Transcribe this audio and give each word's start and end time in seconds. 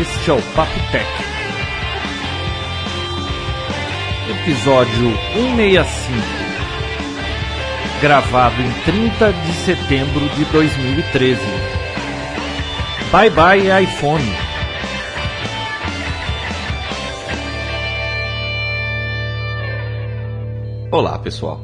Este 0.00 0.30
é 0.30 0.32
o 0.32 0.42
Papo 0.54 0.78
Tech. 0.92 1.06
Episódio 4.30 5.10
165. 5.34 6.14
Gravado 8.00 8.62
em 8.62 8.70
30 8.84 9.32
de 9.32 9.52
setembro 9.54 10.28
de 10.36 10.44
2013. 10.52 11.40
Bye 13.10 13.30
bye 13.30 13.82
iPhone. 13.82 14.22
Olá, 20.92 21.18
pessoal. 21.18 21.60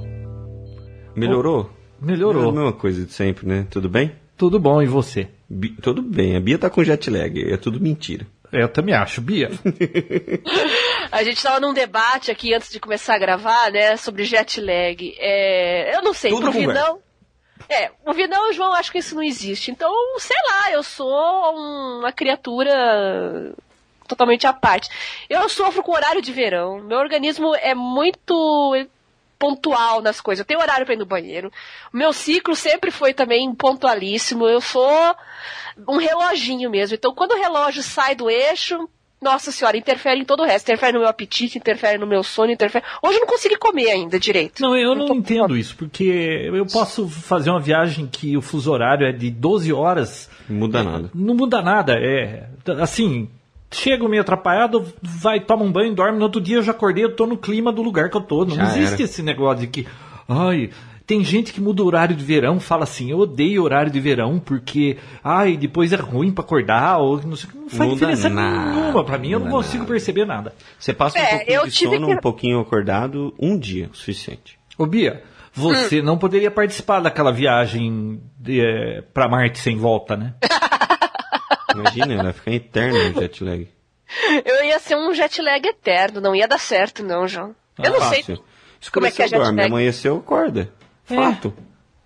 Melhorou? 1.14 1.70
Melhorou. 2.00 2.46
É 2.46 2.48
a 2.48 2.52
mesma 2.52 2.72
coisa 2.72 3.06
de 3.06 3.12
sempre, 3.12 3.46
né? 3.46 3.66
Tudo 3.70 3.88
bem? 3.88 4.23
Tudo 4.36 4.58
bom, 4.58 4.82
e 4.82 4.86
você? 4.86 5.28
Bi- 5.48 5.76
tudo 5.80 6.02
bem. 6.02 6.36
A 6.36 6.40
Bia 6.40 6.58
tá 6.58 6.68
com 6.68 6.82
jet 6.84 7.08
lag. 7.10 7.52
É 7.52 7.56
tudo 7.56 7.80
mentira. 7.80 8.26
Eu 8.52 8.68
também 8.68 8.94
acho, 8.94 9.20
Bia. 9.20 9.50
A 11.10 11.22
gente 11.22 11.42
tava 11.42 11.60
num 11.60 11.72
debate 11.72 12.30
aqui 12.30 12.52
antes 12.54 12.70
de 12.70 12.80
começar 12.80 13.14
a 13.14 13.18
gravar, 13.18 13.70
né, 13.70 13.96
sobre 13.96 14.24
jet 14.24 14.60
lag. 14.60 15.14
É, 15.18 15.96
eu 15.96 16.02
não 16.02 16.12
sei, 16.12 16.30
Tudo 16.30 16.50
pro. 16.50 16.52
Vinão. 16.52 16.98
É, 17.68 17.90
o 18.04 18.12
Vinão 18.12 18.48
e 18.48 18.50
o 18.50 18.52
João 18.52 18.74
acho 18.74 18.90
que 18.92 18.98
isso 18.98 19.14
não 19.14 19.22
existe. 19.22 19.70
Então, 19.70 19.92
sei 20.18 20.36
lá, 20.50 20.72
eu 20.72 20.82
sou 20.82 21.08
uma 21.98 22.12
criatura 22.12 23.54
totalmente 24.06 24.46
à 24.46 24.52
parte. 24.52 24.88
Eu 25.30 25.48
sofro 25.48 25.82
com 25.82 25.92
horário 25.92 26.20
de 26.20 26.32
verão. 26.32 26.80
Meu 26.82 26.98
organismo 26.98 27.54
é 27.56 27.74
muito 27.74 28.74
pontual 29.44 30.00
nas 30.00 30.20
coisas. 30.22 30.40
Eu 30.40 30.46
tenho 30.46 30.60
horário 30.60 30.86
para 30.86 30.94
ir 30.94 30.98
no 30.98 31.04
banheiro. 31.04 31.52
O 31.92 31.96
meu 31.96 32.12
ciclo 32.14 32.56
sempre 32.56 32.90
foi 32.90 33.12
também 33.12 33.54
pontualíssimo. 33.54 34.46
Eu 34.46 34.60
sou 34.60 34.88
um 35.86 35.98
reloginho 35.98 36.70
mesmo. 36.70 36.94
Então, 36.94 37.14
quando 37.14 37.32
o 37.32 37.38
relógio 37.38 37.82
sai 37.82 38.14
do 38.14 38.30
eixo, 38.30 38.88
nossa 39.20 39.50
senhora, 39.52 39.76
interfere 39.76 40.20
em 40.20 40.24
todo 40.24 40.40
o 40.42 40.46
resto. 40.46 40.66
Interfere 40.68 40.92
no 40.94 41.00
meu 41.00 41.08
apetite, 41.08 41.58
interfere 41.58 41.98
no 41.98 42.06
meu 42.06 42.22
sono, 42.22 42.50
interfere. 42.52 42.84
Hoje 43.02 43.16
eu 43.16 43.20
não 43.20 43.26
consegui 43.26 43.56
comer 43.58 43.90
ainda 43.90 44.18
direito. 44.18 44.62
Não, 44.62 44.74
eu 44.76 44.94
não 44.94 45.06
tô- 45.06 45.14
entendo 45.14 45.56
isso, 45.56 45.76
porque 45.76 46.04
eu 46.52 46.64
posso 46.66 47.06
fazer 47.08 47.50
uma 47.50 47.60
viagem 47.60 48.06
que 48.06 48.34
o 48.36 48.40
fuso 48.42 48.72
horário 48.72 49.06
é 49.06 49.12
de 49.12 49.30
12 49.30 49.72
horas. 49.72 50.30
Não 50.48 50.56
muda 50.56 50.82
nada. 50.82 51.10
Não 51.14 51.34
muda 51.34 51.60
nada, 51.62 51.94
é. 51.98 52.48
Assim, 52.80 53.28
chego 53.74 54.08
meio 54.08 54.22
atrapalhado, 54.22 54.84
vai, 55.02 55.40
toma 55.40 55.64
um 55.64 55.72
banho, 55.72 55.94
dorme, 55.94 56.18
no 56.18 56.24
outro 56.24 56.40
dia 56.40 56.56
eu 56.56 56.62
já 56.62 56.72
acordei, 56.72 57.04
eu 57.04 57.14
tô 57.14 57.26
no 57.26 57.36
clima 57.36 57.72
do 57.72 57.82
lugar 57.82 58.08
que 58.10 58.16
eu 58.16 58.20
tô. 58.22 58.44
Não 58.44 58.54
Já 58.56 58.64
existe 58.64 58.94
era. 58.94 59.02
esse 59.02 59.22
negócio 59.22 59.60
de 59.60 59.66
que. 59.66 59.86
Ai. 60.28 60.70
Tem 61.06 61.22
gente 61.22 61.52
que 61.52 61.60
muda 61.60 61.82
o 61.82 61.86
horário 61.86 62.16
de 62.16 62.24
verão, 62.24 62.58
fala 62.58 62.84
assim, 62.84 63.10
eu 63.10 63.18
odeio 63.18 63.62
horário 63.62 63.92
de 63.92 64.00
verão 64.00 64.38
porque, 64.42 64.96
ai, 65.22 65.54
depois 65.54 65.92
é 65.92 65.96
ruim 65.96 66.32
pra 66.32 66.42
acordar, 66.42 66.96
ou 66.96 67.20
não 67.22 67.36
sei, 67.36 67.50
não 67.54 67.68
faz 67.68 67.90
Muda 67.90 67.94
diferença 68.06 68.30
nada, 68.30 68.72
nenhuma 68.80 69.04
pra 69.04 69.18
mim, 69.18 69.28
eu 69.32 69.38
não 69.38 69.50
consigo 69.50 69.80
nada. 69.82 69.90
perceber 69.92 70.24
nada. 70.24 70.54
Você 70.78 70.94
passa 70.94 71.18
um 71.18 71.20
É, 71.20 71.26
pouquinho 71.36 71.56
eu 71.60 71.66
de 71.66 71.72
sono, 71.74 72.06
que- 72.06 72.14
um 72.14 72.16
pouquinho 72.16 72.58
acordado, 72.60 73.34
um 73.38 73.58
dia, 73.58 73.90
o 73.92 73.94
suficiente. 73.94 74.58
Ô 74.78 74.86
Bia, 74.86 75.22
você 75.52 76.00
Hum. 76.00 76.04
não 76.04 76.16
poderia 76.16 76.50
participar 76.50 77.00
daquela 77.00 77.30
viagem 77.30 78.18
de, 78.40 78.62
é, 78.62 79.02
pra 79.12 79.28
Marte 79.28 79.58
sem 79.58 79.76
volta, 79.76 80.16
né? 80.16 80.32
Imagina, 81.72 82.14
ela 82.14 82.32
fica 82.32 82.50
eterna 82.50 82.98
o 82.98 83.20
jet 83.20 83.42
lag. 83.44 83.68
Eu 84.44 84.64
ia 84.64 84.78
ser 84.78 84.96
um 84.96 85.12
jet 85.14 85.40
lag 85.40 85.66
eterno, 85.66 86.20
não 86.20 86.34
ia 86.34 86.46
dar 86.46 86.58
certo, 86.58 87.02
não, 87.02 87.26
João. 87.26 87.54
Eu 87.82 87.92
não 87.92 88.00
sei. 88.10 88.22
Fácil. 88.22 88.44
como 88.92 89.06
é 89.06 89.10
que 89.10 89.22
é 89.22 89.24
Escureceu, 89.24 89.28
jet 89.28 89.38
dorme. 89.38 89.56
lag. 89.62 89.70
Amanheceu, 89.72 90.16
acorda. 90.18 90.72
É. 91.08 91.14
Fato. 91.16 91.54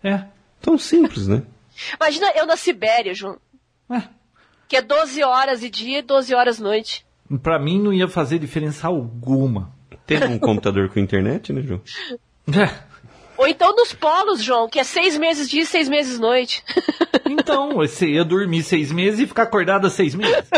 É. 0.03 0.25
Tão 0.61 0.79
simples, 0.79 1.27
né? 1.29 1.43
Imagina 2.01 2.31
eu 2.35 2.47
na 2.47 2.57
Sibéria, 2.57 3.15
João. 3.15 3.39
é. 3.91 4.03
Que 4.69 4.77
é 4.77 4.83
12 4.83 5.23
horas 5.25 5.61
de 5.61 5.71
dia 5.71 5.99
e 6.01 6.03
12 6.03 6.35
horas 6.35 6.59
noite. 6.59 7.07
Pra 7.43 7.59
mim 7.59 7.81
não 7.81 7.93
ia 7.93 8.07
fazer 8.07 8.39
diferença 8.39 8.87
alguma. 8.87 9.73
Tem 10.07 10.23
um 10.25 10.39
computador 10.39 10.89
com 10.91 11.01
internet, 11.01 11.53
né, 11.53 11.63
João? 11.63 11.81
É. 12.49 12.88
Ou 13.39 13.47
então 13.47 13.75
nos 13.75 13.93
polos, 13.93 14.43
João, 14.43 14.69
que 14.69 14.81
é 14.81 14.85
seis 14.85 15.17
meses 15.17 15.49
dia 15.49 15.63
e 15.63 15.67
seis 15.67 15.89
meses 15.89 16.19
noite. 16.19 16.65
Então, 17.25 17.71
você 17.77 18.09
ia 18.09 18.25
dormir 18.25 18.65
seis 18.65 18.91
meses 18.91 19.21
e 19.21 19.27
ficar 19.27 19.45
acordada 19.45 19.89
seis 19.89 20.15
meses. 20.15 20.51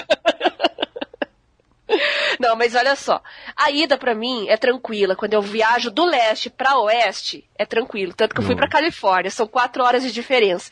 Não, 2.50 2.56
mas 2.56 2.74
olha 2.74 2.96
só. 2.96 3.22
A 3.56 3.70
ida 3.70 3.96
pra 3.96 4.12
mim 4.12 4.48
é 4.48 4.56
tranquila. 4.56 5.14
Quando 5.14 5.34
eu 5.34 5.40
viajo 5.40 5.88
do 5.88 6.04
leste 6.04 6.50
pra 6.50 6.78
oeste, 6.78 7.48
é 7.56 7.64
tranquilo. 7.64 8.12
Tanto 8.12 8.34
que 8.34 8.40
eu 8.40 8.44
fui 8.44 8.56
pra 8.56 8.68
Califórnia. 8.68 9.30
São 9.30 9.46
quatro 9.46 9.84
horas 9.84 10.02
de 10.02 10.10
diferença. 10.10 10.68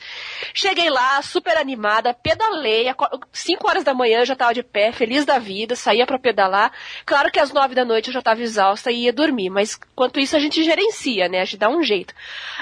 Cheguei 0.53 0.91
lá, 0.91 1.23
super 1.23 1.57
animada, 1.57 2.13
pedalei. 2.13 2.87
Cinco 3.33 3.69
horas 3.69 3.85
da 3.85 3.95
manhã 3.95 4.19
eu 4.19 4.27
já 4.27 4.35
tava 4.35 4.53
de 4.53 4.65
pé, 4.65 4.91
feliz 4.91 5.25
da 5.25 5.39
vida, 5.39 5.77
saía 5.77 6.05
pra 6.05 6.19
pedalar. 6.19 6.73
Claro 7.07 7.31
que 7.31 7.39
às 7.39 7.53
nove 7.53 7.77
da 7.77 7.85
noite 7.85 8.09
eu 8.09 8.13
já 8.13 8.23
tava 8.23 8.43
exausta 8.43 8.91
e 8.91 9.05
ia 9.05 9.13
dormir. 9.13 9.49
Mas 9.49 9.79
enquanto 9.93 10.19
isso 10.19 10.35
a 10.35 10.41
gente 10.41 10.65
gerencia, 10.65 11.29
né? 11.29 11.43
A 11.43 11.45
gente 11.45 11.59
dá 11.59 11.69
um 11.69 11.85
jeito. 11.85 12.13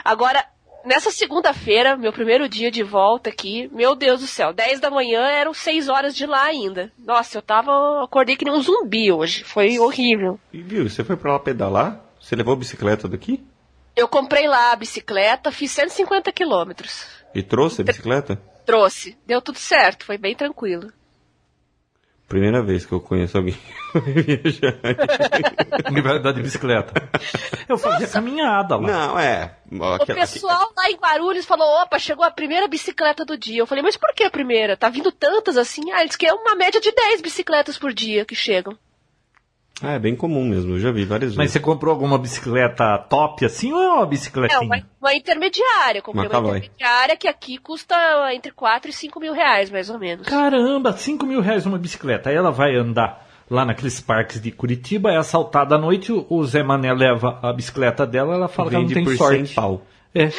Agora, 0.05 0.45
Nessa 0.87 1.11
segunda-feira, 1.11 1.97
meu 1.97 2.13
primeiro 2.13 2.49
dia 2.49 2.71
de 2.71 2.85
volta 2.85 3.29
aqui, 3.29 3.69
meu 3.73 3.97
Deus 3.97 4.21
do 4.21 4.27
céu, 4.29 4.53
10 4.53 4.79
da 4.79 4.89
manhã 4.89 5.27
eram 5.27 5.53
6 5.53 5.89
horas 5.89 6.15
de 6.15 6.25
lá 6.25 6.45
ainda. 6.45 6.93
Nossa, 6.97 7.39
eu 7.39 7.43
tava. 7.43 8.05
Acordei 8.05 8.37
que 8.37 8.45
nem 8.45 8.55
um 8.55 8.63
zumbi 8.63 9.11
hoje. 9.11 9.43
Foi 9.43 9.81
horrível. 9.81 10.39
E 10.53 10.63
viu, 10.63 10.89
você 10.89 11.03
foi 11.03 11.17
pra 11.17 11.33
lá 11.33 11.41
pedalar? 11.41 12.01
Você 12.21 12.37
levou 12.37 12.55
a 12.55 12.57
bicicleta 12.57 13.09
daqui? 13.09 13.45
Eu 13.97 14.07
comprei 14.07 14.47
lá 14.47 14.71
a 14.71 14.77
bicicleta, 14.77 15.51
fiz 15.51 15.73
150 15.73 16.31
quilômetros. 16.31 17.05
E 17.35 17.43
trouxe 17.43 17.81
a 17.81 17.85
bicicleta? 17.85 18.41
Trouxe. 18.65 19.19
Deu 19.27 19.43
tudo 19.43 19.59
certo, 19.59 20.07
foi 20.07 20.17
bem 20.17 20.37
tranquilo. 20.37 20.93
Primeira 22.29 22.61
vez 22.61 22.85
que 22.85 22.93
eu 22.93 23.01
conheço 23.01 23.37
alguém 23.37 23.55
que 23.93 23.99
vai 24.01 24.13
viajar. 24.13 24.75
Me 25.93 26.01
vai 26.01 26.21
dar 26.21 26.33
de 26.33 26.43
bicicleta. 26.43 26.93
Eu 27.69 27.79
fazia 27.79 28.09
caminhada 28.09 28.77
lá. 28.77 28.83
Não, 28.83 29.19
é. 29.19 29.57
O 29.71 29.85
aquela- 29.85 30.21
pessoal 30.21 30.73
lá 30.77 30.91
em 30.91 30.97
Guarulhos 30.97 31.45
falou: 31.47 31.67
opa, 31.83 31.99
chegou 31.99 32.25
a 32.25 32.31
primeira 32.31 32.67
bicicleta 32.67 33.25
do 33.25 33.39
dia. 33.39 33.61
Eu 33.61 33.67
falei, 33.67 33.83
mas 33.83 33.97
por 33.97 34.13
que 34.13 34.25
a 34.25 34.31
primeira? 34.31 34.77
Tá 34.77 34.89
vindo 34.89 35.13
tantas 35.13 35.57
assim? 35.57 35.93
Ah, 35.93 36.03
eles 36.03 36.17
que 36.17 36.27
é 36.27 36.33
uma 36.33 36.55
média 36.57 36.81
de 36.81 36.91
10 36.93 37.21
bicicletas 37.21 37.79
por 37.79 37.93
dia 37.93 38.25
que 38.25 38.35
chegam. 38.35 38.77
Ah, 39.83 39.93
é 39.93 39.99
bem 39.99 40.17
comum 40.17 40.43
mesmo, 40.45 40.75
eu 40.75 40.81
já 40.81 40.91
vi 40.91 41.05
várias 41.05 41.33
Mas 41.33 41.37
vezes. 41.37 41.53
você 41.53 41.61
comprou 41.61 41.93
alguma 41.93 42.17
bicicleta 42.19 42.97
top 43.11 43.45
assim 43.45 43.73
ou 43.75 43.83
é 43.83 43.89
uma 43.93 44.03
É, 44.05 44.07
bicicletinha? 44.07 44.61
uma, 44.63 44.83
uma 45.01 45.15
intermediária. 45.15 46.01
Comprei 46.01 46.27
Uma 46.29 46.39
uma 46.39 46.57
intermediária 46.59 47.17
que 47.17 47.29
aqui 47.29 47.59
custa 47.59 47.95
entre 48.33 48.53
4 48.53 48.89
e 48.89 48.93
5 48.93 49.21
mil 49.21 49.35
reais, 49.35 49.71
mais 49.71 49.91
ou 49.91 49.99
menos. 49.99 50.27
Caramba, 50.27 50.93
5 50.97 51.27
mil 51.27 51.43
reais 51.43 51.67
uma 51.67 51.77
bicicleta. 51.77 52.31
Aí 52.31 52.37
ela 52.37 52.51
vai 52.51 52.75
andar 52.75 53.27
lá 53.51 53.67
naqueles 53.67 54.01
parques 54.01 54.41
de 54.41 54.51
Curitiba, 54.51 55.13
é 55.13 55.19
assaltada 55.19 55.75
à 55.75 55.79
noite, 55.79 56.11
o- 56.11 56.45
Zé 56.45 56.63
Mané 56.63 56.93
leva 56.95 57.39
a 57.43 57.53
bicicleta 57.53 58.07
dela, 58.07 58.35
ela 58.35 58.49
fala 58.49 58.71
que 58.71 58.77
ela 58.77 58.83
não 58.83 58.89
Vende 58.89 58.95
tem 58.95 59.05
por 59.05 59.17
sorte. 59.19 59.47
100 59.47 59.55
pau. 59.55 59.83
É. 60.15 60.31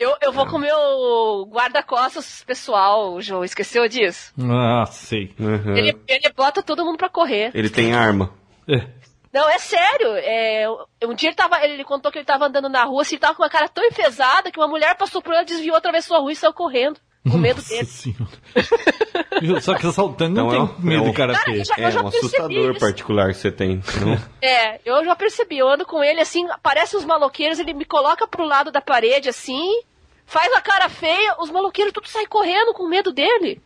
Eu, 0.00 0.14
eu 0.20 0.32
vou 0.32 0.46
com 0.46 0.56
o 0.56 0.60
meu 0.60 1.48
guarda-costas 1.50 2.44
pessoal, 2.46 3.20
João. 3.20 3.42
Esqueceu 3.44 3.88
disso? 3.88 4.32
Ah, 4.40 4.84
sei. 4.86 5.32
Uhum. 5.38 5.76
Ele, 5.76 5.96
ele 6.06 6.32
bota 6.36 6.62
todo 6.62 6.84
mundo 6.84 6.96
pra 6.98 7.08
correr. 7.08 7.50
Ele 7.54 7.68
tem 7.70 7.92
arma. 7.94 8.30
É. 8.68 8.86
Não, 9.32 9.48
é 9.48 9.58
sério. 9.58 10.08
É, 10.16 10.66
um 11.04 11.14
dia 11.14 11.28
ele, 11.28 11.36
tava, 11.36 11.62
ele 11.64 11.84
contou 11.84 12.10
que 12.10 12.18
ele 12.18 12.24
tava 12.24 12.46
andando 12.46 12.68
na 12.68 12.84
rua, 12.84 13.02
assim, 13.02 13.16
ele 13.16 13.20
tava 13.20 13.34
com 13.34 13.42
uma 13.42 13.50
cara 13.50 13.68
tão 13.68 13.84
enfesada 13.84 14.50
que 14.50 14.58
uma 14.58 14.66
mulher 14.68 14.96
passou 14.96 15.20
por 15.20 15.34
ele, 15.34 15.44
desviou, 15.44 15.76
atravessou 15.76 16.16
a 16.16 16.20
rua 16.20 16.32
e 16.32 16.36
saiu 16.36 16.52
correndo. 16.52 16.98
Com 17.30 17.36
medo 17.36 17.56
Nossa 17.56 17.68
dele. 17.74 17.84
senhora. 17.86 19.60
Só 19.60 19.74
que 19.74 19.86
assaltante 19.86 20.32
não 20.32 20.48
é 20.48 20.50
tem 20.52 20.60
um- 20.62 20.74
medo 20.78 21.04
é 21.04 21.08
um-. 21.10 21.12
Cara, 21.12 21.34
já- 21.34 21.42
É 21.76 21.86
eu 21.86 21.90
já 21.90 22.00
um 22.00 22.04
percebi 22.10 22.16
assustador 22.26 22.70
isso. 22.70 22.80
particular 22.80 23.26
que 23.28 23.34
você 23.34 23.52
tem. 23.52 23.82
Não? 24.00 24.16
É, 24.40 24.80
eu 24.84 25.04
já 25.04 25.14
percebi. 25.14 25.58
Eu 25.58 25.68
ando 25.68 25.84
com 25.84 26.02
ele 26.02 26.20
assim, 26.20 26.48
aparece 26.50 26.96
uns 26.96 27.04
maloqueiros, 27.04 27.58
ele 27.58 27.74
me 27.74 27.84
coloca 27.84 28.26
pro 28.26 28.44
lado 28.46 28.70
da 28.72 28.80
parede 28.80 29.28
assim, 29.28 29.82
faz 30.24 30.50
a 30.54 30.60
cara 30.62 30.88
feia, 30.88 31.36
os 31.38 31.50
maloqueiros 31.50 31.92
tudo 31.92 32.08
saem 32.08 32.26
correndo 32.26 32.72
com 32.72 32.88
medo 32.88 33.12
dele. 33.12 33.60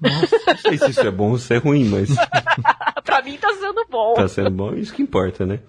Não 0.00 0.56
sei 0.58 0.78
se 0.78 0.90
isso 0.90 1.00
é 1.00 1.10
bom 1.10 1.30
ou 1.30 1.38
se 1.38 1.54
é 1.54 1.58
ruim, 1.58 1.84
mas 1.86 2.10
pra 3.04 3.22
mim 3.22 3.36
tá 3.38 3.52
sendo 3.54 3.84
bom. 3.90 4.14
tá 4.14 4.28
sendo 4.28 4.50
bom, 4.50 4.74
isso 4.74 4.92
que 4.92 5.02
importa, 5.02 5.44
né? 5.46 5.60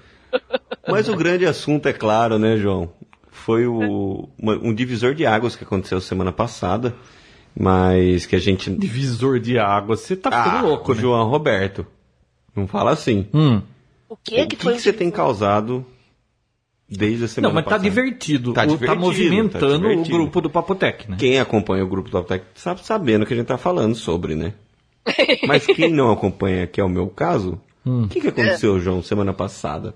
Mas 0.88 1.08
o 1.10 1.16
grande 1.16 1.46
assunto, 1.46 1.88
é 1.88 1.94
claro, 1.94 2.38
né, 2.38 2.58
João? 2.58 2.90
Foi 3.30 3.66
o, 3.66 4.28
uma- 4.38 4.56
um 4.58 4.74
divisor 4.74 5.14
de 5.16 5.26
águas 5.26 5.56
que 5.56 5.64
aconteceu 5.64 6.02
semana 6.02 6.32
passada, 6.32 6.94
mas 7.58 8.26
que 8.26 8.36
a 8.36 8.40
gente. 8.40 8.70
Divisor 8.70 9.40
de 9.40 9.58
água, 9.58 9.96
você 9.96 10.16
tá 10.16 10.30
ficando 10.32 10.58
Ah, 10.58 10.62
louco, 10.62 10.94
né? 10.94 11.02
João 11.02 11.30
Roberto. 11.30 11.86
Não 12.56 12.68
fala 12.68 12.92
assim. 12.92 13.28
Hum. 13.34 13.62
O 14.10 14.14
O 14.14 14.18
que 14.24 14.36
que, 14.48 14.56
que 14.58 14.64
foi? 14.64 14.74
que 14.74 14.82
você 14.82 14.92
tem 14.94 15.10
causado 15.12 15.86
desde 16.90 17.26
a 17.26 17.28
semana 17.28 17.50
Não, 17.50 17.56
mas 17.56 17.64
tá 17.66 17.72
passada? 17.72 17.84
divertido. 17.90 18.54
Tá 18.54 18.64
O- 18.64 18.68
divertido, 18.68 18.94
tá 18.94 19.00
movimentando 19.00 19.60
tá 19.74 19.78
divertido. 19.90 20.16
o 20.16 20.20
grupo 20.20 20.42
do 20.42 20.50
Papotec, 20.50 21.10
né? 21.10 21.18
Quem 21.20 21.40
acompanha 21.40 21.84
o 21.84 21.88
grupo 21.88 22.10
do 22.10 22.24
Tech 22.24 22.44
sabe 22.56 22.86
sabendo 22.86 23.26
que 23.26 23.34
a 23.34 23.38
gente 23.38 23.46
tá 23.48 23.58
falando 23.58 23.96
sobre, 23.96 24.36
né? 24.36 24.54
Mas 25.48 25.66
quem 25.66 25.92
não 25.92 26.12
acompanha, 26.12 26.68
que 26.68 26.80
é 26.80 26.84
o 26.84 26.90
meu 26.90 27.08
caso, 27.08 27.60
Hum. 27.86 28.04
o 28.04 28.08
que, 28.10 28.20
que 28.20 28.28
aconteceu, 28.28 28.80
João, 28.82 29.02
semana 29.02 29.32
passada? 29.34 29.96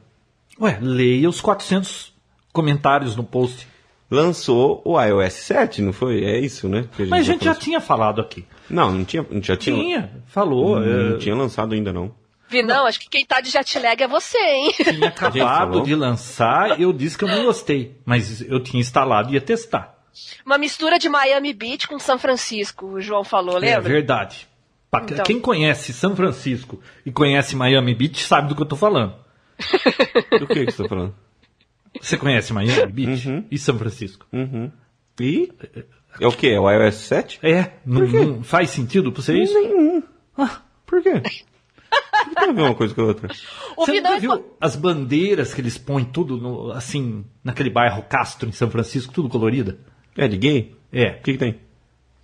Ué, 0.59 0.77
leia 0.81 1.27
os 1.27 1.41
400 1.41 2.13
comentários 2.53 3.15
no 3.17 3.23
post. 3.23 3.67
lançou 4.09 4.81
o 4.85 5.01
iOS 5.01 5.33
7, 5.33 5.81
não 5.81 5.91
foi? 5.93 6.23
É 6.23 6.39
isso, 6.39 6.67
né? 6.69 6.85
que 6.95 7.05
Mas 7.05 7.21
a 7.27 7.31
gente 7.31 7.43
já 7.45 7.51
falou. 7.53 7.61
tinha 7.65 7.81
falado 7.81 8.21
aqui. 8.21 8.45
Não, 8.69 8.91
não 8.93 9.03
tinha, 9.05 9.25
já 9.41 9.55
tinha, 9.57 9.75
Tinha, 9.77 10.11
falou. 10.27 10.79
não 10.79 11.15
é, 11.15 11.17
tinha 11.17 11.35
lançado 11.35 11.73
ainda 11.73 11.91
não. 11.93 12.11
Vi, 12.51 12.61
não, 12.63 12.85
acho 12.85 12.99
que 12.99 13.09
quem 13.09 13.25
tá 13.25 13.39
de 13.41 13.49
jet 13.49 13.79
lag 13.79 14.03
é 14.03 14.07
você, 14.07 14.37
hein? 14.37 14.73
tinha 14.83 15.07
acabado 15.07 15.81
de 15.81 15.95
lançar, 15.95 16.79
eu 16.79 16.91
disse 16.91 17.17
que 17.17 17.23
eu 17.23 17.29
não 17.29 17.45
gostei. 17.45 17.95
Mas 18.05 18.41
eu 18.41 18.59
tinha 18.61 18.79
instalado 18.81 19.29
e 19.31 19.33
ia 19.35 19.41
testar. 19.41 19.97
Uma 20.45 20.57
mistura 20.57 20.99
de 20.99 21.07
Miami 21.07 21.53
Beach 21.53 21.87
com 21.87 21.97
São 21.97 22.19
Francisco, 22.19 22.85
o 22.85 23.01
João 23.01 23.23
falou, 23.23 23.55
É 23.57 23.59
lembra? 23.61 23.81
verdade. 23.89 24.47
Pra- 24.91 25.03
Então. 25.03 25.23
Quem 25.23 25.39
conhece 25.39 25.93
São 25.93 26.13
Francisco 26.15 26.81
e 27.05 27.11
conhece 27.11 27.55
Miami 27.55 27.95
Beach 27.95 28.21
sabe 28.25 28.49
do 28.49 28.55
que 28.55 28.61
eu 28.61 28.65
tô 28.65 28.75
falando. 28.75 29.15
Do 30.39 30.47
que, 30.47 30.65
que 30.65 30.71
você 30.71 30.83
tá 30.83 30.89
falando? 30.89 31.15
Você 32.01 32.17
conhece 32.17 32.51
Miami 32.51 32.91
Beach 32.91 33.27
Uhum. 33.29 33.45
e 33.51 33.57
São 33.57 33.77
Francisco? 33.77 34.25
E? 35.19 35.51
É 36.19 36.27
o 36.27 36.31
que? 36.31 36.49
É 36.49 36.59
o 36.59 36.69
iOS 36.69 36.95
7? 36.95 37.39
É, 37.43 37.71
não, 37.85 38.01
não 38.01 38.43
faz 38.43 38.69
sentido 38.71 39.11
pra 39.11 39.21
você 39.21 39.37
isso? 39.37 39.53
Nenhum. 39.53 40.03
Ah, 40.37 40.59
por 40.85 41.01
quê? 41.01 41.21
Que 42.29 42.35
tem 42.35 42.49
a 42.49 42.53
ver 42.53 42.61
uma 42.61 42.75
coisa 42.75 42.93
com 42.95 43.01
a 43.01 43.05
outra? 43.05 43.29
o 43.75 43.85
Você 43.85 43.99
nunca 43.99 44.19
viu 44.19 44.45
as 44.59 44.75
bandeiras 44.75 45.53
que 45.53 45.61
eles 45.61 45.77
põem 45.77 46.05
tudo 46.05 46.37
no- 46.37 46.71
assim, 46.71 47.25
naquele 47.43 47.69
bairro 47.69 48.03
Castro 48.03 48.47
em 48.47 48.51
São 48.51 48.69
Francisco, 48.69 49.11
tudo 49.13 49.27
colorida? 49.29 49.77
É 50.17 50.27
de 50.27 50.37
gay? 50.37 50.75
É. 50.91 51.11
O 51.19 51.23
que, 51.23 51.33
que 51.33 51.37
tem? 51.37 51.59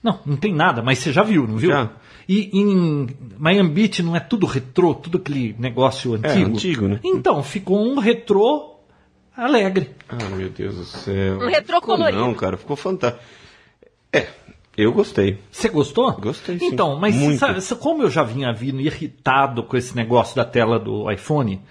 Não, 0.04 0.20
não 0.26 0.38
tem 0.38 0.54
nada, 0.54 0.82
mas 0.82 1.00
você 1.00 1.12
já 1.12 1.24
viu, 1.24 1.48
não 1.48 1.58
viu? 1.58 1.72
Já. 1.72 1.90
E 2.30 2.50
em 2.54 3.08
Miami 3.38 3.70
Beach 3.70 4.04
não 4.04 4.16
é 4.16 4.20
tudo 4.20 4.46
retrô, 4.46 4.94
tudo 4.94 5.18
aquele 5.18 5.56
negócio 5.58 6.14
antigo? 6.14 6.50
antigo, 6.52 6.88
né? 6.88 7.00
Então, 7.04 7.42
ficou 7.42 7.80
um 7.82 7.98
retrô 8.00 8.76
alegre. 9.36 9.92
Ah, 10.10 10.16
meu 10.36 10.50
Deus 10.50 10.76
do 10.76 10.84
céu. 10.86 11.40
Um 11.40 11.48
retrô 11.48 11.82
colorido. 11.82 12.20
Não, 12.20 12.34
cara, 12.34 12.58
ficou 12.58 12.76
fantástico. 12.76 13.24
É, 14.14 14.28
eu 14.78 14.94
gostei. 14.94 15.40
Você 15.52 15.68
gostou? 15.70 16.12
Gostei, 16.14 16.60
sim. 16.60 16.68
Então, 16.68 16.98
mas 17.00 17.16
Muito. 17.16 17.40
sabe, 17.40 17.60
como 17.80 18.04
eu 18.04 18.10
já 18.10 18.24
vinha 18.24 18.54
vindo 18.54 18.80
irritado 18.80 19.64
com 19.64 19.76
esse 19.76 19.96
negócio 19.96 20.36
da 20.36 20.46
tela 20.46 20.80
do 20.80 21.10
iPhone, 21.12 21.62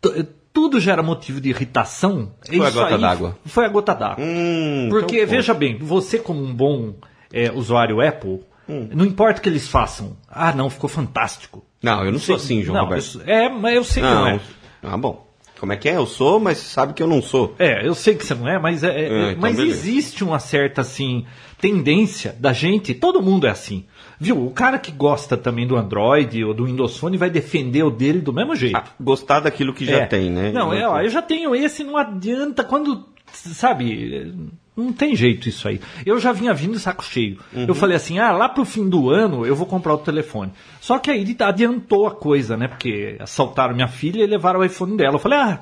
t- 0.00 0.26
tudo 0.52 0.80
já 0.80 0.92
era 0.92 1.02
motivo 1.02 1.40
de 1.40 1.50
irritação. 1.50 2.32
Foi 2.46 2.60
a 2.64 2.68
Isso 2.68 2.78
gota 2.78 2.94
aí 2.94 3.00
d'água. 3.00 3.38
Foi 3.44 3.64
a 3.64 3.68
gota 3.68 3.94
d'água. 3.94 4.24
Hum, 4.24 4.86
Porque, 4.88 5.16
então, 5.18 5.28
veja 5.28 5.52
bem, 5.52 5.76
você 5.76 6.18
como 6.18 6.42
um 6.42 6.54
bom 6.54 6.94
é, 7.32 7.50
usuário 7.52 8.00
Apple, 8.00 8.40
Hum. 8.68 8.88
não 8.92 9.04
importa 9.04 9.38
o 9.38 9.42
que 9.42 9.48
eles 9.48 9.68
façam. 9.68 10.16
Ah, 10.28 10.52
não, 10.52 10.68
ficou 10.70 10.88
fantástico. 10.88 11.64
Não, 11.82 12.04
eu 12.04 12.10
não 12.10 12.18
sou 12.18 12.34
assim, 12.36 12.62
João 12.62 12.78
não, 12.78 12.84
Roberto. 12.84 13.20
eu- 13.24 13.32
é, 13.32 13.48
mas 13.48 13.76
eu 13.76 13.84
sei 13.84 14.02
que 14.02 14.08
não 14.08 14.20
Não. 14.22 14.28
é. 14.28 14.40
Ah, 14.82 14.96
bom. 14.96 15.25
Como 15.58 15.72
é 15.72 15.76
que 15.76 15.88
é? 15.88 15.96
Eu 15.96 16.06
sou, 16.06 16.38
mas 16.38 16.58
sabe 16.58 16.92
que 16.92 17.02
eu 17.02 17.06
não 17.06 17.22
sou. 17.22 17.54
É, 17.58 17.86
eu 17.86 17.94
sei 17.94 18.14
que 18.14 18.24
você 18.26 18.34
não 18.34 18.46
é, 18.48 18.58
mas, 18.58 18.84
é, 18.84 18.88
é- 18.88 19.02
É, 19.04 19.30
então 19.30 19.40
mas 19.40 19.56
beleza. 19.56 19.76
existe 19.78 20.22
uma 20.22 20.38
certa 20.38 20.82
assim 20.82 21.24
tendência 21.58 22.36
da 22.38 22.52
gente, 22.52 22.92
todo 22.92 23.22
mundo 23.22 23.46
é 23.46 23.50
assim. 23.50 23.86
Viu? 24.20 24.46
O 24.46 24.50
cara 24.50 24.78
que 24.78 24.92
gosta 24.92 25.36
também 25.36 25.66
do 25.66 25.76
Android 25.76 26.44
ou 26.44 26.52
do 26.52 26.66
Windows 26.66 26.98
Phone 26.98 27.16
vai 27.16 27.30
defender 27.30 27.82
o 27.82 27.90
dele 27.90 28.20
do 28.20 28.32
mesmo 28.32 28.54
jeito. 28.54 28.76
Ah, 28.76 28.84
gostar 29.00 29.40
daquilo 29.40 29.72
que 29.72 29.84
já 29.86 30.00
É. 30.00 30.06
tem, 30.06 30.30
né? 30.30 30.52
Não, 30.52 30.72
é, 30.72 30.86
ó, 30.86 31.00
eu 31.00 31.08
já 31.08 31.22
tenho 31.22 31.54
esse, 31.54 31.82
não 31.82 31.96
adianta 31.96 32.62
quando, 32.62 33.06
sabe, 33.32 34.34
não 34.76 34.92
tem 34.92 35.16
jeito 35.16 35.48
isso 35.48 35.66
aí. 35.66 35.80
Eu 36.04 36.20
já 36.20 36.32
vinha 36.32 36.52
vindo 36.52 36.72
de 36.74 36.80
saco 36.80 37.02
cheio. 37.02 37.38
Uhum. 37.52 37.64
Eu 37.66 37.74
falei 37.74 37.96
assim, 37.96 38.18
ah, 38.18 38.30
lá 38.32 38.48
pro 38.48 38.64
fim 38.64 38.88
do 38.88 39.10
ano 39.10 39.46
eu 39.46 39.56
vou 39.56 39.66
comprar 39.66 39.94
o 39.94 39.98
telefone. 39.98 40.52
Só 40.80 40.98
que 40.98 41.10
aí 41.10 41.36
adiantou 41.40 42.06
a 42.06 42.10
coisa, 42.10 42.56
né? 42.56 42.68
Porque 42.68 43.16
assaltaram 43.18 43.74
minha 43.74 43.88
filha 43.88 44.22
e 44.22 44.26
levaram 44.26 44.60
o 44.60 44.64
iPhone 44.64 44.96
dela. 44.96 45.14
Eu 45.14 45.18
falei, 45.18 45.38
ah, 45.38 45.60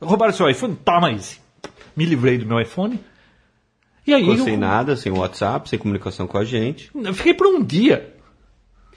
roubaram 0.00 0.32
seu 0.32 0.50
iPhone? 0.50 0.76
Toma 0.84 1.12
esse. 1.12 1.38
Me 1.94 2.04
livrei 2.04 2.38
do 2.38 2.46
meu 2.46 2.60
iPhone. 2.60 2.98
E 4.06 4.14
aí 4.14 4.22
Ficou 4.22 4.38
eu, 4.38 4.44
sem 4.44 4.56
nada, 4.56 4.96
sem 4.96 5.12
WhatsApp, 5.12 5.68
sem 5.68 5.78
comunicação 5.78 6.26
com 6.26 6.38
a 6.38 6.44
gente. 6.44 6.90
eu 6.94 7.14
fiquei 7.14 7.34
por 7.34 7.46
um 7.46 7.62
dia. 7.62 8.14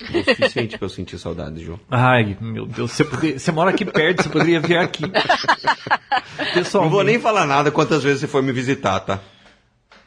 O 0.02 0.24
suficiente 0.24 0.78
pra 0.78 0.86
eu 0.86 0.90
sentir 0.90 1.20
saudade, 1.20 1.64
João. 1.64 1.80
Ai, 1.90 2.36
meu 2.42 2.66
Deus, 2.66 2.92
você, 2.92 3.04
você 3.04 3.52
mora 3.52 3.70
aqui 3.70 3.86
perto, 3.86 4.24
você 4.24 4.30
poderia 4.30 4.60
vir 4.60 4.78
aqui. 4.78 5.04
Não 6.38 6.54
Pessoalmente. 6.54 6.94
vou 6.96 7.04
nem 7.04 7.20
falar 7.20 7.46
nada 7.46 7.72
quantas 7.72 8.04
vezes 8.04 8.22
você 8.22 8.28
foi 8.28 8.42
me 8.42 8.52
visitar, 8.52 9.00
tá? 9.02 9.20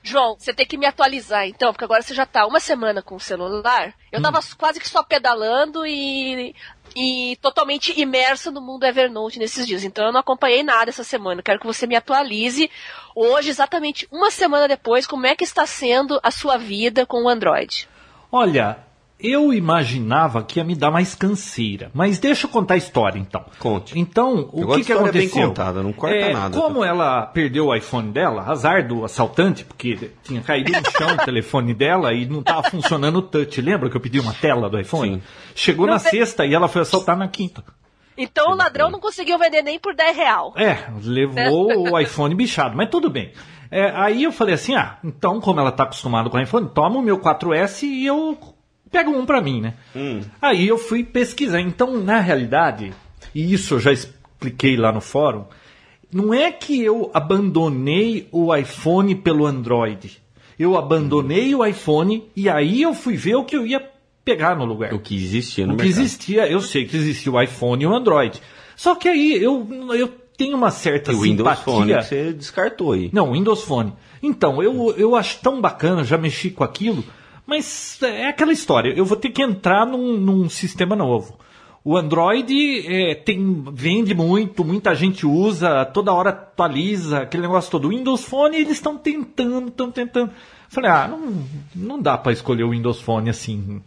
João, 0.06 0.36
você 0.38 0.54
tem 0.54 0.64
que 0.64 0.78
me 0.78 0.86
atualizar 0.86 1.46
então, 1.48 1.72
porque 1.72 1.84
agora 1.84 2.00
você 2.00 2.14
já 2.14 2.24
tá 2.24 2.46
uma 2.46 2.60
semana 2.60 3.02
com 3.02 3.16
o 3.16 3.20
celular. 3.20 3.92
Eu 4.12 4.22
tava 4.22 4.40
quase 4.56 4.78
que 4.78 4.88
só 4.88 5.02
pedalando 5.02 5.84
e, 5.84 6.54
e 6.94 7.36
totalmente 7.42 7.98
imersa 8.00 8.52
no 8.52 8.60
mundo 8.60 8.84
Evernote 8.84 9.38
nesses 9.38 9.66
dias. 9.66 9.82
Então 9.82 10.06
eu 10.06 10.12
não 10.12 10.20
acompanhei 10.20 10.62
nada 10.62 10.90
essa 10.90 11.02
semana. 11.02 11.42
Quero 11.42 11.58
que 11.58 11.66
você 11.66 11.86
me 11.86 11.96
atualize 11.96 12.70
hoje, 13.16 13.50
exatamente 13.50 14.06
uma 14.12 14.30
semana 14.30 14.68
depois, 14.68 15.06
como 15.06 15.26
é 15.26 15.34
que 15.34 15.44
está 15.44 15.66
sendo 15.66 16.20
a 16.22 16.30
sua 16.30 16.56
vida 16.56 17.04
com 17.04 17.24
o 17.24 17.28
Android. 17.28 17.88
Olha, 18.30 18.85
eu 19.18 19.52
imaginava 19.52 20.42
que 20.42 20.58
ia 20.60 20.64
me 20.64 20.74
dar 20.74 20.90
mais 20.90 21.14
canseira, 21.14 21.90
mas 21.94 22.18
deixa 22.18 22.46
eu 22.46 22.50
contar 22.50 22.74
a 22.74 22.76
história 22.76 23.18
então. 23.18 23.44
Conte. 23.58 23.98
Então, 23.98 24.48
o 24.52 24.66
que, 24.68 24.74
que 24.74 24.80
história 24.92 25.12
bem 25.12 25.22
aconteceu? 25.22 25.48
contada, 25.48 25.82
não 25.82 25.92
corta 25.92 26.14
É, 26.16 26.32
nada, 26.32 26.58
Como 26.60 26.80
tá? 26.80 26.86
ela 26.86 27.22
perdeu 27.26 27.66
o 27.66 27.74
iPhone 27.74 28.12
dela, 28.12 28.42
azar 28.42 28.86
do 28.86 29.04
assaltante, 29.04 29.64
porque 29.64 30.10
tinha 30.22 30.42
caído 30.42 30.70
no 30.72 30.90
chão 30.90 31.14
o 31.14 31.24
telefone 31.24 31.72
dela 31.72 32.12
e 32.12 32.26
não 32.26 32.40
estava 32.40 32.68
funcionando 32.70 33.16
o 33.16 33.22
touch. 33.22 33.60
Lembra 33.60 33.88
que 33.88 33.96
eu 33.96 34.00
pedi 34.00 34.20
uma 34.20 34.34
tela 34.34 34.68
do 34.68 34.78
iPhone? 34.78 35.14
Sim. 35.16 35.22
Chegou 35.54 35.86
Não 35.86 35.94
na 35.94 36.00
tem- 36.00 36.10
sexta 36.10 36.44
e 36.44 36.52
ela 36.54 36.68
foi 36.68 36.82
assaltar 36.82 37.16
na 37.16 37.26
quinta. 37.28 37.64
Então 38.18 38.52
o 38.52 38.54
ladrão 38.56 38.90
não 38.90 38.98
conseguiu 39.00 39.38
vender 39.38 39.62
nem 39.62 39.78
por 39.78 39.94
10 39.94 40.16
real. 40.16 40.52
É, 40.56 40.78
levou 41.02 41.68
o 41.92 41.98
iPhone 41.98 42.34
bichado, 42.34 42.76
mas 42.76 42.88
tudo 42.90 43.10
bem. 43.10 43.32
É, 43.70 43.90
aí 43.96 44.22
eu 44.24 44.30
falei 44.32 44.54
assim, 44.54 44.74
ah, 44.74 44.96
então 45.02 45.40
como 45.40 45.58
ela 45.58 45.72
tá 45.72 45.82
acostumada 45.82 46.30
com 46.30 46.36
o 46.36 46.40
iPhone, 46.40 46.68
toma 46.72 46.98
o 46.98 47.02
meu 47.02 47.18
4S 47.18 47.82
e 47.82 48.06
eu 48.06 48.38
pego 48.96 49.10
um 49.10 49.26
pra 49.26 49.42
mim, 49.42 49.60
né? 49.60 49.74
Aí 50.40 50.66
eu 50.66 50.78
fui 50.78 51.04
pesquisar. 51.04 51.60
Então, 51.60 51.98
na 52.02 52.18
realidade, 52.20 52.92
e 53.34 53.52
isso 53.52 53.74
eu 53.74 53.80
já 53.80 53.92
expliquei 53.92 54.76
lá 54.76 54.90
no 54.90 55.00
fórum, 55.00 55.44
não 56.10 56.32
é 56.32 56.50
que 56.50 56.82
eu 56.82 57.10
abandonei 57.12 58.26
o 58.32 58.54
iPhone 58.54 59.14
pelo 59.16 59.44
Android. 59.46 60.18
Eu 60.58 60.76
abandonei 60.78 61.54
o 61.54 61.64
iPhone 61.64 62.24
e 62.34 62.48
aí 62.48 62.80
eu 62.80 62.94
fui 62.94 63.16
ver 63.16 63.34
o 63.36 63.44
que 63.44 63.54
eu 63.54 63.66
ia 63.66 63.84
pegar 64.24 64.56
no 64.56 64.64
lugar. 64.64 64.94
O 64.94 64.98
que 64.98 65.14
existia 65.14 65.66
no 65.66 65.74
O 65.74 65.76
que 65.76 65.84
mercado. 65.84 66.02
existia, 66.02 66.48
eu 66.50 66.60
sei 66.60 66.86
que 66.86 66.96
existia 66.96 67.30
o 67.30 67.40
iPhone 67.42 67.82
e 67.82 67.86
o 67.86 67.94
Android. 67.94 68.40
Só 68.74 68.94
que 68.94 69.08
aí 69.08 69.36
eu, 69.42 69.66
eu 69.94 70.08
tenho 70.38 70.56
uma 70.56 70.70
certa 70.70 71.12
E 71.12 71.14
o 71.14 71.20
Windows 71.20 71.48
simpatia. 71.50 71.64
Phone 71.64 71.94
que 71.94 72.02
você 72.02 72.32
descartou 72.32 72.92
aí. 72.92 73.10
Não, 73.12 73.32
Windows 73.32 73.62
Phone. 73.62 73.92
Então, 74.22 74.62
eu, 74.62 74.94
eu 74.96 75.14
acho 75.14 75.38
tão 75.40 75.60
bacana, 75.60 76.02
já 76.02 76.16
mexi 76.16 76.48
com 76.50 76.64
aquilo, 76.64 77.04
mas 77.46 77.98
é 78.02 78.28
aquela 78.28 78.52
história, 78.52 78.92
eu 78.96 79.04
vou 79.04 79.16
ter 79.16 79.30
que 79.30 79.42
entrar 79.42 79.86
num, 79.86 80.16
num 80.18 80.48
sistema 80.48 80.96
novo. 80.96 81.38
O 81.84 81.96
Android 81.96 82.84
é, 82.88 83.14
tem, 83.14 83.62
vende 83.72 84.12
muito, 84.12 84.64
muita 84.64 84.92
gente 84.94 85.24
usa, 85.24 85.84
toda 85.84 86.12
hora 86.12 86.30
atualiza, 86.30 87.20
aquele 87.20 87.42
negócio 87.44 87.70
todo. 87.70 87.84
O 87.84 87.90
Windows 87.90 88.24
Phone, 88.24 88.56
eles 88.56 88.72
estão 88.72 88.98
tentando, 88.98 89.68
estão 89.68 89.92
tentando. 89.92 90.32
Falei, 90.68 90.90
ah, 90.90 91.06
não, 91.06 91.44
não 91.74 92.02
dá 92.02 92.18
para 92.18 92.32
escolher 92.32 92.64
o 92.64 92.70
Windows 92.70 93.00
Phone 93.00 93.30
assim. 93.30 93.80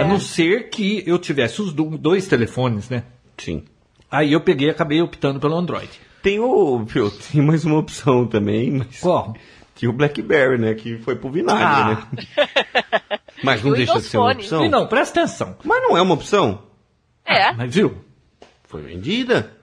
A 0.00 0.04
não 0.04 0.18
ser 0.18 0.70
que 0.70 1.02
eu 1.06 1.18
tivesse 1.18 1.60
os 1.60 1.72
do- 1.72 1.98
dois 1.98 2.26
telefones, 2.26 2.88
né? 2.88 3.04
Sim. 3.36 3.62
Aí 4.10 4.32
eu 4.32 4.40
peguei 4.40 4.68
e 4.68 4.70
acabei 4.70 5.00
optando 5.02 5.38
pelo 5.38 5.54
Android. 5.56 5.90
Tem 6.22 6.38
o. 6.40 6.84
Tem 7.32 7.42
mais 7.42 7.64
uma 7.66 7.78
opção 7.78 8.26
também, 8.26 8.70
mas. 8.70 9.00
Qual? 9.00 9.34
Tinha 9.82 9.90
o 9.90 9.92
Blackberry, 9.92 10.58
né? 10.58 10.74
Que 10.74 10.96
foi 10.98 11.16
pro 11.16 11.28
vinagre, 11.28 11.64
Ah. 11.64 12.06
né? 12.14 13.18
Mas 13.42 13.64
não 13.64 13.72
deixa 13.72 13.94
de 13.94 14.02
ser 14.02 14.16
uma 14.16 14.30
opção. 14.30 14.64
E 14.64 14.68
não, 14.68 14.86
presta 14.86 15.18
atenção. 15.18 15.56
Mas 15.64 15.82
não 15.82 15.96
é 15.96 16.00
uma 16.00 16.14
opção. 16.14 16.62
É. 17.26 17.52
Mas 17.52 17.74
viu? 17.74 17.96
Foi 18.62 18.80
vendida. 18.80 19.56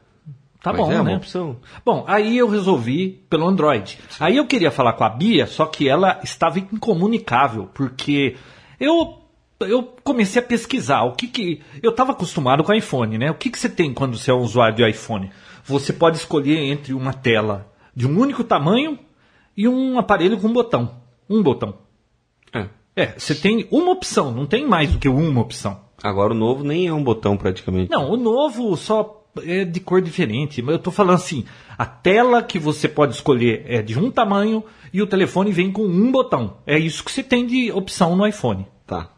Tá 0.61 0.73
Mas 0.73 0.81
bom, 0.81 0.91
é 0.91 0.95
uma 0.95 1.11
né? 1.11 1.15
opção. 1.15 1.55
Bom, 1.85 2.03
aí 2.05 2.37
eu 2.37 2.49
resolvi 2.49 3.23
pelo 3.29 3.47
Android. 3.47 3.97
Aí 4.19 4.35
eu 4.35 4.45
queria 4.45 4.69
falar 4.71 4.91
com 4.91 5.05
a 5.05 5.09
Bia, 5.09 5.47
só 5.47 5.65
que 5.65 5.87
ela 5.87 6.19
estava 6.21 6.59
incomunicável, 6.59 7.69
porque 7.73 8.35
eu 8.77 9.17
eu 9.61 9.83
comecei 10.03 10.41
a 10.41 10.45
pesquisar 10.45 11.03
o 11.03 11.13
que 11.13 11.27
que 11.29 11.61
eu 11.81 11.91
estava 11.91 12.11
acostumado 12.11 12.61
com 12.61 12.73
iPhone, 12.73 13.17
né? 13.17 13.31
O 13.31 13.35
que 13.35 13.49
que 13.49 13.57
você 13.57 13.69
tem 13.69 13.93
quando 13.93 14.17
você 14.17 14.31
é 14.31 14.33
um 14.33 14.41
usuário 14.41 14.75
de 14.75 14.85
iPhone? 14.85 15.31
Você 15.63 15.93
pode 15.93 16.17
escolher 16.17 16.57
entre 16.59 16.93
uma 16.93 17.13
tela 17.13 17.71
de 17.95 18.05
um 18.05 18.19
único 18.19 18.43
tamanho 18.43 18.99
e 19.55 19.67
um 19.67 19.99
aparelho 19.99 20.39
com 20.39 20.51
botão, 20.51 21.01
um 21.29 21.41
botão. 21.43 21.75
É. 22.53 22.67
É, 22.95 23.13
você 23.17 23.35
tem 23.35 23.67
uma 23.71 23.91
opção, 23.91 24.31
não 24.31 24.45
tem 24.45 24.67
mais 24.67 24.91
do 24.91 24.99
que 24.99 25.07
uma 25.07 25.41
opção. 25.41 25.79
Agora 26.01 26.33
o 26.33 26.37
novo 26.37 26.63
nem 26.63 26.87
é 26.87 26.93
um 26.93 27.03
botão 27.03 27.37
praticamente. 27.37 27.91
Não, 27.91 28.09
o 28.09 28.17
novo 28.17 28.75
só 28.77 29.19
é 29.43 29.63
de 29.63 29.79
cor 29.79 30.01
diferente. 30.01 30.61
Mas 30.61 30.73
eu 30.73 30.79
tô 30.79 30.91
falando 30.91 31.15
assim, 31.15 31.45
a 31.77 31.85
tela 31.85 32.41
que 32.41 32.57
você 32.57 32.87
pode 32.87 33.13
escolher 33.13 33.63
é 33.67 33.81
de 33.81 33.97
um 33.97 34.09
tamanho 34.09 34.63
e 34.93 35.01
o 35.01 35.07
telefone 35.07 35.51
vem 35.51 35.71
com 35.71 35.85
um 35.85 36.11
botão. 36.11 36.57
É 36.65 36.77
isso 36.77 37.03
que 37.03 37.11
você 37.11 37.23
tem 37.23 37.45
de 37.45 37.71
opção 37.71 38.15
no 38.15 38.25
iPhone. 38.25 38.65
Tá. 38.85 39.11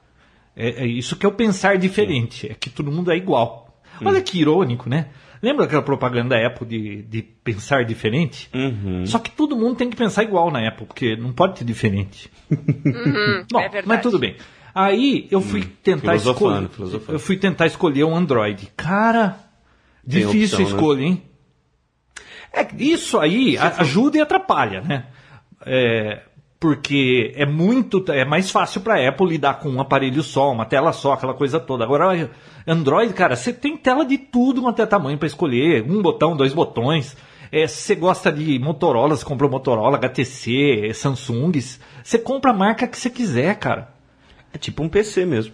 É, 0.56 0.84
é 0.84 0.88
isso 0.88 1.16
que 1.16 1.26
é 1.26 1.30
o 1.30 1.34
pensar 1.34 1.78
diferente. 1.78 2.48
É 2.52 2.54
que 2.54 2.70
todo 2.70 2.92
mundo 2.92 3.12
é 3.12 3.16
igual. 3.16 3.82
Olha 4.04 4.22
que 4.22 4.40
irônico, 4.40 4.90
né? 4.90 5.10
Lembra 5.42 5.66
aquela 5.66 5.82
propaganda 5.82 6.38
da 6.40 6.48
Apple 6.48 6.68
de, 6.68 7.02
de 7.04 7.22
pensar 7.22 7.84
diferente? 7.84 8.48
Uhum. 8.54 9.06
Só 9.06 9.18
que 9.18 9.32
todo 9.32 9.56
mundo 9.56 9.76
tem 9.76 9.90
que 9.90 9.96
pensar 9.96 10.22
igual 10.24 10.52
na 10.52 10.68
Apple, 10.68 10.86
porque 10.86 11.16
não 11.16 11.34
pode 11.34 11.58
ser 11.60 11.66
diferente. 11.66 12.30
Uhum, 12.52 13.46
Bom, 13.52 13.60
é 13.60 13.64
verdade. 13.70 13.88
mas 13.88 14.02
tudo 14.02 14.20
bem. 14.20 14.36
Aí 14.76 15.28
eu 15.32 15.42
fui 15.42 15.64
tentar 15.84 16.12
filosofando, 16.20 16.70
escolher. 16.72 17.02
Eu 17.16 17.20
fui 17.20 17.38
tentar 17.38 17.66
escolher 17.66 18.04
um 18.04 18.16
Android. 18.16 18.72
Cara, 18.78 19.38
Tem 20.08 20.26
difícil 20.26 20.60
a 20.60 20.62
opção, 20.62 20.66
né? 20.66 20.66
escolha, 20.66 21.02
hein? 21.04 21.24
É, 22.54 22.68
isso 22.78 23.18
aí 23.20 23.58
a- 23.58 23.76
ajuda 23.82 24.18
e 24.18 24.22
atrapalha, 24.22 24.82
né? 24.82 25.06
É, 25.66 26.22
porque 26.62 27.34
é 27.36 27.44
muito. 27.44 28.06
É 28.12 28.24
mais 28.24 28.52
fácil 28.52 28.82
para 28.82 29.10
Apple 29.10 29.28
lidar 29.28 29.56
com 29.56 29.68
um 29.68 29.82
aparelho 29.82 30.22
só, 30.22 30.52
uma 30.52 30.64
tela 30.64 30.94
só, 30.94 31.14
aquela 31.14 31.34
coisa 31.34 31.60
toda. 31.60 31.84
Agora, 31.84 32.30
Android, 32.68 33.12
cara, 33.16 33.36
você 33.36 33.52
tem 33.52 33.76
tela 33.76 34.06
de 34.06 34.20
tudo 34.20 34.62
quanto 34.62 34.80
é 34.80 34.86
tamanho 34.86 35.18
para 35.18 35.26
escolher. 35.26 35.84
Um 35.90 36.04
botão, 36.04 36.38
dois 36.38 36.54
botões. 36.54 37.18
É, 37.52 37.66
se 37.66 37.82
você 37.82 37.96
gosta 37.96 38.32
de 38.32 38.60
Motorola, 38.60 39.16
você 39.16 39.26
compra 39.26 39.48
Motorola, 39.48 39.98
HTC, 39.98 40.92
Samsungs. 40.94 41.80
Você 42.04 42.20
compra 42.20 42.52
a 42.52 42.54
marca 42.54 42.88
que 42.88 42.96
você 42.96 43.10
quiser, 43.10 43.56
cara. 43.56 43.92
É 44.54 44.60
tipo 44.60 44.84
um 44.84 44.88
PC 44.88 45.26
mesmo. 45.26 45.54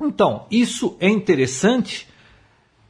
Então, 0.00 0.46
isso 0.52 0.96
é 1.00 1.08
interessante, 1.08 2.06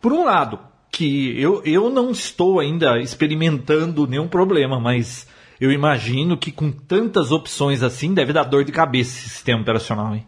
por 0.02 0.12
um 0.12 0.24
lado, 0.24 0.58
que 0.90 1.40
eu, 1.40 1.62
eu 1.64 1.88
não 1.88 2.10
estou 2.10 2.60
ainda 2.60 2.98
experimentando 3.00 4.06
nenhum 4.06 4.28
problema, 4.28 4.78
mas 4.78 5.26
eu 5.64 5.72
imagino 5.72 6.36
que 6.36 6.52
com 6.52 6.70
tantas 6.70 7.32
opções 7.32 7.82
assim 7.82 8.12
deve 8.14 8.32
dar 8.32 8.44
dor 8.44 8.64
de 8.64 8.72
cabeça 8.72 9.10
esse 9.18 9.28
sistema 9.30 9.62
operacional, 9.62 10.14
hein? 10.14 10.26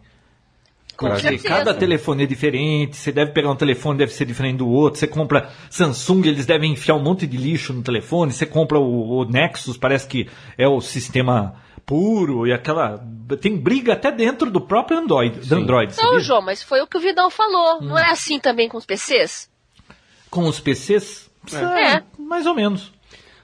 Com 0.95 1.07
Porque 1.09 1.21
certeza. 1.21 1.47
cada 1.47 1.73
telefone 1.75 2.23
é 2.23 2.25
diferente, 2.25 2.97
você 2.97 3.11
deve 3.11 3.31
pegar 3.31 3.51
um 3.51 3.55
telefone, 3.55 3.99
deve 3.99 4.11
ser 4.11 4.25
diferente 4.25 4.57
do 4.57 4.67
outro. 4.67 4.99
Você 4.99 5.05
compra 5.05 5.51
Samsung, 5.69 6.25
eles 6.25 6.47
devem 6.47 6.71
enfiar 6.71 6.95
um 6.95 7.03
monte 7.03 7.27
de 7.27 7.37
lixo 7.37 7.71
no 7.71 7.83
telefone. 7.83 8.33
Você 8.33 8.47
compra 8.47 8.79
o, 8.79 9.19
o 9.19 9.25
Nexus, 9.25 9.77
parece 9.77 10.07
que 10.07 10.27
é 10.57 10.67
o 10.67 10.81
sistema 10.81 11.53
puro 11.85 12.47
e 12.47 12.51
aquela. 12.51 12.99
Tem 13.39 13.55
briga 13.55 13.93
até 13.93 14.11
dentro 14.11 14.49
do 14.49 14.59
próprio 14.59 14.97
Android. 14.97 15.47
Do 15.47 15.55
Android 15.55 15.95
Não, 15.95 16.03
sabia? 16.03 16.19
João, 16.19 16.41
mas 16.41 16.63
foi 16.63 16.81
o 16.81 16.87
que 16.87 16.97
o 16.97 16.99
Vidal 16.99 17.29
falou. 17.29 17.77
Hum. 17.79 17.89
Não 17.89 17.97
é 17.99 18.09
assim 18.09 18.39
também 18.39 18.67
com 18.67 18.77
os 18.77 18.85
PCs? 18.85 19.51
Com 20.31 20.45
os 20.47 20.59
PCs? 20.59 21.29
É. 21.53 22.01
Mais 22.17 22.47
ou 22.47 22.55
menos. 22.55 22.91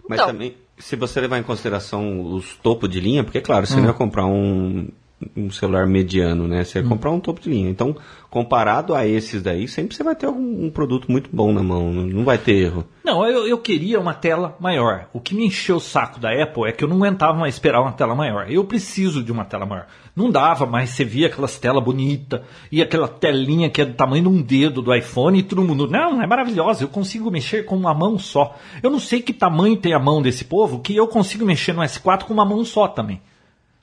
Mas 0.09 0.17
Então. 0.19 0.31
também, 0.31 0.57
se 0.83 0.97
você 0.97 1.21
levar 1.21 1.39
em 1.39 1.43
consideração 1.43 2.21
os 2.33 2.55
topos 2.57 2.89
de 2.89 2.99
linha, 2.99 3.23
porque, 3.23 3.39
claro, 3.39 3.63
Hum. 3.63 3.65
você 3.65 3.77
não 3.77 3.85
ia 3.87 3.93
comprar 3.93 4.25
um, 4.25 4.89
um 5.35 5.49
celular 5.49 5.87
mediano, 5.87 6.45
né? 6.45 6.59
Hum. 6.59 6.63
Você 6.65 6.79
ia 6.79 6.85
comprar 6.85 7.09
um 7.11 7.21
topo 7.21 7.39
de 7.39 7.49
linha. 7.49 7.69
Então, 7.69 7.95
comparado 8.29 8.93
a 8.93 9.07
esses 9.07 9.41
daí, 9.41 9.65
sempre 9.65 9.95
você 9.95 10.03
vai 10.03 10.13
ter 10.13 10.25
algum 10.25 10.65
um 10.65 10.69
produto 10.69 11.09
muito 11.09 11.29
bom 11.31 11.53
na 11.53 11.63
mão. 11.63 11.93
Não, 11.93 12.05
não 12.05 12.23
vai 12.25 12.37
ter 12.37 12.55
erro. 12.55 12.85
Não, 13.01 13.25
eu, 13.25 13.47
eu 13.47 13.57
queria 13.59 13.97
uma 13.97 14.13
tela 14.13 14.57
maior. 14.59 15.07
O 15.13 15.21
que 15.21 15.33
me 15.33 15.45
encheu 15.45 15.77
o 15.77 15.79
saco 15.79 16.19
da 16.19 16.29
Apple 16.31 16.67
é 16.67 16.73
que 16.73 16.83
eu 16.83 16.87
não 16.89 16.97
aguentava 16.97 17.37
mais 17.37 17.55
esperar 17.55 17.81
uma 17.81 17.93
tela 17.93 18.13
maior. 18.13 18.51
Eu 18.51 18.65
preciso 18.65 19.23
de 19.23 19.31
uma 19.31 19.45
tela 19.45 19.65
maior. 19.65 19.87
Não 20.15 20.29
dava 20.29 20.65
mais, 20.67 20.91
você 20.91 21.03
via 21.03 21.25
aquelas 21.25 21.57
telas 21.57 21.83
bonitas 21.83 22.41
e 22.71 22.83
aquela 22.83 23.07
telinha 23.07 23.67
que 23.69 23.81
é 23.81 23.85
do 23.85 23.93
tamanho 23.95 24.23
de 24.23 24.29
um 24.29 24.41
dedo 24.43 24.79
do 24.81 24.93
iPhone 24.93 25.39
e 25.39 25.43
todo 25.43 25.63
mundo, 25.63 25.87
não, 25.87 26.21
é 26.21 26.27
maravilhosa, 26.27 26.83
eu 26.83 26.87
consigo 26.87 27.31
mexer 27.31 27.65
com 27.65 27.75
uma 27.75 27.95
mão 27.95 28.19
só. 28.19 28.55
Eu 28.83 28.91
não 28.91 28.99
sei 28.99 29.21
que 29.23 29.33
tamanho 29.33 29.75
tem 29.75 29.91
a 29.93 29.99
mão 29.99 30.21
desse 30.21 30.45
povo 30.45 30.79
que 30.81 30.95
eu 30.95 31.07
consigo 31.07 31.43
mexer 31.45 31.73
no 31.73 31.81
S4 31.81 32.25
com 32.25 32.33
uma 32.33 32.45
mão 32.45 32.63
só 32.63 32.87
também. 32.87 33.19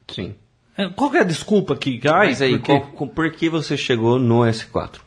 Sim. 0.09 0.35
É, 0.77 0.89
Qual 0.89 1.13
é 1.17 1.21
a 1.21 1.25
desculpa 1.25 1.75
que... 1.75 2.01
Ai, 2.07 2.29
Mas 2.29 2.41
aí, 2.43 2.59
porque- 2.59 2.81
qual- 2.97 3.09
por 3.09 3.31
que 3.33 3.49
você 3.49 3.77
chegou 3.77 4.19
no 4.19 4.41
S4? 4.43 5.01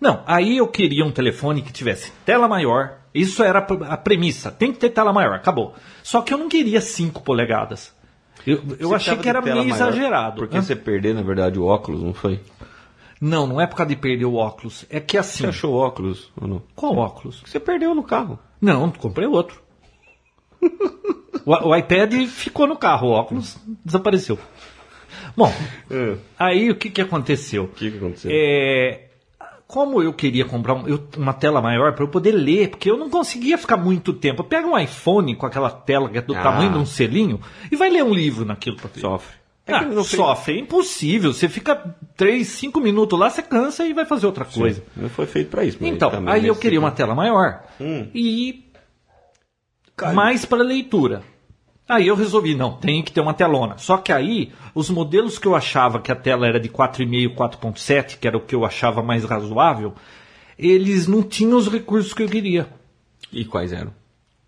Não, 0.00 0.22
aí 0.26 0.56
eu 0.56 0.66
queria 0.66 1.04
um 1.04 1.10
telefone 1.12 1.60
que 1.62 1.72
tivesse 1.72 2.10
tela 2.24 2.48
maior. 2.48 2.98
Isso 3.14 3.42
era 3.42 3.58
a 3.58 3.96
premissa. 3.96 4.50
Tem 4.50 4.72
que 4.72 4.78
ter 4.78 4.90
tela 4.90 5.12
maior, 5.12 5.34
acabou. 5.34 5.74
Só 6.02 6.22
que 6.22 6.32
eu 6.32 6.38
não 6.38 6.48
queria 6.48 6.80
5 6.80 7.22
polegadas. 7.22 7.92
Eu, 8.46 8.62
eu 8.78 8.94
achei 8.94 9.16
que 9.16 9.28
era 9.28 9.40
meio 9.40 9.56
maior 9.56 9.68
exagerado. 9.68 10.36
Porque 10.36 10.56
Hã? 10.56 10.62
você 10.62 10.74
perdeu, 10.74 11.14
na 11.14 11.22
verdade, 11.22 11.58
o 11.58 11.64
óculos, 11.64 12.02
não 12.02 12.14
foi? 12.14 12.40
Não, 13.20 13.46
não 13.46 13.60
é 13.60 13.66
por 13.66 13.76
causa 13.76 13.90
de 13.90 14.00
perder 14.00 14.24
o 14.24 14.34
óculos. 14.34 14.86
É 14.88 14.98
que 14.98 15.18
assim. 15.18 15.44
Você 15.44 15.48
achou 15.48 15.74
o 15.74 15.76
óculos 15.76 16.32
ou 16.40 16.48
não? 16.48 16.62
Qual 16.74 16.96
óculos? 16.96 17.42
Você 17.44 17.60
perdeu 17.60 17.94
no 17.94 18.02
carro. 18.02 18.38
Não, 18.60 18.90
comprei 18.90 19.26
outro. 19.26 19.60
o, 21.44 21.68
o 21.68 21.76
iPad 21.76 22.14
ficou 22.28 22.66
no 22.66 22.76
carro, 22.76 23.08
o 23.08 23.12
óculos 23.12 23.58
desapareceu. 23.84 24.38
Bom, 25.36 25.52
O 25.90 26.18
aí 26.38 26.70
o 26.70 26.76
que, 26.76 26.90
que 26.90 27.00
aconteceu? 27.00 27.68
que, 27.68 27.90
que 27.90 27.96
aconteceu? 27.98 28.30
É, 28.32 29.09
como 29.70 30.02
eu 30.02 30.12
queria 30.12 30.44
comprar 30.44 30.74
um- 30.74 30.84
uma 31.16 31.32
tela 31.32 31.62
maior 31.62 31.92
para 31.94 32.02
eu 32.04 32.08
poder 32.08 32.32
ler, 32.32 32.70
porque 32.70 32.90
eu 32.90 32.96
não 32.96 33.08
conseguia 33.08 33.56
ficar 33.56 33.76
muito 33.76 34.12
tempo. 34.12 34.42
Pega 34.42 34.66
um 34.66 34.76
iPhone 34.78 35.36
com 35.36 35.46
aquela 35.46 35.70
tela 35.70 36.08
que 36.08 36.18
é 36.18 36.22
do 36.22 36.34
Ah. 36.34 36.42
tamanho 36.42 36.72
de 36.72 36.78
um 36.78 36.84
selinho 36.86 37.40
e 37.70 37.76
vai 37.76 37.88
ler 37.88 38.02
um 38.02 38.12
livro 38.12 38.44
naquilo. 38.44 38.76
Pra 38.76 38.90
Sofre. 38.98 39.38
É 39.66 39.74
Ah, 39.74 39.82
não 39.82 40.02
sofre, 40.02 40.56
é 40.56 40.58
impossível. 40.58 41.32
Você 41.32 41.48
fica 41.48 41.94
3, 42.16 42.48
5 42.48 42.80
minutos 42.80 43.16
lá, 43.16 43.30
você 43.30 43.40
cansa 43.42 43.86
e 43.86 43.92
vai 43.92 44.04
fazer 44.04 44.26
outra 44.26 44.44
coisa. 44.44 44.82
Não 44.96 45.08
foi 45.08 45.26
feito 45.26 45.48
pra 45.50 45.62
isso. 45.64 45.78
Então, 45.80 46.10
aí 46.26 46.46
eu 46.48 46.56
queria 46.56 46.80
uma 46.80 46.90
tela 46.90 47.14
maior 47.14 47.62
Hum. 47.80 48.08
e 48.12 48.64
mais 50.12 50.44
para 50.44 50.62
leitura. 50.64 51.22
Aí 51.90 52.06
eu 52.06 52.14
resolvi, 52.14 52.54
não, 52.54 52.76
tem 52.76 53.02
que 53.02 53.10
ter 53.10 53.20
uma 53.20 53.34
telona. 53.34 53.76
Só 53.76 53.96
que 53.96 54.12
aí, 54.12 54.52
os 54.72 54.88
modelos 54.88 55.40
que 55.40 55.48
eu 55.48 55.56
achava 55.56 55.98
que 55.98 56.12
a 56.12 56.14
tela 56.14 56.46
era 56.46 56.60
de 56.60 56.68
4,5, 56.68 57.34
4,7, 57.34 58.16
que 58.16 58.28
era 58.28 58.36
o 58.36 58.40
que 58.40 58.54
eu 58.54 58.64
achava 58.64 59.02
mais 59.02 59.24
razoável, 59.24 59.92
eles 60.56 61.08
não 61.08 61.20
tinham 61.20 61.58
os 61.58 61.66
recursos 61.66 62.14
que 62.14 62.22
eu 62.22 62.28
queria. 62.28 62.68
E 63.32 63.44
quais 63.44 63.72
eram? 63.72 63.92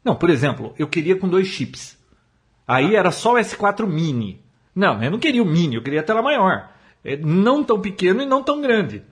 Não, 0.04 0.14
por 0.14 0.30
exemplo, 0.30 0.72
eu 0.78 0.86
queria 0.86 1.16
com 1.16 1.28
dois 1.28 1.48
chips. 1.48 1.98
Aí 2.64 2.94
era 2.94 3.10
só 3.10 3.32
o 3.32 3.36
S4 3.36 3.88
Mini. 3.88 4.40
Não, 4.72 5.02
eu 5.02 5.10
não 5.10 5.18
queria 5.18 5.42
o 5.42 5.46
Mini, 5.46 5.74
eu 5.74 5.82
queria 5.82 5.98
a 5.98 6.04
tela 6.04 6.22
maior. 6.22 6.70
É, 7.04 7.16
Não 7.16 7.64
tão 7.64 7.80
pequeno 7.80 8.22
e 8.22 8.26
não 8.26 8.44
tão 8.44 8.62
grande. 8.62 9.02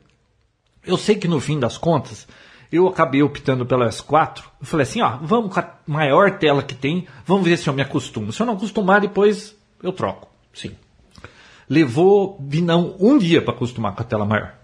Eu 0.86 0.96
sei 0.96 1.16
que 1.16 1.26
no 1.26 1.40
fim 1.40 1.58
das 1.58 1.76
contas, 1.76 2.28
eu 2.70 2.86
acabei 2.86 3.22
optando 3.22 3.66
pelo 3.66 3.84
S4. 3.84 4.42
Eu 4.60 4.66
falei 4.66 4.84
assim, 4.84 5.00
ó, 5.00 5.18
vamos 5.22 5.52
com 5.52 5.60
a 5.60 5.74
maior 5.86 6.38
tela 6.38 6.62
que 6.62 6.74
tem, 6.74 7.06
vamos 7.26 7.44
ver 7.44 7.56
se 7.56 7.68
eu 7.68 7.74
me 7.74 7.82
acostumo. 7.82 8.32
Se 8.32 8.40
eu 8.40 8.46
não 8.46 8.54
acostumar, 8.54 9.00
depois 9.00 9.56
eu 9.82 9.92
troco. 9.92 10.28
Sim. 10.52 10.72
Levou, 11.68 12.38
não, 12.62 12.96
um 12.98 13.18
dia 13.18 13.40
para 13.42 13.54
acostumar 13.54 13.94
com 13.94 14.02
a 14.02 14.04
tela 14.04 14.24
maior. 14.24 14.54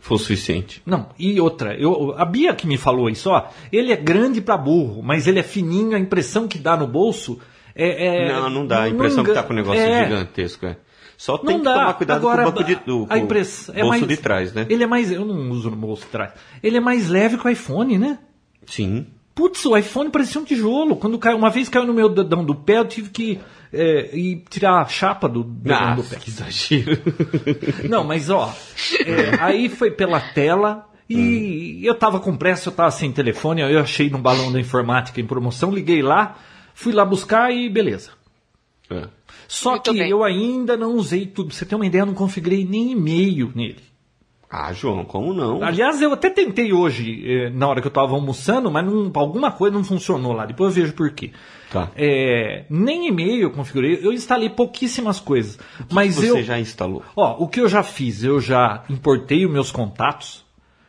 Foi 0.00 0.16
o 0.16 0.20
suficiente. 0.20 0.82
Não, 0.84 1.10
e 1.16 1.40
outra, 1.40 1.76
eu, 1.78 2.14
a 2.18 2.24
Bia 2.24 2.54
que 2.54 2.66
me 2.66 2.76
falou 2.76 3.08
isso, 3.08 3.30
ó, 3.30 3.46
ele 3.70 3.92
é 3.92 3.96
grande 3.96 4.40
para 4.40 4.56
burro, 4.56 5.00
mas 5.00 5.28
ele 5.28 5.38
é 5.38 5.44
fininho, 5.44 5.94
a 5.94 5.98
impressão 5.98 6.48
que 6.48 6.58
dá 6.58 6.76
no 6.76 6.88
bolso 6.88 7.38
é... 7.74 8.26
é- 8.26 8.32
não, 8.32 8.50
não 8.50 8.66
dá. 8.66 8.82
A 8.82 8.88
impressão 8.88 9.24
que 9.24 9.32
tá 9.32 9.42
com 9.42 9.52
um 9.52 9.56
negócio 9.56 9.80
é, 9.80 10.04
gigantesco, 10.04 10.66
é. 10.66 10.76
Só 11.22 11.38
tem 11.38 11.50
Não 11.50 11.58
que 11.58 11.64
dá. 11.66 11.74
tomar 11.74 11.94
cuidado 11.94 12.16
Agora, 12.16 12.42
com 12.42 12.48
o 12.48 12.52
banco 12.52 12.64
de, 12.64 12.74
do, 12.74 13.06
a 13.08 13.16
impressão, 13.16 13.72
é 13.76 13.82
bolso 13.82 14.00
mais, 14.00 14.08
de 14.08 14.16
trás, 14.16 14.52
né? 14.52 14.66
Ele 14.68 14.82
é 14.82 14.86
mais, 14.88 15.12
eu 15.12 15.24
não 15.24 15.52
uso 15.52 15.70
no 15.70 15.76
bolso 15.76 16.02
de 16.02 16.08
trás. 16.08 16.32
Ele 16.60 16.76
é 16.76 16.80
mais 16.80 17.08
leve 17.08 17.38
que 17.38 17.46
o 17.46 17.48
iPhone, 17.48 17.96
né? 17.96 18.18
Sim. 18.66 19.06
Putz, 19.32 19.64
o 19.64 19.76
iPhone 19.76 20.10
parecia 20.10 20.40
um 20.40 20.44
tijolo. 20.44 20.96
Quando 20.96 21.16
caiu, 21.20 21.36
uma 21.36 21.48
vez 21.48 21.68
caiu 21.68 21.86
no 21.86 21.94
meu 21.94 22.08
dedão 22.08 22.44
do 22.44 22.56
pé, 22.56 22.78
eu 22.78 22.88
tive 22.88 23.10
que 23.10 23.38
é, 23.72 24.10
ir 24.12 24.42
tirar 24.50 24.80
a 24.80 24.84
chapa 24.86 25.28
do 25.28 25.44
dedão 25.44 25.94
do 25.94 26.02
pé. 26.02 26.16
Nossa, 26.16 26.16
que 26.16 26.28
exagero. 26.28 26.98
Não, 27.88 28.02
mas 28.02 28.28
ó, 28.28 28.52
é, 29.06 29.40
aí 29.40 29.68
foi 29.68 29.92
pela 29.92 30.18
tela 30.20 30.88
e 31.08 31.82
eu 31.84 31.94
tava 31.94 32.18
com 32.18 32.36
pressa, 32.36 32.68
eu 32.68 32.72
tava 32.72 32.90
sem 32.90 33.12
telefone, 33.12 33.60
eu 33.60 33.78
achei 33.78 34.10
no 34.10 34.18
balão 34.18 34.50
da 34.50 34.58
informática 34.58 35.20
em 35.20 35.24
promoção, 35.24 35.70
liguei 35.70 36.02
lá, 36.02 36.36
fui 36.74 36.92
lá 36.92 37.04
buscar 37.04 37.52
e 37.52 37.70
beleza. 37.70 38.10
É. 38.90 39.04
Só 39.48 39.70
Muito 39.72 39.92
que 39.92 39.98
bem. 39.98 40.08
eu 40.10 40.22
ainda 40.24 40.76
não 40.76 40.94
usei 40.94 41.26
tudo. 41.26 41.48
Pra 41.48 41.56
você 41.56 41.64
ter 41.66 41.74
uma 41.74 41.86
ideia, 41.86 42.02
eu 42.02 42.06
não 42.06 42.14
configurei 42.14 42.64
nem 42.64 42.92
e-mail 42.92 43.50
nele. 43.54 43.76
Ah, 44.50 44.70
João, 44.72 45.02
como 45.04 45.32
não? 45.32 45.62
Aliás, 45.62 46.02
eu 46.02 46.12
até 46.12 46.28
tentei 46.28 46.74
hoje, 46.74 47.22
eh, 47.26 47.48
na 47.50 47.66
hora 47.68 47.80
que 47.80 47.86
eu 47.86 47.90
estava 47.90 48.12
almoçando, 48.12 48.70
mas 48.70 48.84
não- 48.84 49.10
alguma 49.14 49.50
coisa 49.50 49.74
não 49.74 49.82
funcionou 49.82 50.34
lá. 50.34 50.44
Depois 50.44 50.76
eu 50.76 50.82
vejo 50.82 50.94
por 50.94 51.10
quê. 51.12 51.30
Tá. 51.70 51.90
É, 51.96 52.66
nem 52.68 53.08
e-mail 53.08 53.40
eu 53.44 53.50
configurei, 53.50 53.98
eu 54.02 54.12
instalei 54.12 54.50
pouquíssimas 54.50 55.18
coisas. 55.18 55.58
Mas 55.90 56.16
Você 56.16 56.30
eu. 56.30 56.42
já 56.42 56.60
instalou? 56.60 57.02
Ó, 57.16 57.42
o 57.42 57.48
que 57.48 57.60
eu 57.60 57.68
já 57.68 57.82
fiz, 57.82 58.22
eu 58.22 58.40
já 58.42 58.84
importei 58.90 59.46
os 59.46 59.50
meus 59.50 59.72
contatos. 59.72 60.44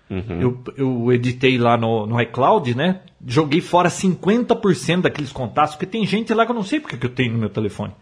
Uhum. 0.09 0.41
Eu, 0.41 0.63
eu 0.75 1.11
editei 1.13 1.57
lá 1.57 1.77
no, 1.77 2.05
no 2.05 2.19
iCloud, 2.21 2.75
né? 2.75 2.99
Joguei 3.25 3.61
fora 3.61 3.89
50% 3.89 5.01
daqueles 5.01 5.31
contatos, 5.31 5.75
porque 5.75 5.85
tem 5.85 6.05
gente 6.05 6.33
lá 6.33 6.45
que 6.45 6.51
eu 6.51 6.55
não 6.55 6.63
sei 6.63 6.79
porque 6.79 6.97
que 6.97 7.05
eu 7.05 7.09
tenho 7.09 7.33
no 7.33 7.39
meu 7.39 7.49
telefone. 7.49 7.93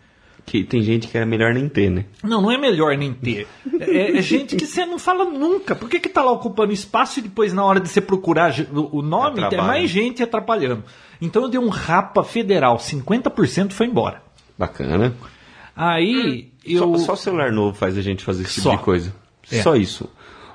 Que 0.43 0.63
tem 0.63 0.81
gente 0.81 1.07
que 1.07 1.15
é 1.17 1.23
melhor 1.23 1.53
nem 1.53 1.69
ter, 1.69 1.91
né? 1.91 2.05
Não, 2.23 2.41
não 2.41 2.51
é 2.51 2.57
melhor 2.57 2.97
nem 2.97 3.13
ter. 3.13 3.47
É, 3.79 4.17
é 4.17 4.21
gente 4.21 4.55
que 4.55 4.65
você 4.65 4.85
não 4.85 4.97
fala 4.97 5.25
nunca. 5.25 5.75
Por 5.75 5.89
que, 5.89 5.99
que 5.99 6.09
tá 6.09 6.23
lá 6.23 6.31
ocupando 6.31 6.71
espaço 6.73 7.19
e 7.19 7.21
depois, 7.21 7.51
na 7.53 7.63
hora 7.63 7.79
de 7.79 7.89
você 7.89 8.01
procurar 8.01 8.51
o 8.73 8.97
o 8.97 9.01
nome, 9.01 9.39
É 9.39 9.41
tem 9.41 9.49
trabalho. 9.49 9.67
mais 9.67 9.89
gente 9.89 10.23
atrapalhando? 10.23 10.83
Então 11.21 11.43
eu 11.43 11.49
dei 11.49 11.59
um 11.59 11.69
rapa 11.69 12.23
federal, 12.23 12.77
50% 12.77 13.71
foi 13.71 13.85
embora. 13.87 14.23
Bacana. 14.57 15.13
Aí 15.75 16.51
eu. 16.65 16.97
Só, 16.97 17.05
só 17.05 17.15
celular 17.15 17.51
novo 17.51 17.75
faz 17.77 17.97
a 17.97 18.01
gente 18.01 18.23
fazer 18.23 18.43
esse 18.43 18.55
tipo 18.55 18.63
Só. 18.69 18.75
de 18.75 18.81
coisa. 18.83 19.13
É. 19.51 19.61
Só 19.61 19.75
isso. 19.75 20.09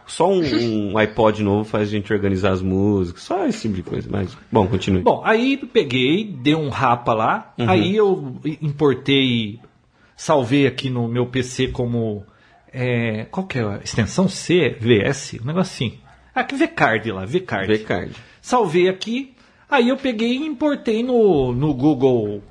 Só 0.07 0.31
um, 0.31 0.93
um 0.93 0.99
iPod 0.99 1.43
novo 1.43 1.65
faz 1.69 1.89
a 1.89 1.91
gente 1.91 2.13
organizar 2.13 2.53
as 2.53 2.63
músicas, 2.63 3.23
só 3.25 3.45
esse 3.47 3.63
tipo 3.63 3.75
de 3.75 3.83
coisa. 3.83 4.09
Mas, 4.11 4.37
bom, 4.53 4.67
continue. 4.69 5.03
Bom, 5.03 5.21
aí 5.25 5.57
peguei, 5.57 6.25
dei 6.25 6.55
um 6.55 6.69
rapa 6.69 7.13
lá, 7.13 7.53
Uhum. 7.59 7.69
aí 7.69 7.97
eu 7.97 8.37
importei, 8.63 9.59
salvei 10.17 10.67
aqui 10.67 10.89
no 10.91 11.09
meu 11.09 11.27
PC 11.27 11.69
como. 11.69 12.25
é, 12.73 13.25
qual 13.31 13.47
que 13.47 13.59
é 13.59 13.63
a 13.65 13.81
extensão? 13.83 14.29
C, 14.29 14.77
VS? 14.81 15.39
Um 15.43 15.47
negócio 15.47 15.73
assim. 15.89 15.99
Ah, 16.35 16.45
que 16.45 16.55
VCard 16.55 17.11
lá, 17.13 17.25
VCard. 17.25 17.67
V-Card. 17.67 18.13
Salvei 18.43 18.89
aqui, 18.89 19.35
aí 19.69 19.89
eu 19.89 19.97
peguei 19.97 20.33
e 20.37 20.47
importei 20.47 21.03
no, 21.03 21.53
no 21.53 21.73
Google 21.75 22.43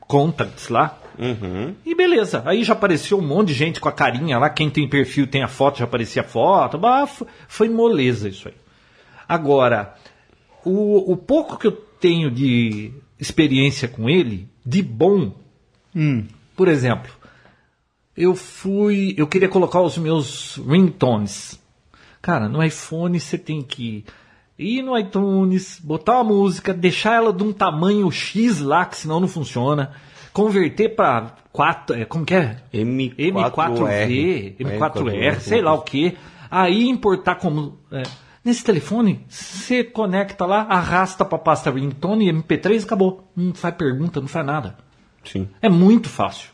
Contacts 0.00 0.68
lá. 0.68 0.98
Uhum. 1.18 1.74
E 1.84 1.94
beleza, 1.94 2.42
aí 2.46 2.62
já 2.62 2.74
apareceu 2.74 3.18
um 3.18 3.26
monte 3.26 3.48
de 3.48 3.54
gente 3.54 3.80
com 3.80 3.88
a 3.88 3.92
carinha 3.92 4.38
lá, 4.38 4.48
quem 4.48 4.70
tem 4.70 4.88
perfil 4.88 5.26
tem 5.26 5.42
a 5.42 5.48
foto, 5.48 5.78
já 5.78 5.84
aparecia 5.84 6.22
a 6.22 6.24
foto, 6.24 6.78
bah, 6.78 7.08
foi 7.48 7.68
moleza 7.68 8.28
isso 8.28 8.46
aí. 8.48 8.54
Agora, 9.28 9.94
o, 10.64 11.12
o 11.12 11.16
pouco 11.16 11.58
que 11.58 11.66
eu 11.66 11.72
tenho 11.72 12.30
de 12.30 12.92
experiência 13.18 13.88
com 13.88 14.08
ele, 14.08 14.48
de 14.64 14.82
bom, 14.82 15.34
por 16.54 16.68
exemplo, 16.68 17.10
eu 18.16 18.34
fui, 18.34 19.14
eu 19.16 19.26
queria 19.26 19.48
colocar 19.48 19.80
os 19.80 19.98
meus 19.98 20.56
ringtones. 20.56 21.60
Cara, 22.22 22.48
no 22.48 22.62
iPhone 22.62 23.18
você 23.18 23.38
tem 23.38 23.62
que 23.62 24.04
ir 24.58 24.82
no 24.82 24.98
iTunes, 24.98 25.80
botar 25.82 26.14
uma 26.14 26.24
música, 26.24 26.74
deixar 26.74 27.14
ela 27.14 27.32
de 27.32 27.42
um 27.42 27.52
tamanho 27.52 28.10
X 28.10 28.60
lá, 28.60 28.84
que 28.84 28.96
senão 28.96 29.20
não 29.20 29.28
funciona, 29.28 29.94
converter 30.32 30.90
para 30.90 31.34
4, 31.52 31.96
é, 31.96 32.04
como 32.04 32.24
que 32.24 32.34
é? 32.34 32.56
M4R. 32.72 34.56
M4V, 34.56 34.56
M4R, 34.58 35.40
sei 35.40 35.60
lá 35.60 35.72
o 35.72 35.82
que. 35.82 36.16
Aí 36.50 36.88
importar 36.88 37.36
como. 37.36 37.78
é, 37.92 38.02
nesse 38.44 38.64
telefone, 38.64 39.24
você 39.28 39.84
conecta 39.84 40.46
lá, 40.46 40.62
arrasta 40.62 41.24
para 41.24 41.38
pasta 41.38 41.70
ringtone, 41.70 42.32
MP3 42.32 42.84
acabou. 42.84 43.28
Não 43.36 43.54
faz 43.54 43.74
pergunta, 43.74 44.20
não 44.20 44.28
faz 44.28 44.46
nada. 44.46 44.76
Sim. 45.24 45.48
É 45.60 45.68
muito 45.68 46.08
fácil. 46.08 46.50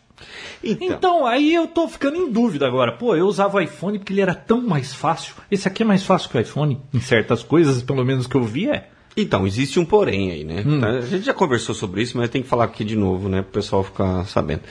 Então, 0.63 0.89
Então, 0.97 1.27
aí 1.27 1.55
eu 1.55 1.67
tô 1.67 1.87
ficando 1.89 2.17
em 2.17 2.31
dúvida 2.31 2.67
agora. 2.67 2.93
Pô, 2.93 3.15
eu 3.15 3.27
usava 3.27 3.59
o 3.59 3.61
iPhone 3.61 3.99
porque 3.99 4.13
ele 4.13 4.23
era 4.23 4.35
tão 4.35 4.63
mais 4.63 4.95
fácil. 4.95 5.35
Esse 5.51 5.69
aqui 5.69 5.83
é 5.83 5.87
mais 5.87 6.05
fácil 6.05 6.31
que 6.31 6.39
o 6.39 6.41
iPhone, 6.41 6.81
em 6.93 7.01
certas 7.01 7.43
coisas, 7.43 7.83
pelo 7.83 8.05
menos 8.05 8.27
que 8.27 8.37
eu 8.37 8.43
vi 8.43 8.71
é. 8.71 8.89
Então, 9.17 9.47
existe 9.47 9.79
um 9.79 9.85
porém 9.85 10.31
aí, 10.31 10.45
né? 10.45 10.63
Hum. 10.67 10.81
Tá? 10.81 10.89
A 10.89 11.01
gente 11.03 11.25
já 11.25 11.35
conversou 11.35 11.75
sobre 11.75 12.03
isso, 12.03 12.17
mas 12.17 12.31
tem 12.31 12.43
que 12.43 12.49
falar 12.49 12.65
aqui 12.65 12.85
de 12.85 12.97
novo, 12.97 13.29
né? 13.29 13.43
Para 13.43 13.51
o 13.51 13.53
pessoal 13.53 13.85
ficar 13.85 14.25
sabendo. 14.27 14.63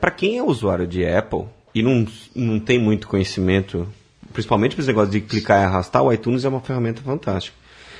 para 0.00 0.10
quem 0.10 0.38
é 0.38 0.42
usuário 0.42 0.86
de 0.86 1.06
Apple 1.06 1.44
e 1.74 1.82
não, 1.82 2.06
não 2.34 2.58
tem 2.58 2.78
muito 2.78 3.06
conhecimento, 3.06 3.86
principalmente 4.32 4.74
para 4.74 4.82
esse 4.82 4.88
negócio 4.88 5.10
de 5.10 5.20
clicar 5.20 5.60
e 5.60 5.64
arrastar, 5.64 6.02
o 6.02 6.12
iTunes 6.12 6.44
é 6.44 6.48
uma 6.48 6.60
ferramenta 6.60 7.02
fantástica. 7.02 7.56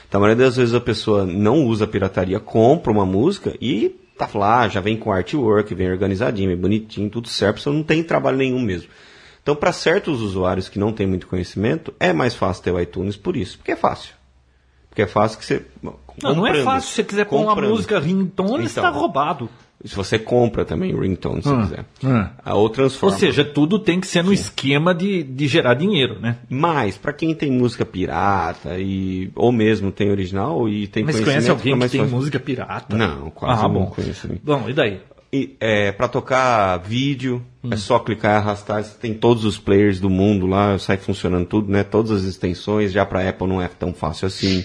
Então, 0.08 0.20
a 0.20 0.22
maioria 0.22 0.46
das 0.46 0.56
vezes 0.56 0.74
a 0.74 0.80
pessoa 0.80 1.26
não 1.26 1.66
usa 1.66 1.84
a 1.84 1.88
pirataria, 1.88 2.40
compra 2.40 2.90
uma 2.90 3.04
música 3.04 3.54
e 3.60 3.94
tá 4.16 4.28
lá, 4.34 4.66
já 4.66 4.80
vem 4.80 4.96
com 4.96 5.12
artwork, 5.12 5.72
vem 5.74 5.90
organizadinho, 5.90 6.48
vem 6.48 6.56
bonitinho, 6.56 7.10
tudo 7.10 7.28
certo, 7.28 7.60
você 7.60 7.68
não 7.68 7.82
tem 7.82 8.02
trabalho 8.02 8.38
nenhum 8.38 8.60
mesmo. 8.60 8.88
Então, 9.42 9.54
para 9.54 9.72
certos 9.72 10.20
usuários 10.20 10.68
que 10.68 10.78
não 10.78 10.92
têm 10.92 11.06
muito 11.06 11.26
conhecimento, 11.26 11.94
é 12.00 12.12
mais 12.12 12.34
fácil 12.34 12.64
ter 12.64 12.72
o 12.72 12.80
iTunes 12.80 13.16
por 13.16 13.36
isso, 13.36 13.58
porque 13.58 13.72
é 13.72 13.76
fácil. 13.76 14.17
Porque 14.98 15.02
é 15.02 15.06
fácil 15.06 15.38
que 15.38 15.44
você. 15.46 15.62
Não, 15.80 15.94
não 16.34 16.44
é 16.46 16.64
fácil. 16.64 16.88
Se 16.88 16.94
você 16.96 17.04
quiser 17.04 17.24
pôr 17.26 17.40
uma 17.40 17.54
música 17.54 18.00
ringtone, 18.00 18.68
você 18.68 18.80
Então. 18.80 18.82
tá 18.82 18.90
roubado. 18.98 19.48
Se 19.84 19.94
você 19.94 20.18
compra 20.18 20.64
também 20.64 20.92
o 20.92 21.00
ringtone, 21.02 21.40
se 21.40 21.48
Hum, 21.48 21.60
quiser. 21.62 21.84
hum. 22.02 22.26
A 22.44 22.54
ou 22.56 22.68
transforma. 22.68 23.14
Ou 23.14 23.20
seja, 23.20 23.44
tudo 23.44 23.78
tem 23.78 24.00
que 24.00 24.08
ser 24.08 24.24
no 24.24 24.32
esquema 24.32 24.92
de, 24.92 25.22
de 25.22 25.46
gerar 25.46 25.74
dinheiro, 25.74 26.18
né? 26.18 26.38
Mas, 26.50 26.96
para 26.98 27.12
quem 27.12 27.32
tem 27.32 27.48
música 27.52 27.84
pirata, 27.86 28.76
e, 28.76 29.30
ou 29.36 29.52
mesmo 29.52 29.92
tem 29.92 30.10
original 30.10 30.68
e 30.68 30.88
tem 30.88 31.04
Mas 31.04 31.20
conhece 31.20 31.48
alguém 31.48 31.78
que 31.78 31.88
tem 31.90 32.00
fácil. 32.00 32.16
música 32.16 32.40
pirata? 32.40 32.96
Não, 32.96 33.30
quase 33.30 33.60
ah, 33.64 33.68
não 33.68 33.74
bom. 33.74 33.86
conheço 33.86 34.26
ninguém. 34.26 34.42
Bom, 34.44 34.64
e 34.68 34.72
daí? 34.72 35.00
E, 35.32 35.54
é, 35.60 35.92
para 35.92 36.08
tocar 36.08 36.76
vídeo, 36.78 37.40
Hum. 37.62 37.68
é 37.70 37.76
só 37.76 38.00
clicar 38.00 38.32
e 38.32 38.36
arrastar. 38.38 38.82
Você 38.82 38.98
tem 38.98 39.14
todos 39.14 39.44
os 39.44 39.58
players 39.58 40.00
do 40.00 40.10
mundo 40.10 40.44
lá, 40.46 40.76
sai 40.80 40.96
funcionando 40.96 41.46
tudo, 41.46 41.70
né? 41.70 41.84
Todas 41.84 42.10
as 42.10 42.24
extensões. 42.24 42.90
Já 42.90 43.06
para 43.06 43.28
Apple 43.28 43.46
não 43.46 43.62
é 43.62 43.68
tão 43.68 43.92
fácil 43.94 44.26
assim. 44.26 44.64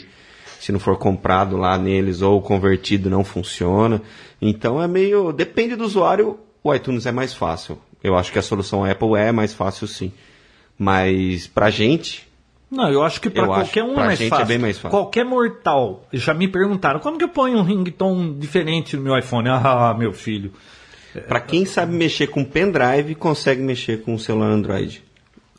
Se 0.63 0.71
não 0.71 0.79
for 0.79 0.97
comprado 0.97 1.57
lá 1.57 1.77
neles 1.77 2.21
ou 2.21 2.41
convertido, 2.41 3.09
não 3.09 3.21
funciona. 3.25 4.01
Então 4.41 4.81
é 4.81 4.87
meio. 4.87 5.33
Depende 5.33 5.75
do 5.75 5.83
usuário, 5.83 6.39
o 6.63 6.73
iTunes 6.73 7.05
é 7.05 7.11
mais 7.11 7.33
fácil. 7.33 7.77
Eu 8.01 8.15
acho 8.15 8.31
que 8.31 8.39
a 8.39 8.41
solução 8.41 8.85
Apple 8.85 9.13
é 9.17 9.29
mais 9.33 9.53
fácil 9.53 9.85
sim. 9.87 10.13
Mas 10.79 11.47
pra 11.47 11.69
gente, 11.69 12.25
Não, 12.71 12.89
eu 12.89 13.03
acho 13.03 13.19
que 13.19 13.29
para 13.29 13.43
acho 13.43 13.51
qualquer 13.51 13.83
um 13.83 13.91
é 13.91 14.05
mais 14.05 14.17
gente 14.19 14.27
é 14.27 14.29
fácil. 14.29 14.45
bem 14.45 14.57
mais 14.57 14.77
fácil. 14.77 14.97
Qualquer 14.97 15.25
mortal. 15.25 16.07
Já 16.13 16.33
me 16.33 16.47
perguntaram, 16.47 17.01
como 17.01 17.17
que 17.17 17.25
eu 17.25 17.29
ponho 17.29 17.57
um 17.57 17.63
ringtone 17.63 18.33
diferente 18.35 18.95
no 18.95 19.03
meu 19.03 19.17
iPhone? 19.17 19.49
Ah, 19.51 19.93
meu 19.93 20.13
filho. 20.13 20.53
pra 21.27 21.41
quem 21.41 21.65
sabe 21.65 21.93
mexer 21.93 22.27
com 22.27 22.45
pendrive, 22.45 23.15
consegue 23.15 23.61
mexer 23.61 24.01
com 24.01 24.15
o 24.15 24.19
celular 24.19 24.47
Android. 24.47 25.03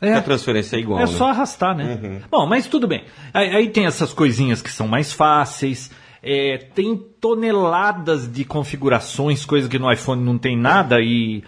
É. 0.09 0.13
A 0.15 0.21
transferência 0.21 0.75
é 0.75 0.79
igual, 0.79 0.99
É 0.99 1.03
né? 1.03 1.07
só 1.07 1.29
arrastar, 1.29 1.75
né? 1.75 2.21
Bom, 2.29 2.45
mas 2.45 2.67
tudo 2.67 2.87
bem. 2.87 3.03
Aí, 3.33 3.49
aí 3.55 3.69
tem 3.69 3.85
essas 3.85 4.13
coisinhas 4.13 4.61
que 4.61 4.71
são 4.71 4.87
mais 4.87 5.11
fáceis. 5.11 5.91
é, 6.23 6.57
tem 6.73 6.95
toneladas 7.21 8.31
de 8.31 8.43
configurações, 8.43 9.45
coisa 9.45 9.69
que 9.69 9.77
no 9.79 9.91
iPhone 9.91 10.23
não 10.23 10.37
tem 10.37 10.57
nada 10.57 10.99
e. 11.01 11.43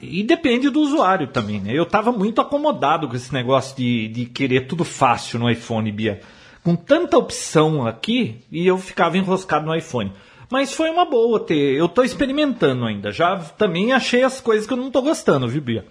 E 0.00 0.22
depende 0.24 0.68
do 0.68 0.80
usuário 0.80 1.28
também, 1.28 1.60
né? 1.60 1.72
Eu 1.72 1.86
tava 1.86 2.10
muito 2.10 2.40
acomodado 2.40 3.08
com 3.08 3.14
esse 3.14 3.32
negócio 3.32 3.76
de, 3.76 4.08
de 4.08 4.24
querer 4.26 4.66
tudo 4.66 4.84
fácil 4.84 5.38
no 5.38 5.48
iPhone, 5.48 5.92
Bia. 5.92 6.20
Com 6.64 6.74
tanta 6.74 7.16
opção 7.16 7.86
aqui, 7.86 8.36
e 8.50 8.66
eu 8.66 8.78
ficava 8.78 9.16
enroscado 9.16 9.64
no 9.66 9.74
iPhone. 9.74 10.12
Mas 10.50 10.72
foi 10.72 10.90
uma 10.90 11.04
boa 11.04 11.38
ter. 11.40 11.76
Eu 11.76 11.88
tô 11.88 12.02
experimentando 12.02 12.84
ainda. 12.84 13.10
Já 13.12 13.36
também 13.38 13.92
achei 13.92 14.22
as 14.24 14.40
coisas 14.40 14.66
que 14.66 14.72
eu 14.72 14.76
não 14.76 14.90
tô 14.90 15.00
gostando, 15.02 15.46
viu, 15.48 15.62
Bia? 15.62 15.86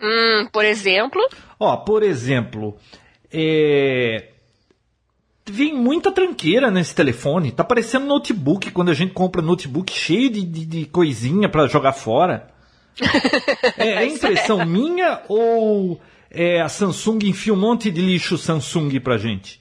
Hum, 0.00 0.48
por 0.52 0.64
exemplo. 0.64 1.20
Ó, 1.58 1.76
por 1.78 2.02
exemplo, 2.02 2.76
é... 3.32 4.30
vem 5.46 5.74
muita 5.74 6.12
tranqueira 6.12 6.70
nesse 6.70 6.94
telefone. 6.94 7.52
Tá 7.52 7.64
parecendo 7.64 8.06
notebook 8.06 8.70
quando 8.70 8.90
a 8.90 8.94
gente 8.94 9.12
compra 9.12 9.42
notebook 9.42 9.92
cheio 9.92 10.30
de, 10.30 10.42
de, 10.42 10.66
de 10.66 10.84
coisinha 10.86 11.48
pra 11.48 11.66
jogar 11.66 11.92
fora. 11.92 12.50
É, 13.76 14.02
é 14.02 14.06
impressão 14.06 14.66
minha 14.66 15.22
ou 15.28 16.00
é, 16.30 16.60
a 16.60 16.68
Samsung 16.68 17.18
enfia 17.24 17.54
um 17.54 17.56
monte 17.56 17.90
de 17.90 18.00
lixo 18.00 18.36
Samsung 18.36 18.98
pra 19.00 19.16
gente? 19.16 19.60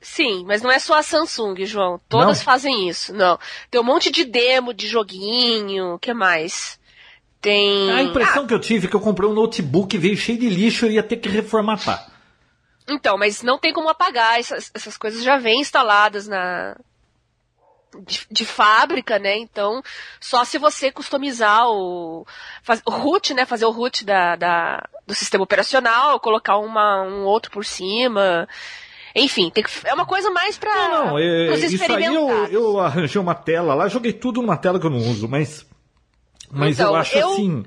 Sim, 0.00 0.44
mas 0.46 0.60
não 0.60 0.70
é 0.70 0.78
só 0.78 0.98
a 0.98 1.02
Samsung, 1.02 1.64
João. 1.64 1.98
Todas 2.08 2.38
Não? 2.38 2.44
fazem 2.44 2.88
isso. 2.88 3.14
Não. 3.14 3.38
Tem 3.70 3.80
um 3.80 3.84
monte 3.84 4.10
de 4.10 4.24
demo, 4.24 4.74
de 4.74 4.86
joguinho. 4.86 5.94
O 5.94 5.98
que 5.98 6.12
mais? 6.12 6.78
Tem. 7.44 7.90
A 7.92 8.02
impressão 8.02 8.46
que 8.46 8.54
eu 8.54 8.58
tive 8.58 8.86
é 8.86 8.90
que 8.90 8.96
eu 8.96 9.00
comprei 9.00 9.28
um 9.28 9.34
notebook 9.34 9.98
veio 9.98 10.16
cheio 10.16 10.38
de 10.38 10.48
lixo 10.48 10.86
e 10.86 10.88
eu 10.88 10.92
ia 10.92 11.02
ter 11.02 11.18
que 11.18 11.28
reformatar. 11.28 12.06
Ah, 12.08 12.12
então, 12.88 13.18
mas 13.18 13.42
não 13.42 13.58
tem 13.58 13.70
como 13.72 13.90
apagar. 13.90 14.40
Essas, 14.40 14.70
essas 14.74 14.96
coisas 14.96 15.22
já 15.22 15.36
vêm 15.36 15.60
instaladas 15.60 16.26
na. 16.26 16.74
De, 18.06 18.26
de 18.28 18.44
fábrica, 18.46 19.18
né? 19.18 19.36
Então, 19.36 19.82
só 20.18 20.42
se 20.44 20.56
você 20.58 20.90
customizar 20.90 21.68
o, 21.68 22.26
faz, 22.62 22.82
o 22.86 22.90
root, 22.90 23.34
né? 23.34 23.44
Fazer 23.44 23.66
o 23.66 23.70
root 23.70 24.04
da, 24.06 24.34
da- 24.36 24.82
do 25.06 25.14
sistema 25.14 25.44
operacional, 25.44 26.18
colocar 26.18 26.56
uma, 26.56 27.02
um 27.02 27.24
outro 27.24 27.52
por 27.52 27.64
cima. 27.64 28.48
Enfim, 29.14 29.48
tem 29.50 29.62
que, 29.62 29.70
é 29.84 29.94
uma 29.94 30.06
coisa 30.06 30.28
mais 30.30 30.58
para 30.58 30.74
Não, 30.74 31.06
não, 31.06 31.18
é, 31.18 31.54
isso 31.54 31.92
aí 31.92 32.04
eu, 32.06 32.28
eu 32.48 32.80
arranjei 32.80 33.20
uma 33.20 33.34
tela 33.34 33.74
lá, 33.74 33.86
joguei 33.86 34.12
tudo 34.12 34.40
numa 34.42 34.56
tela 34.56 34.80
que 34.80 34.86
eu 34.86 34.90
não 34.90 34.98
uso, 34.98 35.28
mas, 35.28 35.64
mas 36.54 36.78
Então, 36.78 36.92
eu 36.92 36.96
acho 36.96 37.16
eu- 37.18 37.32
assim, 37.32 37.64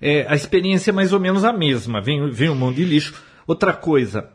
é, 0.00 0.26
a 0.28 0.34
experiência 0.34 0.90
é 0.90 0.92
mais 0.92 1.12
ou 1.12 1.20
menos 1.20 1.44
a 1.44 1.52
mesma, 1.52 2.00
vem, 2.00 2.30
vem 2.30 2.48
um 2.48 2.54
monte 2.54 2.76
de 2.76 2.84
lixo. 2.84 3.22
Outra 3.46 3.72
coisa, 3.72 4.30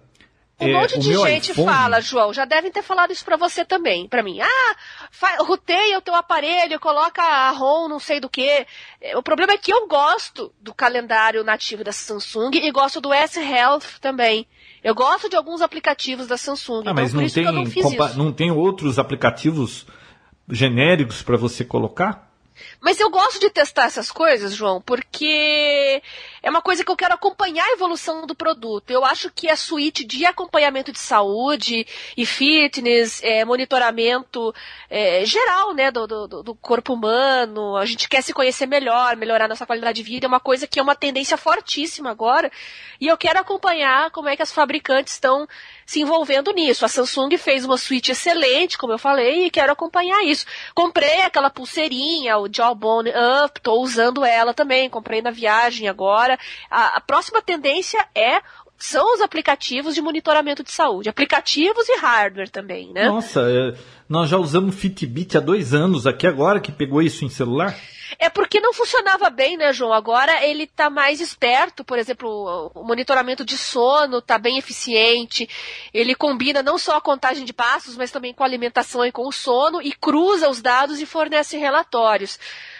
Um 0.59 0.67
é, 0.67 0.73
monte 0.73 0.97
de 0.99 1.13
gente 1.13 1.51
iPhone- 1.51 1.67
fala, 1.71 1.99
João, 2.01 2.33
já 2.33 2.45
devem 2.45 2.71
ter 2.71 2.81
falado 2.81 3.11
isso 3.11 3.23
pra 3.25 3.35
você 3.37 3.63
também, 3.65 4.07
pra 4.07 4.23
mim. 4.23 4.39
Ah, 4.41 4.75
fa- 5.11 5.37
roteia 5.43 5.97
o 5.97 6.01
teu 6.01 6.15
aparelho, 6.15 6.79
coloca 6.79 7.21
a 7.21 7.51
ROM, 7.51 7.87
não 7.89 7.99
sei 7.99 8.19
do 8.19 8.29
que. 8.29 8.65
O 9.15 9.21
problema 9.23 9.53
é 9.53 9.57
que 9.57 9.71
eu 9.73 9.87
gosto 9.87 10.53
do 10.61 10.73
calendário 10.73 11.43
nativo 11.43 11.83
da 11.83 11.91
Samsung 11.91 12.51
e 12.53 12.71
gosto 12.71 12.99
do 13.01 13.11
S-Health 13.13 13.99
também. 14.01 14.47
Eu 14.83 14.93
gosto 14.95 15.29
de 15.29 15.35
alguns 15.35 15.61
aplicativos 15.61 16.27
da 16.27 16.37
Samsung, 16.37 16.79
Ah, 16.79 16.91
então 16.91 16.93
mas 16.95 17.13
não 17.13 17.27
tem, 17.29 17.45
não 18.17 18.31
tem 18.33 18.51
outros 18.51 18.99
aplicativos 18.99 19.85
genéricos 20.49 21.21
para 21.21 21.37
você 21.37 21.63
colocar? 21.63 22.31
Mas 22.83 22.99
eu 22.99 23.09
gosto 23.09 23.39
de 23.39 23.49
testar 23.49 23.85
essas 23.85 24.11
coisas, 24.11 24.53
João, 24.53 24.81
porque 24.81 26.03
é 26.43 26.49
uma 26.49 26.61
coisa 26.61 26.83
que 26.83 26.91
eu 26.91 26.97
quero 26.97 27.13
acompanhar 27.13 27.65
a 27.65 27.71
evolução 27.71 28.27
do 28.27 28.35
produto. 28.35 28.91
Eu 28.91 29.05
acho 29.05 29.31
que 29.31 29.49
a 29.49 29.55
suíte 29.55 30.03
de 30.03 30.25
acompanhamento 30.25 30.91
de 30.91 30.99
saúde 30.99 31.87
e 32.17 32.25
fitness, 32.25 33.23
é, 33.23 33.45
monitoramento 33.45 34.53
é, 34.89 35.25
geral, 35.25 35.73
né, 35.73 35.91
do, 35.91 36.05
do, 36.05 36.43
do, 36.43 36.55
corpo 36.55 36.93
humano, 36.93 37.77
a 37.77 37.85
gente 37.85 38.09
quer 38.09 38.21
se 38.21 38.33
conhecer 38.33 38.65
melhor, 38.65 39.15
melhorar 39.15 39.47
nossa 39.47 39.65
qualidade 39.65 40.03
de 40.03 40.03
vida, 40.03 40.25
é 40.25 40.27
uma 40.27 40.41
coisa 40.41 40.67
que 40.67 40.77
é 40.77 40.83
uma 40.83 40.95
tendência 40.95 41.37
fortíssima 41.37 42.11
agora, 42.11 42.51
e 42.99 43.07
eu 43.07 43.17
quero 43.17 43.39
acompanhar 43.39 44.11
como 44.11 44.27
é 44.27 44.35
que 44.35 44.41
as 44.41 44.51
fabricantes 44.51 45.13
estão 45.13 45.47
se 45.85 46.01
envolvendo 46.01 46.51
nisso. 46.51 46.83
A 46.83 46.89
Samsung 46.89 47.37
fez 47.37 47.63
uma 47.63 47.77
suíte 47.77 48.11
excelente, 48.11 48.77
como 48.77 48.93
eu 48.93 48.99
falei, 48.99 49.45
e 49.45 49.49
quero 49.49 49.71
acompanhar 49.71 50.23
isso. 50.23 50.45
Comprei 50.75 51.21
aquela 51.21 51.49
pulseirinha, 51.49 52.37
o 52.37 52.47
Jawbone 52.73 53.12
Up, 53.45 53.57
estou 53.59 53.81
usando 53.81 54.25
ela 54.25 54.53
também, 54.53 54.89
comprei 54.89 55.21
na 55.21 55.31
viagem 55.31 55.88
agora. 55.88 56.38
A, 56.69 56.97
a 56.97 57.01
próxima 57.01 57.41
tendência 57.41 58.05
é 58.15 58.41
são 58.83 59.13
os 59.13 59.21
aplicativos 59.21 59.95
de 59.95 60.01
monitoramento 60.01 60.61
de 60.61 60.69
saúde. 60.69 61.07
Aplicativos 61.07 61.87
e 61.87 61.97
hardware 61.99 62.49
também, 62.49 62.91
né? 62.91 63.07
Nossa, 63.07 63.39
é, 63.49 63.73
nós 64.09 64.29
já 64.29 64.37
usamos 64.37 64.75
Fitbit 64.75 65.37
há 65.37 65.39
dois 65.39 65.73
anos 65.73 66.05
aqui 66.05 66.27
agora 66.27 66.59
que 66.59 66.69
pegou 66.69 67.01
isso 67.01 67.23
em 67.23 67.29
celular. 67.29 67.73
É 68.19 68.29
porque 68.29 68.59
não 68.59 68.73
funcionava 68.73 69.29
bem, 69.29 69.55
né, 69.55 69.71
João? 69.71 69.93
Agora 69.93 70.45
ele 70.45 70.63
está 70.63 70.89
mais 70.89 71.21
esperto, 71.21 71.85
por 71.85 71.97
exemplo, 71.97 72.71
o 72.75 72.83
monitoramento 72.83 73.45
de 73.45 73.57
sono 73.57 74.17
está 74.17 74.37
bem 74.37 74.57
eficiente. 74.57 75.47
Ele 75.93 76.13
combina 76.13 76.61
não 76.61 76.77
só 76.77 76.97
a 76.97 77.01
contagem 77.01 77.45
de 77.45 77.53
passos, 77.53 77.95
mas 77.95 78.11
também 78.11 78.33
com 78.33 78.43
a 78.43 78.45
alimentação 78.45 79.05
e 79.05 79.13
com 79.13 79.25
o 79.25 79.31
sono 79.31 79.81
e 79.81 79.93
cruza 79.93 80.49
os 80.49 80.61
dados 80.61 80.99
e 80.99 81.05
fornece 81.05 81.57
relatórios. 81.57 82.37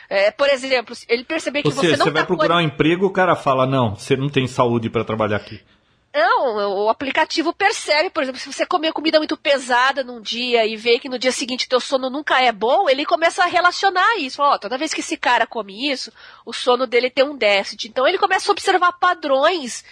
É, 0.09 0.31
por 0.31 0.49
exemplo, 0.49 0.93
ele 1.07 1.23
perceber 1.23 1.61
que 1.61 1.69
Ou 1.69 1.73
seja, 1.73 1.95
você 1.95 1.97
não 1.97 2.05
você 2.07 2.11
vai 2.11 2.23
tá 2.23 2.27
procurar 2.27 2.57
um 2.57 2.61
emprego, 2.61 3.05
o 3.05 3.13
cara 3.13 3.37
fala: 3.37 3.65
"Não, 3.65 3.95
você 3.95 4.17
não 4.17 4.27
tem 4.27 4.45
saúde 4.47 4.89
para 4.89 5.05
trabalhar 5.05 5.37
aqui". 5.37 5.61
Não, 6.13 6.84
o 6.84 6.89
aplicativo 6.89 7.52
percebe, 7.52 8.12
por 8.12 8.21
exemplo, 8.21 8.39
se 8.39 8.52
você 8.52 8.67
comer 8.67 8.93
comida 8.93 9.17
muito 9.17 9.36
pesada 9.36 10.04
num 10.04 10.21
dia 10.21 10.63
e 10.63 10.76
vê 10.76 10.99
que 10.99 11.10
no 11.10 11.17
dia 11.17 11.32
seguinte 11.32 11.67
teu 11.67 11.80
sono 11.80 12.08
nunca 12.08 12.39
é 12.39 12.52
bom, 12.52 12.88
ele 12.88 13.04
começa 13.04 13.43
a 13.43 13.47
relacionar 13.47 14.19
isso. 14.19 14.39
Ó, 14.39 14.60
toda 14.60 14.78
vez 14.78 14.93
que 14.93 14.99
esse 14.99 15.17
cara 15.17 15.47
come 15.47 15.89
isso, 15.91 16.13
o 16.45 16.54
sono 16.54 16.86
dele 16.86 17.10
tem 17.10 17.26
um 17.26 17.36
déficit. 17.36 17.88
Então 17.88 18.08
ele 18.08 18.19
começa 18.19 18.49
a 18.49 18.52
observar 18.52 18.91
padrões 18.93 19.84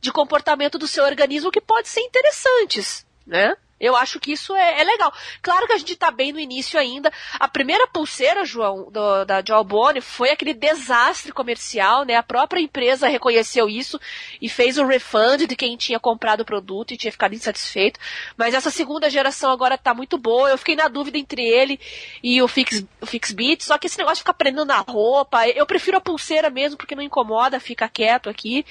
de 0.00 0.12
comportamento 0.12 0.78
do 0.78 0.86
seu 0.86 1.02
organismo 1.04 1.50
que 1.50 1.60
podem 1.60 1.86
ser 1.86 2.02
interessantes, 2.02 3.04
né? 3.26 3.56
Eu 3.84 3.96
acho 3.96 4.18
que 4.18 4.32
isso 4.32 4.54
é, 4.54 4.80
é 4.80 4.84
legal. 4.84 5.12
Claro 5.42 5.66
que 5.66 5.72
a 5.72 5.78
gente 5.78 5.92
está 5.92 6.10
bem 6.10 6.32
no 6.32 6.40
início 6.40 6.78
ainda. 6.78 7.12
A 7.38 7.48
primeira 7.48 7.86
pulseira, 7.86 8.44
João, 8.44 8.90
do, 8.90 9.24
da 9.24 9.42
Jawbone, 9.44 10.00
foi 10.00 10.30
aquele 10.30 10.54
desastre 10.54 11.32
comercial, 11.32 12.04
né? 12.04 12.16
A 12.16 12.22
própria 12.22 12.60
empresa 12.60 13.08
reconheceu 13.08 13.68
isso 13.68 14.00
e 14.40 14.48
fez 14.48 14.78
o 14.78 14.86
refund 14.86 15.46
de 15.46 15.56
quem 15.56 15.76
tinha 15.76 16.00
comprado 16.00 16.40
o 16.40 16.44
produto 16.44 16.92
e 16.92 16.96
tinha 16.96 17.12
ficado 17.12 17.34
insatisfeito. 17.34 18.00
Mas 18.36 18.54
essa 18.54 18.70
segunda 18.70 19.10
geração 19.10 19.50
agora 19.50 19.74
está 19.74 19.92
muito 19.94 20.16
boa. 20.16 20.50
Eu 20.50 20.58
fiquei 20.58 20.76
na 20.76 20.88
dúvida 20.88 21.18
entre 21.18 21.42
ele 21.42 21.78
e 22.22 22.40
o, 22.42 22.48
Fix, 22.48 22.84
o 23.00 23.06
Fixbit, 23.06 23.64
só 23.64 23.78
que 23.78 23.86
esse 23.86 23.98
negócio 23.98 24.16
de 24.16 24.22
ficar 24.22 24.34
prendendo 24.34 24.64
na 24.64 24.78
roupa, 24.78 25.46
eu 25.48 25.66
prefiro 25.66 25.96
a 25.96 26.00
pulseira 26.00 26.50
mesmo 26.50 26.76
porque 26.76 26.94
não 26.94 27.02
incomoda, 27.02 27.60
fica 27.60 27.88
quieto 27.88 28.28
aqui. 28.28 28.64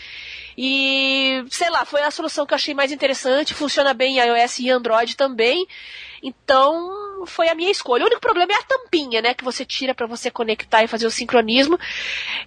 E, 0.58 1.44
sei 1.50 1.70
lá, 1.70 1.86
foi 1.86 2.02
a 2.02 2.12
solução 2.12 2.46
que 2.46 2.54
eu 2.54 2.56
achei 2.56 2.74
mais 2.74 2.92
interessante, 2.92 3.54
funciona 3.54 3.94
bem 3.94 4.18
em 4.18 4.20
iOS 4.20 4.60
e 4.60 4.70
Android 4.70 5.16
também. 5.16 5.68
Então, 6.22 7.26
foi 7.26 7.50
a 7.50 7.56
minha 7.56 7.72
escolha. 7.72 8.04
O 8.04 8.08
único 8.08 8.22
problema 8.22 8.54
é 8.54 8.56
a 8.56 8.64
tampinha, 8.64 9.22
né, 9.22 9.34
que 9.34 9.44
você 9.44 9.66
tira 9.66 9.94
para 9.94 10.08
você 10.08 10.32
conectar 10.32 10.84
e 10.84 10.88
fazer 10.88 11.06
o 11.06 11.12
sincronismo. 11.12 11.78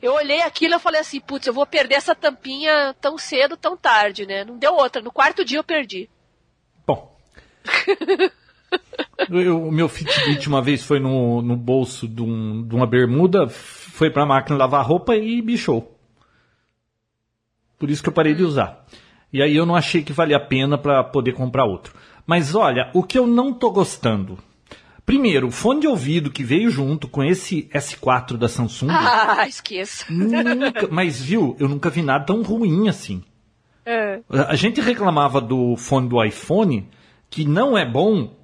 Eu 0.01 0.15
olhei 0.15 0.41
aquilo 0.43 0.75
e 0.75 0.79
falei 0.79 1.01
assim, 1.01 1.21
putz, 1.21 1.47
eu 1.47 1.53
vou 1.53 1.67
perder 1.67 1.97
essa 1.97 2.15
tampinha 2.15 2.95
tão 3.01 3.19
cedo, 3.19 3.57
tão 3.57 3.77
tarde, 3.77 4.27
né? 4.27 4.45
Não 4.45 4.57
deu 4.59 4.75
outra. 4.75 5.03
No 5.03 5.13
quarto 5.13 5.45
dia 5.45 5.59
eu 5.59 5.65
perdi. 5.65 6.09
Bom. 6.87 7.17
O 9.31 9.71
meu 9.71 9.89
Fitbit 9.89 10.49
uma 10.49 10.63
vez 10.63 10.83
foi 10.83 11.01
no, 11.01 11.41
no 11.41 11.57
bolso 11.57 12.07
de, 12.07 12.23
um, 12.23 12.67
de 12.67 12.75
uma 12.75 12.87
bermuda, 12.87 13.49
foi 13.49 14.11
pra 14.11 14.27
máquina 14.27 14.59
lavar 14.59 14.85
roupa 14.85 15.17
e 15.17 15.41
bichou. 15.41 15.96
Por 17.79 17.91
isso 17.91 18.03
que 18.03 18.09
eu 18.09 18.13
parei 18.13 18.35
de 18.35 18.43
usar. 18.43 18.87
E 19.33 19.43
aí 19.43 19.55
eu 19.55 19.67
não 19.67 19.75
achei 19.75 20.03
que 20.03 20.13
valia 20.13 20.37
a 20.37 20.41
pena 20.41 20.79
para 20.79 21.05
poder 21.05 21.33
comprar 21.33 21.65
outro. 21.65 21.95
Mas 22.27 22.55
olha, 22.55 22.91
o 22.95 23.03
que 23.03 23.19
eu 23.19 23.27
não 23.27 23.53
tô 23.53 23.71
gostando. 23.71 24.39
Primeiro, 25.05 25.47
o 25.47 25.53
fone 25.53 25.83
de 25.83 25.87
ouvido 25.87 26.33
que 26.33 26.43
veio 26.43 26.69
junto 26.69 27.07
com 27.07 27.23
esse 27.23 27.69
S4 27.73 28.37
da 28.37 28.49
Samsung. 28.49 28.89
Ah, 29.39 29.47
esqueça. 29.47 30.05
Nunca, 30.11 30.89
mas 30.91 31.21
viu, 31.21 31.57
eu 31.61 31.69
nunca 31.69 31.91
vi 31.91 32.03
nada 32.03 32.25
tão 32.25 32.43
ruim 32.43 32.89
assim. 32.89 33.23
É. 33.85 34.21
A 34.29 34.57
gente 34.57 34.81
reclamava 34.81 35.41
do 35.41 35.77
fone 35.77 36.09
do 36.09 36.23
iPhone, 36.25 36.89
que 37.31 37.45
não 37.45 37.79
é 37.79 37.89
bom. 37.89 38.35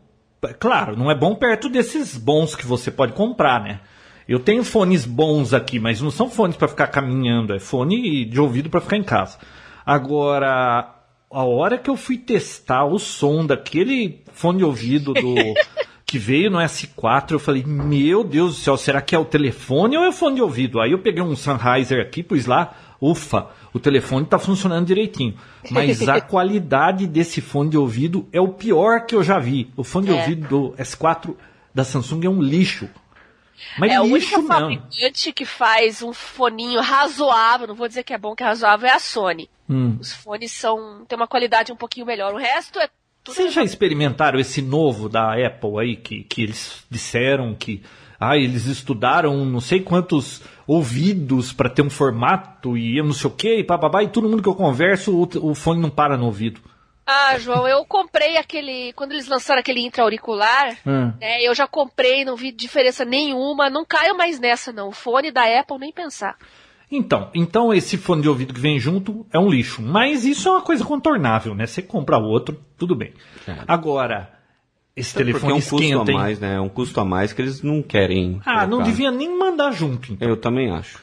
Claro, 0.61 0.97
não 0.97 1.11
é 1.11 1.15
bom 1.17 1.35
perto 1.35 1.69
desses 1.69 2.17
bons 2.17 2.55
que 2.55 2.67
você 2.67 2.91
pode 2.91 3.13
comprar, 3.13 3.61
né? 3.61 3.81
Eu 4.29 4.39
tenho 4.39 4.63
fones 4.65 5.05
bons 5.05 5.53
aqui, 5.53 5.79
mas 5.79 6.01
não 6.01 6.11
são 6.11 6.31
fones 6.31 6.57
para 6.57 6.69
ficar 6.69 6.87
caminhando, 6.89 7.53
é 7.55 7.59
fone 7.59 8.25
de 8.25 8.41
ouvido 8.41 8.71
para 8.71 8.81
ficar 8.81 8.97
em 8.97 9.03
casa. 9.03 9.39
Agora, 9.85 10.95
a 11.31 11.45
hora 11.45 11.79
que 11.79 11.91
eu 11.91 11.97
fui 11.97 12.17
testar 12.19 12.85
o 12.85 12.99
som 12.99 13.45
daquele 13.47 14.21
fone 14.33 14.59
de 14.59 14.65
ouvido 14.65 15.13
do 15.15 15.35
que 16.07 16.19
veio 16.19 16.51
no 16.51 16.59
S4, 16.59 17.33
eu 17.33 17.39
falei: 17.39 17.65
"Meu 17.65 18.25
Deus 18.25 18.55
do 18.57 18.61
céu, 18.61 18.77
será 18.77 19.01
que 19.01 19.15
é 19.15 19.19
o 19.19 19.25
telefone 19.25 19.97
ou 19.97 20.05
é 20.05 20.09
o 20.09 20.13
fone 20.13 20.37
de 20.37 20.43
ouvido?". 20.43 20.81
Aí 20.81 20.93
eu 20.93 20.99
peguei 20.99 21.23
um 21.23 21.37
Sennheiser 21.37 22.01
aqui, 22.01 22.23
pus 22.23 22.47
lá, 22.47 22.75
ufa, 23.01 23.47
o 23.73 23.79
telefone 23.79 24.25
está 24.25 24.39
funcionando 24.39 24.87
direitinho. 24.87 25.35
Mas 25.71 26.07
a 26.09 26.21
qualidade 26.23 27.07
desse 27.07 27.41
fone 27.41 27.71
de 27.71 27.79
ouvido 27.79 28.27
é 28.33 28.41
o 28.41 28.49
pior 28.49 29.07
que 29.07 29.15
eu 29.15 29.23
já 29.23 29.39
vi. 29.39 29.71
O 29.77 29.83
fone 29.85 30.07
de 30.07 30.13
É. 30.13 30.21
ouvido 30.21 30.49
do 30.49 30.75
S4 30.77 31.35
da 31.75 31.85
Samsung 31.85 32.25
é 32.27 32.31
um 32.31 32.43
lixo. 32.43 32.89
Mas 33.79 33.93
é 33.93 34.01
o 34.01 34.05
único 34.05 34.43
não. 34.43 34.47
fabricante 34.47 35.33
que 35.33 35.45
faz 35.45 36.03
um 36.03 36.13
foninho 36.13 36.81
razoável, 36.81 37.67
não 37.67 37.75
vou 37.75 37.89
dizer 37.89 38.03
que 38.03 38.13
é 38.13 38.19
bom, 38.19 38.35
que 38.35 38.43
é 38.43 38.47
razoável, 38.47 38.89
é 38.89 38.93
a 38.93 38.99
Sony. 38.99 39.49
Hum. 39.69 39.97
Os 40.01 40.13
fones 40.13 40.53
são 40.53 41.05
tem 41.07 41.17
uma 41.17 41.27
qualidade 41.27 41.73
um 41.73 41.77
pouquinho 41.77 42.07
melhor. 42.07 42.35
O 42.35 42.39
resto 42.39 42.79
é 42.79 42.89
tudo 43.25 43.35
Vocês 43.35 43.53
já 43.53 43.63
experimentaram 43.63 44.39
esse 44.39 44.61
novo 44.61 45.09
da 45.09 45.35
Apple 45.35 45.79
aí, 45.81 45.97
que, 45.97 46.25
que 46.25 46.43
eles 46.43 46.85
disseram 46.91 47.55
que 47.55 47.83
ah, 48.19 48.37
eles 48.37 48.67
estudaram 48.67 49.45
não 49.45 49.61
sei 49.61 49.81
quantos 49.81 50.43
ouvidos 50.67 51.53
para 51.53 51.69
ter 51.69 51.83
um 51.83 51.91
formato 51.91 52.77
e 52.77 52.97
eu 52.97 53.05
não 53.05 53.13
sei 53.13 53.29
o 53.29 53.35
que, 53.35 53.57
e 53.57 53.65
papabá, 53.65 54.03
e 54.03 54.09
todo 54.09 54.29
mundo 54.29 54.43
que 54.43 54.49
eu 54.49 54.55
converso, 54.55 55.13
o, 55.13 55.51
o 55.51 55.55
fone 55.55 55.81
não 55.81 55.91
para 55.91 56.17
no 56.17 56.27
ouvido. 56.27 56.61
Ah, 57.15 57.39
João, 57.39 57.67
eu 57.69 57.85
comprei 57.85 58.37
aquele. 58.37 58.93
Quando 58.95 59.13
eles 59.13 59.29
lançaram 59.29 59.61
aquele 59.61 59.81
intra-auricular, 59.81 60.77
Hum. 60.87 61.13
né, 61.21 61.43
eu 61.43 61.55
já 61.55 61.67
comprei, 61.67 62.25
não 62.25 62.37
vi 62.37 62.51
diferença 62.53 63.05
nenhuma. 63.05 63.69
Não 63.69 63.85
caio 63.85 64.17
mais 64.17 64.39
nessa, 64.41 64.73
não. 64.73 64.89
O 64.89 64.93
fone 64.93 65.31
da 65.31 65.43
Apple, 65.61 65.79
nem 65.79 65.93
pensar. 65.93 66.37
Então, 66.91 67.31
então 67.35 67.73
esse 67.73 67.97
fone 67.97 68.21
de 68.23 68.29
ouvido 68.29 68.53
que 68.53 68.61
vem 68.61 68.79
junto 68.79 69.27
é 69.33 69.39
um 69.39 69.49
lixo. 69.49 69.81
Mas 69.83 70.25
isso 70.25 70.49
é 70.49 70.53
uma 70.53 70.61
coisa 70.61 70.85
contornável, 70.85 71.55
né? 71.55 71.67
Você 71.67 71.81
compra 71.83 72.19
outro, 72.19 72.61
tudo 72.77 72.95
bem. 72.95 73.15
Agora, 73.67 74.31
esse 74.95 75.13
Porque 75.15 75.23
é 75.23 75.27
telefone 75.33 75.53
um 75.55 75.57
custo 75.57 75.77
esquenta, 75.83 76.11
a 76.11 76.13
hein? 76.15 76.19
mais, 76.21 76.39
né? 76.41 76.55
É 76.57 76.61
um 76.61 76.69
custo 76.69 77.01
a 77.01 77.05
mais 77.05 77.33
que 77.33 77.41
eles 77.41 77.63
não 77.63 77.83
querem. 77.83 78.41
Ah, 78.45 78.63
não 78.67 78.73
colocar. 78.79 78.85
devia 78.91 79.11
nem 79.11 79.39
mandar 79.39 79.73
junto, 79.73 80.13
então, 80.13 80.29
Eu 80.29 80.37
também 80.37 80.71
acho. 80.71 81.02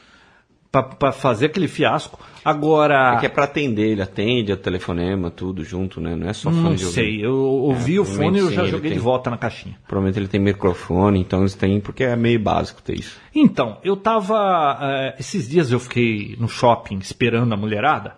Pra, 0.70 0.82
pra 0.82 1.12
fazer 1.12 1.46
aquele 1.46 1.68
fiasco. 1.68 2.18
Agora, 2.44 3.14
É 3.16 3.20
que 3.20 3.26
é 3.26 3.28
pra 3.28 3.44
atender, 3.44 3.90
ele 3.90 4.00
atende 4.02 4.50
a 4.50 4.56
telefonema, 4.56 5.30
tudo 5.30 5.62
junto, 5.62 6.00
né? 6.00 6.16
Não 6.16 6.26
é 6.28 6.32
só 6.32 6.50
fone 6.50 6.62
não 6.62 6.74
de 6.74 6.84
ouvido. 6.86 6.94
sei, 7.04 7.24
eu 7.24 7.34
ouvi 7.36 7.96
É, 7.96 8.00
o 8.00 8.04
fone 8.04 8.38
e 8.38 8.40
eu 8.40 8.50
já 8.50 8.64
sim, 8.64 8.70
joguei 8.70 8.90
tem. 8.90 8.98
de 8.98 9.04
volta 9.04 9.28
na 9.30 9.36
caixinha. 9.36 9.76
Provavelmente 9.86 10.18
ele 10.18 10.28
tem 10.28 10.40
microfone, 10.40 11.20
então 11.20 11.40
eles 11.40 11.54
têm, 11.54 11.80
porque 11.80 12.02
é 12.04 12.16
meio 12.16 12.40
básico 12.40 12.80
ter 12.80 12.98
isso. 12.98 13.18
Então, 13.34 13.76
eu 13.84 13.94
tava. 13.96 14.78
eh, 14.80 15.16
esses 15.18 15.48
dias 15.48 15.70
eu 15.70 15.78
fiquei 15.78 16.34
no 16.40 16.48
shopping 16.48 16.98
esperando 16.98 17.52
a 17.52 17.56
mulherada 17.58 18.14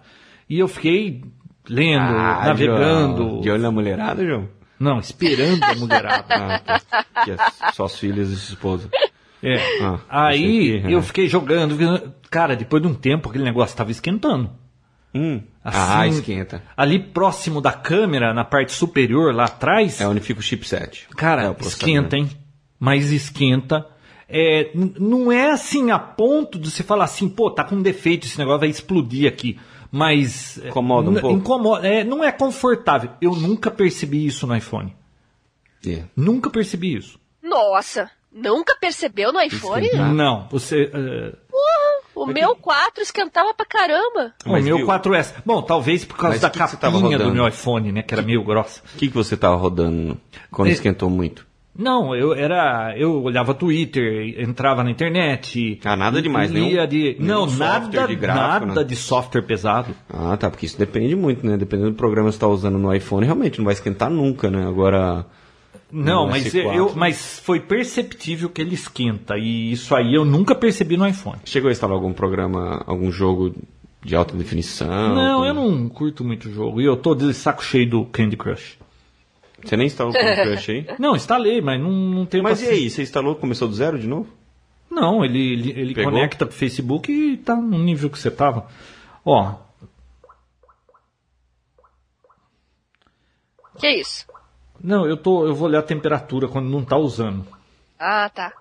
e 0.48 0.58
eu 0.60 0.68
fiquei 0.68 1.22
lendo, 1.68 2.00
Ah, 2.16 2.42
navegando. 2.46 3.22
João. 3.24 3.40
De 3.40 3.50
olho 3.50 3.62
na 3.62 3.70
mulherada, 3.72 4.24
João? 4.24 4.48
Não, 4.78 4.98
esperando 4.98 5.62
a 5.64 5.74
mulherada. 5.74 6.24
Ah, 6.30 6.58
tá. 6.60 7.24
Que 7.24 7.30
é 7.32 7.36
só 7.72 7.84
as 7.84 7.98
filhas 7.98 8.30
e 8.30 8.36
sua 8.36 8.54
esposa. 8.54 8.88
É. 9.42 9.56
Ah, 9.82 9.98
Aí 10.08 10.36
achei 10.76 10.82
que- 10.82 10.92
eu 10.92 11.02
fiquei 11.02 11.28
jogando, 11.28 12.12
cara, 12.30 12.54
depois 12.54 12.82
de 12.82 12.88
um 12.88 12.94
tempo 12.94 13.28
aquele 13.28 13.44
negócio 13.44 13.76
tava 13.76 13.90
esquentando. 13.90 14.50
Hum. 15.14 15.42
Assim, 15.62 15.78
ah, 15.78 16.06
esquenta. 16.08 16.62
Ali 16.76 16.98
próximo 16.98 17.60
da 17.60 17.72
câmera, 17.72 18.32
na 18.32 18.44
parte 18.44 18.72
superior, 18.72 19.34
lá 19.34 19.44
atrás, 19.44 20.00
É 20.00 20.08
onde 20.08 20.20
fica 20.20 20.40
o 20.40 20.42
chipset. 20.42 21.06
cara, 21.16 21.44
É 21.58 21.62
esquenta, 21.66 22.16
hein? 22.16 22.30
Mas 22.80 23.10
esquenta. 23.12 23.86
É, 24.28 24.70
não 24.98 25.30
é 25.30 25.50
assim 25.50 25.90
a 25.90 25.98
ponto 25.98 26.58
de 26.58 26.70
você 26.70 26.82
falar 26.82 27.04
assim, 27.04 27.28
pô, 27.28 27.50
tá 27.50 27.62
com 27.62 27.74
um 27.76 27.82
defeito, 27.82 28.26
esse 28.26 28.38
negócio 28.38 28.60
vai 28.60 28.70
explodir 28.70 29.28
aqui. 29.28 29.58
Mas. 29.90 30.58
é, 30.64 30.68
Incomoda 30.68 31.10
um 31.10 31.14
pouco? 31.14 31.36
Incomoda, 31.36 31.86
é, 31.86 32.02
não 32.02 32.24
é 32.24 32.32
confortável. 32.32 33.10
Eu 33.20 33.34
nunca 33.36 33.70
percebi 33.70 34.24
isso 34.24 34.46
no 34.46 34.56
iPhone. 34.56 34.96
É. 35.86 36.04
Nunca 36.16 36.48
percebi 36.48 36.96
isso. 36.96 37.20
Nossa, 37.42 38.10
nunca 38.34 38.76
percebeu 38.80 39.32
no 39.32 39.40
iPhone? 39.40 39.84
Esquentar. 39.86 40.12
Não, 40.14 40.46
você. 40.50 40.90
eh, 40.92 41.32
O 42.14 42.24
O 42.24 42.26
meu 42.26 42.54
4 42.56 43.02
esquentava 43.02 43.54
pra 43.54 43.64
caramba. 43.66 44.34
O 44.44 44.50
Mas 44.52 44.64
meu 44.64 44.76
viu? 44.78 44.86
4S. 44.86 45.34
Bom, 45.46 45.62
talvez 45.62 46.04
por 46.04 46.16
causa 46.16 46.34
Mas 46.34 46.40
da 46.42 46.50
que 46.50 46.58
que 46.58 46.76
capinha 46.76 47.00
do 47.00 47.24
rodando? 47.24 47.34
meu 47.34 47.48
iPhone, 47.48 47.90
né? 47.92 48.02
Que 48.02 48.14
era 48.14 48.22
meio 48.22 48.44
grossa. 48.44 48.82
O 48.94 48.98
que, 48.98 49.08
que 49.08 49.14
você 49.14 49.36
tava 49.36 49.56
rodando 49.56 50.18
quando 50.50 50.68
É. 50.68 50.72
esquentou 50.72 51.08
muito? 51.08 51.46
Não, 51.74 52.14
eu 52.14 52.34
era. 52.34 52.94
Eu 52.98 53.22
olhava 53.22 53.54
Twitter, 53.54 54.38
entrava 54.38 54.84
na 54.84 54.90
internet. 54.90 55.80
Ah, 55.82 55.96
nada 55.96 56.20
demais, 56.20 56.50
nenhum- 56.50 56.86
de, 56.86 57.16
Não, 57.18 57.48
software 57.48 57.66
nada, 57.66 58.06
de 58.08 58.14
gráfico, 58.16 58.42
nada 58.42 58.66
nada. 58.66 58.84
de 58.84 58.94
software 58.94 59.40
pesado. 59.42 59.96
Ah, 60.12 60.36
tá, 60.36 60.50
porque 60.50 60.66
isso 60.66 60.78
depende 60.78 61.16
muito, 61.16 61.46
né? 61.46 61.56
Dependendo 61.56 61.92
do 61.92 61.96
programa 61.96 62.28
que 62.28 62.34
você 62.34 62.40
tá 62.40 62.46
usando 62.46 62.78
no 62.78 62.94
iPhone, 62.94 63.24
realmente 63.24 63.56
não 63.58 63.64
vai 63.64 63.72
esquentar 63.72 64.10
nunca, 64.10 64.50
né? 64.50 64.66
Agora. 64.66 65.24
Não, 65.92 66.26
mas 66.26 66.44
S4. 66.46 66.74
eu, 66.74 66.94
mas 66.96 67.38
foi 67.40 67.60
perceptível 67.60 68.48
que 68.48 68.62
ele 68.62 68.74
esquenta. 68.74 69.36
E 69.36 69.72
isso 69.72 69.94
aí 69.94 70.14
eu 70.14 70.24
nunca 70.24 70.54
percebi 70.54 70.96
no 70.96 71.06
iPhone. 71.06 71.38
Chegou 71.44 71.68
a 71.68 71.72
instalar 71.72 71.94
algum 71.94 72.12
programa, 72.14 72.82
algum 72.86 73.12
jogo 73.12 73.54
de 74.02 74.16
alta 74.16 74.34
definição? 74.34 74.88
Não, 75.14 75.44
algum- 75.44 75.46
eu 75.46 75.54
não 75.54 75.88
curto 75.88 76.24
muito 76.24 76.48
o 76.48 76.52
jogo. 76.52 76.80
E 76.80 76.84
eu 76.86 76.96
tô 76.96 77.14
de 77.14 77.32
saco 77.34 77.62
cheio 77.62 77.88
do 77.88 78.04
Candy 78.06 78.36
Crush. 78.36 78.78
Você 79.64 79.76
nem 79.76 79.86
instalou 79.86 80.12
o 80.12 80.16
Candy 80.16 80.42
Crush 80.42 80.70
aí? 80.70 80.86
Não, 80.98 81.14
instalei, 81.14 81.60
mas 81.60 81.80
não, 81.80 81.90
não 81.92 82.26
tenho 82.26 82.42
Mas 82.42 82.60
e 82.60 82.64
paciência. 82.64 82.84
aí, 82.84 82.90
você 82.90 83.02
instalou, 83.02 83.36
começou 83.36 83.68
do 83.68 83.74
zero 83.74 83.96
de 83.98 84.08
novo? 84.08 84.26
Não, 84.90 85.24
ele, 85.24 85.38
ele, 85.52 85.70
ele 85.70 85.94
Pegou? 85.94 86.10
conecta 86.10 86.44
pro 86.46 86.54
Facebook 86.56 87.12
e 87.12 87.36
tá 87.36 87.54
no 87.54 87.78
nível 87.78 88.10
que 88.10 88.18
você 88.18 88.30
tava. 88.30 88.66
Ó, 89.24 89.54
Que 93.78 93.88
isso? 93.90 94.26
Não, 94.82 95.06
eu 95.06 95.16
tô, 95.16 95.46
eu 95.46 95.54
vou 95.54 95.68
olhar 95.68 95.78
a 95.80 95.82
temperatura 95.82 96.48
quando 96.48 96.68
não 96.68 96.84
tá 96.84 96.96
usando. 96.96 97.46
Ah, 97.98 98.28
tá. 98.28 98.52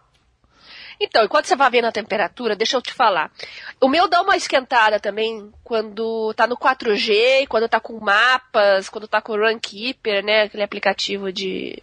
Então, 1.00 1.24
enquanto 1.24 1.46
você 1.46 1.56
vai 1.56 1.70
vendo 1.72 1.86
a 1.86 1.92
temperatura, 1.92 2.56
deixa 2.56 2.78
eu 2.78 2.82
te 2.82 2.94
falar. 2.94 3.32
O 3.80 3.88
meu 3.90 4.08
dá 4.08 4.22
uma 4.22 4.38
esquentada 4.38 5.00
também 5.00 5.52
quando 5.64 6.32
tá 6.36 6.46
no 6.46 6.56
4G, 6.56 7.48
quando 7.48 7.68
tá 7.68 7.80
com 7.80 8.00
mapas, 8.00 8.88
quando 8.88 9.08
tá 9.08 9.20
com 9.20 9.34
o 9.34 9.38
Runkeeper, 9.40 10.24
né? 10.24 10.44
Aquele 10.44 10.62
aplicativo 10.62 11.32
de 11.34 11.82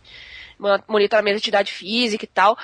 mo- 0.56 0.80
monitoramento 0.86 1.34
de 1.34 1.38
atividade 1.40 1.72
física 1.72 2.24
e 2.24 2.28
tal. 2.28 2.56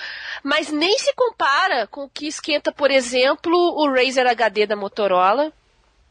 Mas 0.45 0.71
nem 0.71 0.97
se 0.97 1.13
compara 1.15 1.89
com 1.89 2.05
o 2.05 2.09
que 2.09 2.29
esquenta, 2.29 2.71
por 2.71 2.89
exemplo, 2.89 3.53
o 3.53 3.93
Razer 3.93 4.27
HD 4.29 4.65
da 4.65 4.77
Motorola. 4.77 5.53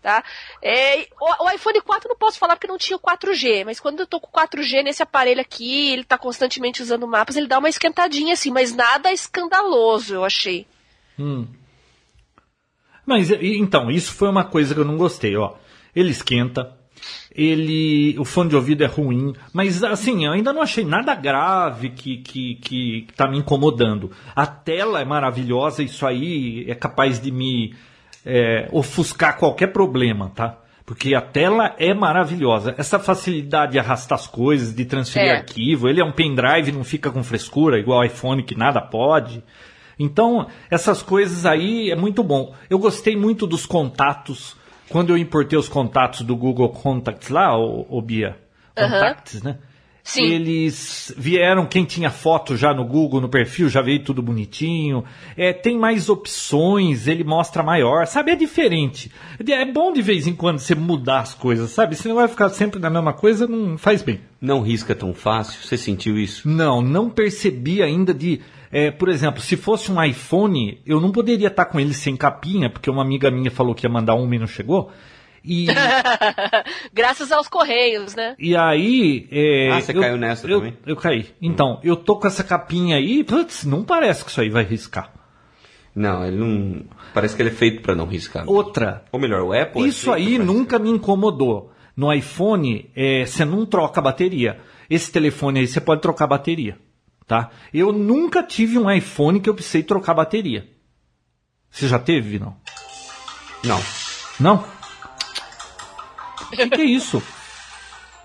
Tá? 0.04 0.22
É, 0.62 1.08
o, 1.18 1.46
o 1.46 1.50
iPhone 1.50 1.80
4 1.80 2.08
eu 2.08 2.10
não 2.10 2.18
posso 2.18 2.38
falar 2.38 2.58
porque 2.58 2.68
não 2.68 2.78
tinha 2.78 2.98
o 2.98 3.00
4G, 3.00 3.64
mas 3.64 3.80
quando 3.80 4.02
eu 4.02 4.06
tô 4.06 4.20
com 4.20 4.28
o 4.28 4.42
4G 4.42 4.84
nesse 4.84 5.02
aparelho 5.02 5.40
aqui, 5.40 5.94
ele 5.94 6.04
tá 6.04 6.18
constantemente 6.18 6.82
usando 6.82 7.08
mapas, 7.08 7.38
ele 7.38 7.48
dá 7.48 7.58
uma 7.58 7.70
esquentadinha 7.70 8.34
assim, 8.34 8.52
mas 8.52 8.76
nada 8.76 9.14
escandaloso, 9.14 10.16
eu 10.16 10.26
achei. 10.26 10.68
Hum. 11.18 11.48
Mas 13.06 13.32
então, 13.32 13.90
isso 13.90 14.14
foi 14.14 14.28
uma 14.28 14.44
coisa 14.44 14.74
que 14.74 14.82
eu 14.82 14.86
não 14.86 14.98
gostei, 14.98 15.38
ó. 15.38 15.54
Ele 15.96 16.10
esquenta, 16.10 16.78
ele. 17.34 18.20
O 18.20 18.26
fone 18.26 18.50
de 18.50 18.58
ouvido 18.58 18.84
é 18.84 18.88
ruim, 18.88 19.34
mas 19.54 19.86
assim, 19.86 20.26
eu 20.26 20.34
ainda 20.34 20.52
não 20.52 20.62
achei 20.62 20.84
nada 20.84 21.16
grave 21.16 21.92
que, 21.92 22.18
que, 22.18 22.56
que 22.56 23.08
tá 23.16 23.26
me 23.26 23.38
incomodando. 23.38 24.12
A 24.36 24.46
tela 24.46 25.00
é 25.00 25.06
maravilhosa, 25.06 25.82
isso 25.82 26.06
aí 26.06 26.66
é 26.70 26.76
capaz 26.76 27.22
de 27.22 27.32
me 27.32 27.74
é, 28.26 28.68
ofuscar 28.72 29.38
qualquer 29.38 29.68
problema, 29.68 30.32
tá? 30.34 30.58
Porque 30.86 31.16
a 31.16 31.22
tela 31.22 31.74
é 31.78 31.94
maravilhosa. 31.94 32.76
Essa 32.78 33.00
facilidade 33.00 33.74
de 33.74 33.80
arrastar 33.80 34.18
as 34.18 34.28
coisas, 34.28 34.76
de 34.76 34.84
transferir 34.84 35.30
É. 35.30 35.36
arquivo, 35.38 35.88
ele 35.88 36.02
é 36.02 36.04
um 36.04 36.12
pendrive, 36.12 36.72
não 36.74 36.84
fica 36.84 37.10
com 37.10 37.24
frescura, 37.24 37.80
igual 37.80 38.00
o 38.00 38.04
iPhone 38.04 38.44
que 38.44 38.56
nada 38.58 38.82
pode. 38.82 39.42
Então, 39.98 40.48
essas 40.70 41.02
coisas 41.02 41.46
aí 41.46 41.90
é 41.90 41.96
muito 41.96 42.22
bom. 42.24 42.54
Eu 42.70 42.80
gostei 42.80 43.16
muito 43.16 43.48
dos 43.48 43.66
contatos. 43.66 44.58
Quando 44.90 45.12
eu 45.12 45.18
importei 45.18 45.58
os 45.58 45.70
contatos 45.70 46.22
do 46.22 46.36
Google 46.36 46.70
Contacts 46.70 47.30
lá, 47.30 47.58
o, 47.58 47.86
o 47.90 48.02
Bia. 48.02 48.36
Contacts, 48.76 49.42
né? 49.42 49.58
Sim. 50.04 50.26
Eles 50.26 51.14
vieram, 51.18 51.66
quem 51.66 51.86
tinha 51.86 52.10
foto 52.10 52.58
já 52.58 52.74
no 52.74 52.84
Google, 52.84 53.22
no 53.22 53.30
perfil, 53.30 53.70
já 53.70 53.82
veio 53.82 54.04
tudo 54.04 54.22
bonitinho. 54.22 55.06
É, 55.38 55.54
tem 55.54 55.80
mais 55.80 56.10
opções, 56.10 57.08
ele 57.08 57.24
mostra 57.24 57.64
maior, 57.64 58.06
sabe? 58.06 58.32
É 58.32 58.36
diferente. 58.36 59.10
É 59.48 59.66
bom 59.66 59.94
de 59.94 60.02
vez 60.02 60.28
em 60.28 60.36
quando 60.36 60.60
você 60.60 60.76
mudar 60.76 61.22
as 61.22 61.34
coisas, 61.34 61.72
sabe? 61.72 61.96
Se 61.96 62.10
não 62.10 62.16
vai 62.16 62.28
ficar 62.28 62.50
sempre 62.50 62.82
na 62.82 62.90
mesma 62.90 63.14
coisa, 63.14 63.48
não 63.48 63.78
faz 63.78 64.02
bem. 64.02 64.20
Não 64.42 64.62
risca 64.62 64.94
tão 64.94 65.14
fácil? 65.14 65.66
Você 65.66 65.78
sentiu 65.78 66.18
isso? 66.18 66.50
Não, 66.50 66.82
não 66.82 67.10
percebi 67.10 67.82
ainda 67.82 68.14
de. 68.14 68.42
é, 68.74 68.92
por 68.92 69.08
exemplo, 69.08 69.42
se 69.42 69.56
fosse 69.56 69.90
um 69.90 70.04
iPhone, 70.04 70.82
eu 70.86 71.00
não 71.00 71.14
poderia 71.14 71.48
estar 71.48 71.64
com 71.64 71.80
ele 71.80 71.94
sem 71.94 72.18
capinha, 72.18 72.70
porque 72.70 72.90
uma 72.90 73.02
amiga 73.02 73.32
minha 73.32 73.50
falou 73.50 73.74
que 73.74 73.86
ia 73.86 73.90
mandar 73.90 74.16
um 74.16 74.32
e 74.34 74.38
não 74.38 74.48
chegou. 74.48 74.92
E, 75.46 75.68
Graças 76.94 77.32
aos 77.32 77.48
Correios, 77.48 78.16
né? 78.16 78.36
e 78.40 78.56
aí. 78.56 79.28
é, 79.32 79.72
Ah, 79.72 79.82
você 79.82 79.92
eu- 79.96 80.00
caiu 80.02 80.18
nessa 80.18 80.48
eu, 80.48 80.60
também? 80.60 80.78
Eu 80.86 80.96
caí. 80.96 81.28
Então, 81.42 81.80
eu 81.84 81.96
tô 81.96 82.16
com 82.18 82.28
essa 82.28 82.44
capinha 82.44 82.96
aí, 82.98 83.24
putz, 83.24 83.64
não 83.66 83.84
parece 83.84 84.24
que 84.24 84.30
isso 84.32 84.40
aí 84.42 84.50
vai 84.50 84.64
riscar. 84.64 85.12
Não, 85.96 86.26
ele 86.26 86.38
não. 86.38 86.86
Parece 87.14 87.36
que 87.36 87.42
ele 87.42 87.50
é 87.50 87.54
feito 87.54 87.82
pra 87.82 87.94
não 87.94 88.06
riscar. 88.08 88.50
Outra, 88.50 89.04
Ou 89.12 89.20
melhor, 89.20 89.42
o 89.44 89.54
Apple. 89.54 89.84
é 89.84 89.88
isso 89.88 90.12
feito 90.12 90.16
aí 90.16 90.38
nunca 90.40 90.80
me 90.80 90.90
incomodou. 90.90 91.72
No 91.96 92.12
iPhone, 92.12 92.90
é, 92.96 93.24
você 93.26 93.46
não 93.46 93.66
troca 93.66 94.00
a 94.00 94.04
bateria. 94.04 94.60
Esse 94.90 95.12
telefone 95.12 95.60
aí 95.60 95.68
você 95.68 95.80
pode 95.80 96.02
trocar 96.02 96.26
a 96.26 96.30
bateria. 96.30 96.78
Tá? 97.28 97.52
Eu 97.72 97.92
nunca 97.94 98.42
tive 98.42 98.78
um 98.80 98.90
iPhone 98.92 99.40
que 99.40 99.48
eu 99.50 99.54
precisei 99.54 99.84
trocar 99.84 100.14
a 100.14 100.16
bateria. 100.16 100.68
Você 101.70 101.88
já 101.88 102.00
teve, 102.00 102.40
não? 102.40 102.56
Não. 103.64 103.80
Não? 104.40 104.66
O 106.54 106.58
que, 106.58 106.70
que 106.70 106.82
é 106.82 106.86
isso? 106.86 107.22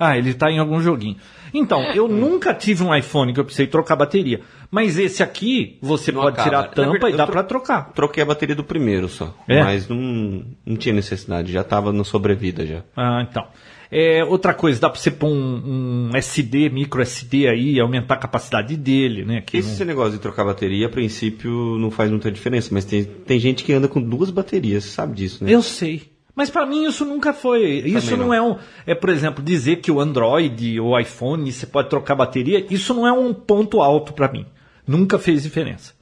Ah, 0.00 0.16
ele 0.16 0.32
tá 0.34 0.50
em 0.50 0.58
algum 0.58 0.80
joguinho. 0.80 1.16
Então, 1.52 1.82
eu 1.94 2.06
nunca 2.06 2.52
tive 2.54 2.84
um 2.84 2.94
iPhone 2.94 3.32
que 3.32 3.40
eu 3.40 3.44
precisei 3.44 3.66
trocar 3.66 3.94
a 3.94 3.96
bateria. 3.98 4.40
Mas 4.70 4.98
esse 4.98 5.22
aqui, 5.22 5.78
você 5.80 6.12
Não 6.12 6.20
pode 6.22 6.34
acaba. 6.34 6.48
tirar 6.48 6.60
a 6.60 6.68
tampa 6.68 6.90
verdade, 6.92 7.14
e 7.14 7.16
dá 7.16 7.26
pra 7.26 7.42
trocar. 7.42 7.90
Troquei 7.94 8.22
a 8.22 8.26
bateria 8.26 8.54
do 8.54 8.62
primeiro 8.62 9.08
só. 9.08 9.34
É? 9.48 9.62
Mas 9.62 9.88
não, 9.88 10.44
não 10.64 10.76
tinha 10.76 10.94
necessidade, 10.94 11.50
já 11.50 11.64
tava 11.64 11.92
no 11.92 12.04
sobrevida 12.04 12.64
já. 12.66 12.82
Ah, 12.96 13.26
então. 13.28 13.44
É, 13.90 14.22
outra 14.22 14.52
coisa, 14.52 14.78
dá 14.78 14.90
pra 14.90 15.00
você 15.00 15.10
pôr 15.10 15.28
um, 15.30 16.10
um 16.12 16.16
SD, 16.16 16.68
micro 16.68 17.00
SD 17.00 17.48
aí, 17.48 17.80
aumentar 17.80 18.14
a 18.14 18.18
capacidade 18.18 18.76
dele, 18.76 19.24
né? 19.24 19.40
Que 19.40 19.56
Esse 19.56 19.80
não- 19.80 19.86
negócio 19.86 20.12
de 20.12 20.18
trocar 20.18 20.44
bateria, 20.44 20.86
a 20.86 20.90
princípio, 20.90 21.50
não 21.78 21.90
faz 21.90 22.10
muita 22.10 22.30
diferença, 22.30 22.68
mas 22.70 22.84
tem, 22.84 23.02
tem 23.04 23.40
gente 23.40 23.64
que 23.64 23.72
anda 23.72 23.88
com 23.88 24.02
duas 24.02 24.30
baterias, 24.30 24.84
sabe 24.84 25.14
disso, 25.14 25.42
né? 25.42 25.50
Eu 25.50 25.62
sei. 25.62 26.02
Mas 26.38 26.50
pra 26.50 26.64
mim 26.64 26.86
isso 26.86 27.04
nunca 27.04 27.32
foi. 27.32 27.64
Isso 27.80 28.10
Também 28.10 28.18
não. 28.20 28.26
não. 28.28 28.34
é 28.34 28.40
um. 28.40 28.56
É, 28.86 28.94
por 28.94 29.10
exemplo, 29.10 29.42
dizer 29.42 29.76
que 29.80 29.90
o 29.90 29.98
Android 29.98 30.78
ou 30.78 30.90
o 30.90 30.98
iPhone 31.00 31.50
você 31.50 31.66
pode 31.66 31.88
trocar 31.90 32.14
bateria, 32.14 32.64
isso 32.70 32.94
não 32.94 33.04
é 33.04 33.10
um 33.12 33.34
ponto 33.34 33.82
alto 33.82 34.12
pra 34.12 34.30
mim. 34.30 34.46
Nunca 34.86 35.18
fez 35.18 35.42
diferença. 35.42 35.94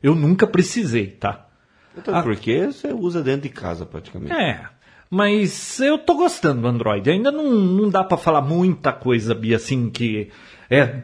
Eu 0.00 0.14
nunca 0.14 0.46
precisei, 0.46 1.08
tá? 1.08 1.48
Então, 1.98 2.14
Ah. 2.14 2.22
porque 2.22 2.66
você 2.68 2.92
usa 2.92 3.24
dentro 3.24 3.42
de 3.42 3.48
casa, 3.48 3.84
praticamente. 3.84 4.32
É. 4.32 4.60
Mas 5.10 5.80
eu 5.80 5.98
tô 5.98 6.14
gostando 6.14 6.60
do 6.62 6.68
Android. 6.68 7.10
Ainda 7.10 7.32
não, 7.32 7.50
não 7.50 7.90
dá 7.90 8.04
pra 8.04 8.16
falar 8.16 8.40
muita 8.40 8.92
coisa, 8.92 9.34
Bia, 9.34 9.56
assim, 9.56 9.90
que 9.90 10.28
é. 10.70 11.02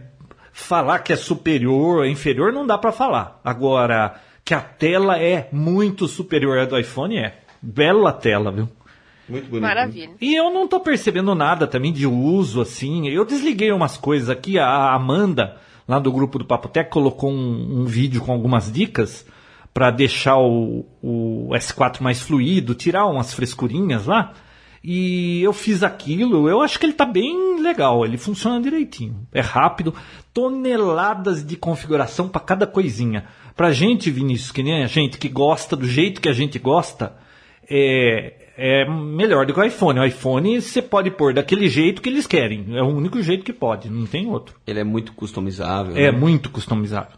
Falar 0.52 1.00
que 1.00 1.12
é 1.12 1.16
superior 1.16 1.98
ou 1.98 2.06
inferior 2.06 2.52
não 2.52 2.64
dá 2.64 2.78
pra 2.78 2.92
falar. 2.92 3.40
Agora, 3.44 4.14
que 4.44 4.54
a 4.54 4.60
tela 4.60 5.18
é 5.18 5.48
muito 5.50 6.06
superior 6.06 6.58
à 6.60 6.64
do 6.64 6.78
iPhone, 6.78 7.18
é. 7.18 7.40
Bela 7.68 8.12
tela, 8.12 8.50
viu? 8.50 8.68
Muito 9.28 9.46
bonito. 9.46 9.62
Maravilha. 9.62 10.14
E 10.20 10.34
eu 10.34 10.50
não 10.50 10.66
tô 10.66 10.80
percebendo 10.80 11.34
nada 11.34 11.66
também 11.66 11.92
de 11.92 12.06
uso, 12.06 12.62
assim. 12.62 13.08
Eu 13.08 13.26
desliguei 13.26 13.70
umas 13.72 13.98
coisas 13.98 14.30
aqui. 14.30 14.58
A 14.58 14.94
Amanda, 14.94 15.56
lá 15.86 15.98
do 15.98 16.10
grupo 16.10 16.38
do 16.38 16.46
Papotec, 16.46 16.90
colocou 16.90 17.30
um, 17.30 17.80
um 17.80 17.84
vídeo 17.84 18.22
com 18.22 18.32
algumas 18.32 18.72
dicas 18.72 19.26
para 19.74 19.90
deixar 19.90 20.38
o, 20.38 20.86
o 21.02 21.50
S4 21.52 22.00
mais 22.00 22.22
fluido, 22.22 22.74
tirar 22.74 23.06
umas 23.06 23.34
frescurinhas 23.34 24.06
lá. 24.06 24.32
E 24.82 25.42
eu 25.42 25.52
fiz 25.52 25.82
aquilo. 25.82 26.48
Eu 26.48 26.62
acho 26.62 26.78
que 26.78 26.86
ele 26.86 26.94
tá 26.94 27.04
bem 27.04 27.60
legal. 27.60 28.06
Ele 28.06 28.16
funciona 28.16 28.62
direitinho. 28.62 29.26
É 29.30 29.42
rápido. 29.42 29.94
Toneladas 30.32 31.44
de 31.44 31.54
configuração 31.54 32.30
para 32.30 32.40
cada 32.40 32.66
coisinha. 32.66 33.26
Pra 33.54 33.72
gente, 33.72 34.10
Vinícius, 34.10 34.52
que 34.52 34.62
nem 34.62 34.82
a 34.82 34.86
gente 34.86 35.18
que 35.18 35.28
gosta 35.28 35.76
do 35.76 35.86
jeito 35.86 36.20
que 36.20 36.28
a 36.28 36.32
gente 36.32 36.58
gosta, 36.58 37.14
é, 37.70 38.34
é 38.56 38.90
melhor 38.90 39.46
do 39.46 39.52
que 39.54 39.60
o 39.60 39.64
iPhone. 39.64 40.00
O 40.00 40.04
iPhone 40.04 40.60
você 40.60 40.80
pode 40.82 41.10
pôr 41.10 41.34
daquele 41.34 41.68
jeito 41.68 42.00
que 42.02 42.08
eles 42.08 42.26
querem. 42.26 42.66
É 42.76 42.82
o 42.82 42.86
único 42.88 43.22
jeito 43.22 43.44
que 43.44 43.52
pode, 43.52 43.88
não 43.90 44.06
tem 44.06 44.26
outro. 44.26 44.54
Ele 44.66 44.80
é 44.80 44.84
muito 44.84 45.12
customizável. 45.12 45.96
É 45.96 46.10
né? 46.10 46.18
muito 46.18 46.50
customizável. 46.50 47.16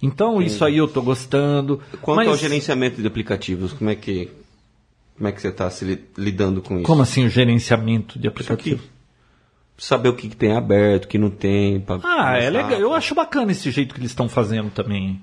Então 0.00 0.42
isso 0.42 0.64
aí 0.64 0.78
eu 0.78 0.88
tô 0.88 1.00
gostando. 1.02 1.80
Quanto 2.00 2.16
mas 2.16 2.28
ao 2.28 2.36
gerenciamento 2.36 3.00
de 3.00 3.06
aplicativos, 3.06 3.72
como 3.72 3.90
é 3.90 3.94
que 3.94 4.28
como 5.16 5.28
é 5.28 5.32
que 5.32 5.40
você 5.40 5.48
está 5.48 5.68
se 5.70 5.84
li- 5.84 6.04
lidando 6.18 6.60
com 6.62 6.76
isso? 6.76 6.84
como 6.84 7.02
assim 7.02 7.24
o 7.26 7.28
gerenciamento 7.28 8.18
de 8.18 8.26
Isso 8.26 8.32
aqui. 8.52 8.52
aplicativo? 8.52 8.82
Saber 9.78 10.08
o 10.08 10.14
que, 10.14 10.28
que 10.28 10.36
tem 10.36 10.52
aberto, 10.56 11.04
o 11.04 11.08
que 11.08 11.18
não 11.18 11.30
tem. 11.30 11.80
pra 11.80 11.96
Ah, 12.04 12.36
é 12.36 12.46
começar. 12.46 12.50
legal. 12.68 12.80
Eu 12.80 12.94
acho 12.94 13.14
bacana 13.14 13.52
esse 13.52 13.70
jeito 13.70 13.94
que 13.94 14.00
eles 14.00 14.10
estão 14.10 14.28
fazendo 14.28 14.70
também. 14.70 15.20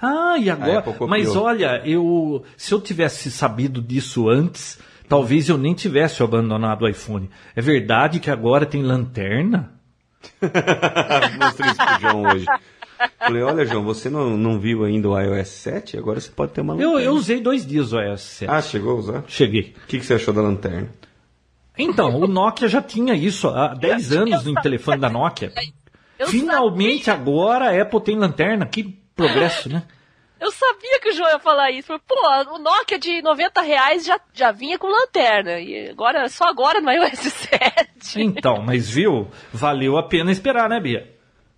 Ah, 0.00 0.36
e 0.38 0.48
agora. 0.50 0.84
Mas 1.08 1.34
olha, 1.36 1.82
eu 1.84 2.44
se 2.56 2.72
eu 2.72 2.80
tivesse 2.80 3.30
sabido 3.30 3.80
disso 3.80 4.28
antes, 4.28 4.78
talvez 5.08 5.48
eu 5.48 5.58
nem 5.58 5.74
tivesse 5.74 6.22
abandonado 6.22 6.82
o 6.82 6.88
iPhone. 6.88 7.28
É 7.54 7.60
verdade 7.60 8.20
que 8.20 8.30
agora 8.30 8.66
tem 8.66 8.82
lanterna? 8.82 9.72
Mostrei 11.40 11.70
isso 11.70 11.76
pro 11.84 12.00
João 12.00 12.22
hoje. 12.32 12.46
Falei, 13.18 13.42
olha, 13.42 13.66
João, 13.66 13.82
você 13.82 14.08
não, 14.08 14.36
não 14.36 14.60
viu 14.60 14.84
ainda 14.84 15.08
o 15.08 15.18
iOS 15.20 15.48
7? 15.48 15.98
Agora 15.98 16.20
você 16.20 16.30
pode 16.30 16.52
ter 16.52 16.60
uma 16.60 16.74
Eu, 16.74 16.90
lanterna. 16.92 17.04
eu 17.06 17.12
usei 17.14 17.40
dois 17.40 17.66
dias 17.66 17.92
o 17.92 18.00
iOS 18.00 18.20
7. 18.20 18.50
Ah, 18.50 18.62
chegou 18.62 18.92
a 18.92 18.94
usar? 18.94 19.24
Cheguei. 19.26 19.74
O 19.82 19.86
que, 19.88 19.98
que 19.98 20.06
você 20.06 20.14
achou 20.14 20.32
da 20.32 20.40
lanterna? 20.40 20.88
Então, 21.76 22.14
o 22.20 22.26
Nokia 22.28 22.68
já 22.68 22.82
tinha 22.82 23.14
isso 23.14 23.48
há 23.48 23.74
10 23.74 24.12
anos 24.12 24.44
no 24.44 24.54
telefone 24.60 24.98
da 24.98 25.08
Nokia. 25.08 25.52
Eu 26.18 26.28
Finalmente 26.28 27.10
agora 27.10 27.70
a 27.70 27.82
Apple 27.82 28.00
tem 28.02 28.16
lanterna. 28.16 28.66
Que 28.66 29.01
progresso, 29.16 29.68
né? 29.68 29.82
Eu 30.40 30.50
sabia 30.50 30.98
que 31.00 31.10
o 31.10 31.12
João 31.14 31.30
ia 31.30 31.38
falar 31.38 31.70
isso. 31.70 31.92
Pô, 32.06 32.16
o 32.54 32.58
Nokia 32.58 32.98
de 32.98 33.22
90 33.22 33.60
reais 33.60 34.04
já, 34.04 34.18
já 34.34 34.50
vinha 34.50 34.76
com 34.76 34.88
lanterna. 34.88 35.60
E 35.60 35.90
agora, 35.90 36.28
só 36.28 36.46
agora 36.46 36.80
no 36.80 36.90
iOS 36.90 37.18
7. 37.20 38.20
Então, 38.22 38.60
mas 38.60 38.90
viu? 38.90 39.28
Valeu 39.52 39.96
a 39.96 40.02
pena 40.02 40.32
esperar, 40.32 40.68
né, 40.68 40.80
Bia? 40.80 41.08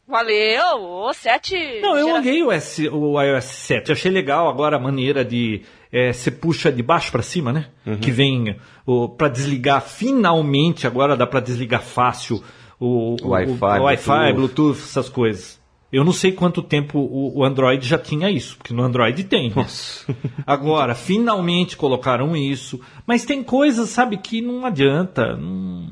Valeu, 0.07 0.83
o 1.07 1.13
7. 1.15 1.81
Não, 1.81 1.97
eu 1.97 2.07
gera- 2.09 2.19
olhei 2.19 2.43
o, 2.43 2.53
S, 2.53 2.87
o 2.91 3.19
iOS 3.23 3.45
7, 3.45 3.91
achei 3.93 4.11
legal 4.11 4.51
agora 4.51 4.77
a 4.77 4.79
maneira 4.81 5.25
de 5.25 5.63
é, 5.91 6.13
você 6.13 6.31
puxa 6.31 6.71
de 6.71 6.83
baixo 6.83 7.11
para 7.11 7.23
cima, 7.23 7.55
né? 7.55 7.69
Que 8.03 8.11
vem 8.11 8.55
o 8.85 9.09
para 9.09 9.29
desligar 9.29 9.81
finalmente 9.81 10.87
agora 10.87 11.17
dá 11.17 11.27
para 11.27 11.41
desligar 11.41 11.81
fácil 11.83 12.45
o, 12.79 13.17
o, 13.23 13.29
Wi-Fi, 13.31 13.53
o 13.81 13.83
Wi-Fi, 13.85 14.11
Bluetooth. 14.11 14.35
Bluetooth, 14.35 14.79
essas 14.79 15.09
coisas. 15.09 15.59
Eu 15.95 16.05
não 16.05 16.13
sei 16.13 16.33
quanto 16.33 16.61
tempo 16.63 16.99
o, 16.99 17.39
o 17.39 17.45
Android 17.45 17.87
já 17.87 17.97
tinha 17.99 18.31
isso, 18.31 18.57
porque 18.57 18.75
no 18.75 18.83
Android 18.83 19.23
tem. 19.25 19.51
né? 19.55 19.67
Agora, 20.47 20.95
finalmente 20.95 21.77
colocaram 21.77 22.37
isso, 22.37 22.81
mas 23.07 23.25
tem 23.25 23.43
coisas, 23.43 23.91
sabe, 23.91 24.17
que 24.17 24.41
não 24.43 24.65
adianta. 24.67 25.37
não- 25.37 25.89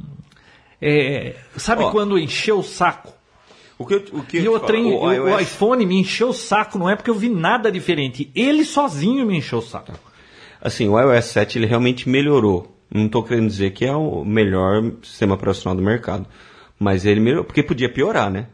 é, 0.81 1.37
sabe 1.57 1.85
Ó. 1.85 1.91
quando 1.91 2.19
encheu 2.19 2.59
o 2.59 2.63
saco? 2.65 3.13
O 3.79 3.87
que, 3.87 3.95
eu- 3.95 4.05
o 4.13 4.23
que 4.25 4.39
E 4.39 4.45
eu 4.45 4.55
o, 4.55 4.57
o, 4.59 5.07
o 5.35 5.39
iPhone 5.41 5.87
me 5.87 5.97
encheu 6.01 6.31
o 6.31 6.35
saco, 6.35 6.79
não 6.79 6.91
é 6.91 6.97
porque 6.97 7.11
eu 7.11 7.15
vi 7.15 7.29
nada 7.29 7.71
diferente. 7.71 8.31
Ele 8.35 8.65
sozinho 8.65 9.25
me 9.25 9.37
encheu 9.39 9.59
o 9.59 9.63
saco. 9.63 9.93
Assim, 10.61 10.89
o 10.89 10.99
iOS 10.99 11.25
7 11.27 11.59
ele 11.59 11.67
realmente 11.67 12.09
melhorou. 12.09 12.77
Não 12.93 13.07
estou 13.07 13.23
querendo 13.23 13.47
dizer 13.49 13.73
que 13.73 13.85
é 13.85 13.95
o 13.95 14.25
melhor 14.25 14.93
sistema 15.03 15.35
operacional 15.35 15.77
do 15.77 15.83
mercado. 15.83 16.27
Mas 16.79 17.05
ele 17.07 17.21
melhorou, 17.21 17.45
porque 17.45 17.63
podia 17.63 17.89
piorar, 17.89 18.31
né? 18.31 18.49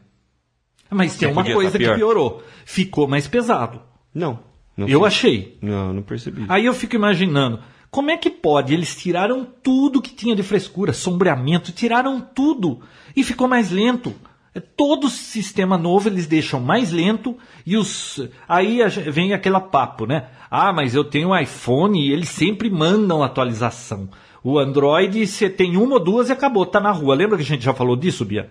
Mas 0.91 1.17
tem 1.17 1.31
uma 1.31 1.45
coisa 1.45 1.73
tá 1.73 1.79
que 1.79 1.85
pior. 1.85 1.97
piorou. 1.97 2.43
Ficou 2.65 3.07
mais 3.07 3.27
pesado. 3.27 3.81
Não. 4.15 4.41
não 4.77 4.89
Eu 4.89 5.05
achei. 5.05 5.59
Não, 5.61 5.93
não 5.93 6.03
percebi. 6.03 6.45
Aí 6.49 6.65
eu 6.65 6.75
fico 6.75 6.97
imaginando, 6.97 7.61
como 7.91 8.11
é 8.11 8.17
que 8.17 8.31
pode? 8.31 8.75
Eles 8.75 8.95
tiraram 8.95 9.47
tudo 9.63 10.03
que 10.03 10.15
tinha 10.15 10.37
de 10.37 10.43
frescura, 10.43 10.93
sombreamento, 10.93 11.73
tiraram 11.73 12.21
tudo 12.21 12.81
e 13.17 13.23
ficou 13.23 13.49
mais 13.49 13.71
lento. 13.71 14.15
É, 14.55 14.61
Todo 14.61 15.09
sistema 15.09 15.79
novo 15.79 16.09
eles 16.09 16.27
deixam 16.27 16.61
mais 16.61 16.93
lento 16.93 17.37
e 17.65 17.77
os 17.77 18.29
aí 18.49 18.81
vem 19.11 19.33
aquele 19.33 19.61
papo, 19.61 20.07
né? 20.07 20.29
Ah, 20.51 20.73
mas 20.73 20.95
eu 20.95 21.05
tenho 21.05 21.29
um 21.29 21.39
iPhone 21.39 22.01
e 22.01 22.13
eles 22.13 22.29
sempre 22.29 22.71
mandam 22.71 23.23
atualização. 23.23 24.09
O 24.43 24.59
Android 24.59 25.27
você 25.27 25.51
tem 25.51 25.77
uma 25.77 25.95
ou 25.95 26.01
duas 26.01 26.29
e 26.29 26.33
acabou, 26.33 26.65
tá 26.65 26.81
na 26.81 26.91
rua. 26.91 27.15
Lembra 27.15 27.37
que 27.37 27.43
a 27.43 27.47
gente 27.47 27.65
já 27.65 27.75
falou 27.75 27.97
disso, 27.97 28.25
Bia? 28.25 28.51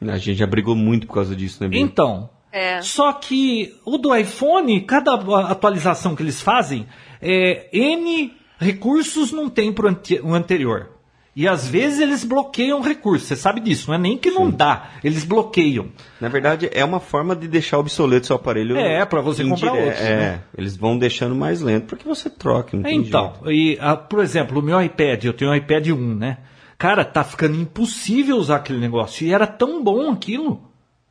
A 0.00 0.16
gente 0.18 0.34
já 0.38 0.46
brigou 0.46 0.74
muito 0.76 1.06
por 1.06 1.14
causa 1.14 1.34
disso, 1.34 1.62
né, 1.62 1.68
Bia? 1.68 1.80
Então, 1.80 2.30
É. 2.52 2.80
só 2.82 3.12
que 3.12 3.74
o 3.84 3.98
do 3.98 4.14
iPhone, 4.14 4.80
cada 4.82 5.14
atualização 5.14 6.14
que 6.14 6.22
eles 6.22 6.40
fazem, 6.40 6.86
é, 7.20 7.68
N 7.72 8.32
recursos 8.58 9.32
não 9.32 9.48
tem 9.48 9.72
para 9.72 9.92
o 10.22 10.34
anterior. 10.34 10.90
E 11.36 11.46
às 11.46 11.68
vezes 11.68 12.00
eles 12.00 12.24
bloqueiam 12.24 12.80
recursos, 12.80 13.28
você 13.28 13.36
sabe 13.36 13.60
disso, 13.60 13.86
não 13.88 13.94
é 13.94 13.98
nem 13.98 14.18
que 14.18 14.28
não 14.28 14.50
dá, 14.50 14.90
eles 15.04 15.22
bloqueiam. 15.22 15.86
Na 16.20 16.28
verdade, 16.28 16.68
é 16.72 16.84
uma 16.84 16.98
forma 16.98 17.36
de 17.36 17.46
deixar 17.46 17.78
obsoleto 17.78 18.26
seu 18.26 18.34
aparelho. 18.34 18.76
É, 18.76 19.04
pra 19.04 19.20
você 19.20 19.44
comprar 19.44 19.72
outros, 19.72 20.00
É, 20.00 20.16
né? 20.16 20.40
eles 20.56 20.76
vão 20.76 20.98
deixando 20.98 21.36
mais 21.36 21.60
lento 21.60 21.86
porque 21.86 22.08
você 22.08 22.28
troca, 22.28 22.76
não 22.76 22.82
tem 22.82 22.98
Então, 22.98 23.34
jeito. 23.44 23.52
e, 23.52 23.78
ah, 23.80 23.96
por 23.96 24.20
exemplo, 24.20 24.58
o 24.58 24.62
meu 24.62 24.82
iPad, 24.82 25.26
eu 25.26 25.32
tenho 25.32 25.52
um 25.52 25.54
iPad 25.54 25.86
1, 25.88 26.14
né? 26.16 26.38
Cara, 26.78 27.04
tá 27.04 27.24
ficando 27.24 27.56
impossível 27.60 28.36
usar 28.36 28.56
aquele 28.56 28.78
negócio. 28.78 29.26
E 29.26 29.32
era 29.34 29.46
tão 29.46 29.82
bom 29.82 30.12
aquilo. 30.12 30.62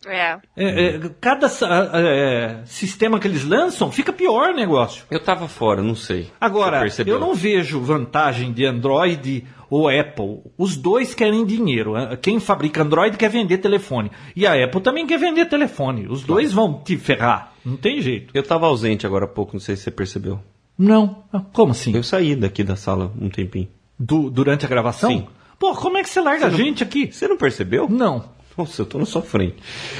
É. 0.05 0.37
É, 0.55 0.85
é, 0.95 0.99
cada 1.19 1.47
é, 1.47 2.61
sistema 2.65 3.19
que 3.19 3.27
eles 3.27 3.43
lançam 3.43 3.91
fica 3.91 4.13
pior 4.13 4.51
o 4.51 4.55
negócio. 4.55 5.03
Eu 5.11 5.19
tava 5.19 5.47
fora, 5.49 5.81
não 5.81 5.95
sei. 5.95 6.29
Agora, 6.39 6.85
eu 7.05 7.19
não 7.19 7.33
vejo 7.33 7.81
vantagem 7.81 8.53
de 8.53 8.63
Android 8.65 9.43
ou 9.69 9.89
Apple. 9.89 10.39
Os 10.57 10.77
dois 10.77 11.13
querem 11.13 11.45
dinheiro. 11.45 11.93
Quem 12.21 12.39
fabrica 12.39 12.83
Android 12.83 13.17
quer 13.17 13.29
vender 13.29 13.57
telefone. 13.57 14.11
E 14.35 14.47
a 14.47 14.53
Apple 14.63 14.79
também 14.81 15.05
quer 15.05 15.19
vender 15.19 15.45
telefone. 15.47 16.07
Os 16.07 16.23
dois 16.23 16.53
vão 16.53 16.81
te 16.81 16.95
ferrar. 16.95 17.51
Não 17.65 17.75
tem 17.75 17.99
jeito. 18.01 18.31
Eu 18.33 18.43
tava 18.43 18.67
ausente 18.67 19.05
agora 19.05 19.25
há 19.25 19.27
pouco, 19.27 19.53
não 19.53 19.59
sei 19.59 19.75
se 19.75 19.83
você 19.83 19.91
percebeu. 19.91 20.39
Não. 20.77 21.23
Como 21.51 21.71
assim? 21.71 21.93
Eu 21.93 22.03
saí 22.03 22.35
daqui 22.35 22.63
da 22.63 22.75
sala 22.77 23.11
um 23.19 23.29
tempinho. 23.29 23.67
Du- 23.99 24.29
durante 24.29 24.63
a 24.63 24.69
gravação? 24.69 25.09
Sim. 25.09 25.27
Pô, 25.59 25.73
como 25.75 25.97
é 25.97 26.03
que 26.03 26.09
você 26.09 26.21
larga 26.21 26.47
a 26.47 26.49
gente 26.49 26.83
aqui? 26.83 27.11
Você 27.11 27.27
não 27.27 27.37
percebeu? 27.37 27.87
Não. 27.89 28.29
Nossa, 28.57 28.81
eu 28.81 28.85
tô 28.85 28.97
na 28.97 29.05
sua 29.05 29.21
frente. 29.21 29.55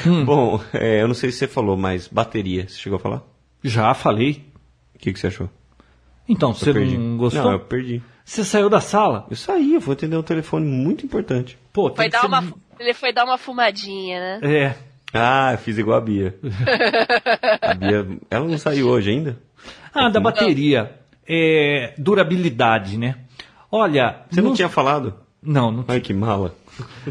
Hum. 0.06 0.26
Bom, 0.26 0.62
é, 0.74 1.02
eu 1.02 1.08
não 1.08 1.14
sei 1.16 1.32
se 1.32 1.38
você 1.40 1.48
falou, 1.48 1.78
mas 1.78 2.08
bateria, 2.08 2.68
você 2.68 2.78
chegou 2.80 2.98
a 2.98 3.00
falar? 3.00 3.22
Já 3.64 3.94
falei. 3.94 4.44
O 4.96 5.00
que, 5.00 5.14
que 5.14 5.20
você 5.20 5.28
achou? 5.28 5.50
Então, 6.28 6.50
Eu 6.50 6.56
você 6.56 6.74
perdi. 6.74 6.98
não 6.98 7.18
gostou? 7.18 7.44
Não, 7.44 7.52
eu 7.54 7.60
perdi. 7.60 8.02
Você 8.26 8.44
saiu 8.44 8.70
da 8.70 8.82
sala? 8.82 9.26
Eu 9.30 9.36
saí, 9.38 9.76
eu 9.76 9.80
vou 9.80 9.94
atender 9.94 10.18
um 10.18 10.24
telefone 10.24 10.66
muito 10.66 11.06
importante. 11.06 11.58
Pô, 11.72 11.90
tem 11.90 11.96
Foi 11.98 12.06
que 12.06 12.12
dar 12.12 12.22
ser- 12.22 12.28
uma, 12.28 12.44
ele 12.80 12.94
foi 12.94 13.14
dar 13.14 13.24
uma 13.26 13.38
fumadinha, 13.38 14.40
né? 14.40 14.56
É. 14.60 14.76
Ah, 15.14 15.54
eu 15.54 15.58
fiz 15.60 15.78
igual 15.78 15.98
a 15.98 16.02
Bia. 16.02 16.36
a 17.62 17.74
Bia, 17.74 18.08
ela 18.30 18.46
não 18.46 18.58
saiu 18.58 18.90
hoje 18.90 19.12
ainda? 19.12 19.40
Ah, 19.94 20.10
da 20.10 20.20
bateria. 20.20 20.94
É, 21.28 21.94
durabilidade, 21.98 22.98
né? 22.98 23.16
Olha. 23.72 24.22
Você 24.30 24.42
não 24.42 24.54
tinha 24.54 24.68
falado? 24.70 25.14
Não, 25.42 25.72
não 25.72 25.86
Ai, 25.88 26.00
que 26.02 26.14
mala. 26.14 26.56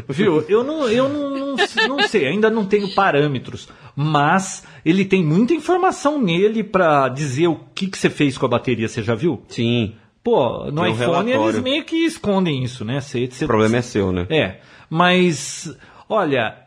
Viu? 0.07 0.41
Eu 0.47 0.63
não, 0.63 0.87
eu 0.87 1.09
não, 1.09 1.55
não, 1.55 1.55
não 1.97 2.07
sei, 2.07 2.27
ainda 2.27 2.49
não 2.49 2.65
tenho 2.65 2.93
parâmetros, 2.93 3.67
mas 3.95 4.63
ele 4.85 5.03
tem 5.03 5.23
muita 5.23 5.53
informação 5.53 6.21
nele 6.21 6.63
pra 6.63 7.09
dizer 7.09 7.47
o 7.47 7.59
que, 7.75 7.87
que 7.87 7.97
você 7.97 8.09
fez 8.09 8.37
com 8.37 8.45
a 8.45 8.49
bateria, 8.49 8.87
você 8.87 9.01
já 9.03 9.15
viu? 9.15 9.41
Sim, 9.49 9.95
Pô, 10.23 10.65
no 10.71 10.81
Tem 10.81 10.91
um 10.91 10.93
iPhone 10.93 11.29
relatório. 11.29 11.49
eles 11.49 11.61
meio 11.63 11.85
que 11.85 11.95
escondem 12.05 12.61
isso, 12.61 12.83
né? 12.83 12.99
Você, 12.99 13.27
você- 13.27 13.45
o 13.45 13.47
problema 13.47 13.77
é 13.77 13.81
seu, 13.81 14.11
né? 14.11 14.27
É, 14.29 14.59
mas 14.89 15.73
olha, 16.09 16.57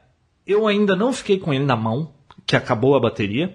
eu 0.46 0.66
ainda 0.66 0.96
não 0.96 1.12
fiquei 1.12 1.38
com 1.38 1.52
ele 1.52 1.64
na 1.64 1.76
mão, 1.76 2.10
que 2.46 2.56
acabou 2.56 2.96
a 2.96 3.00
bateria. 3.00 3.54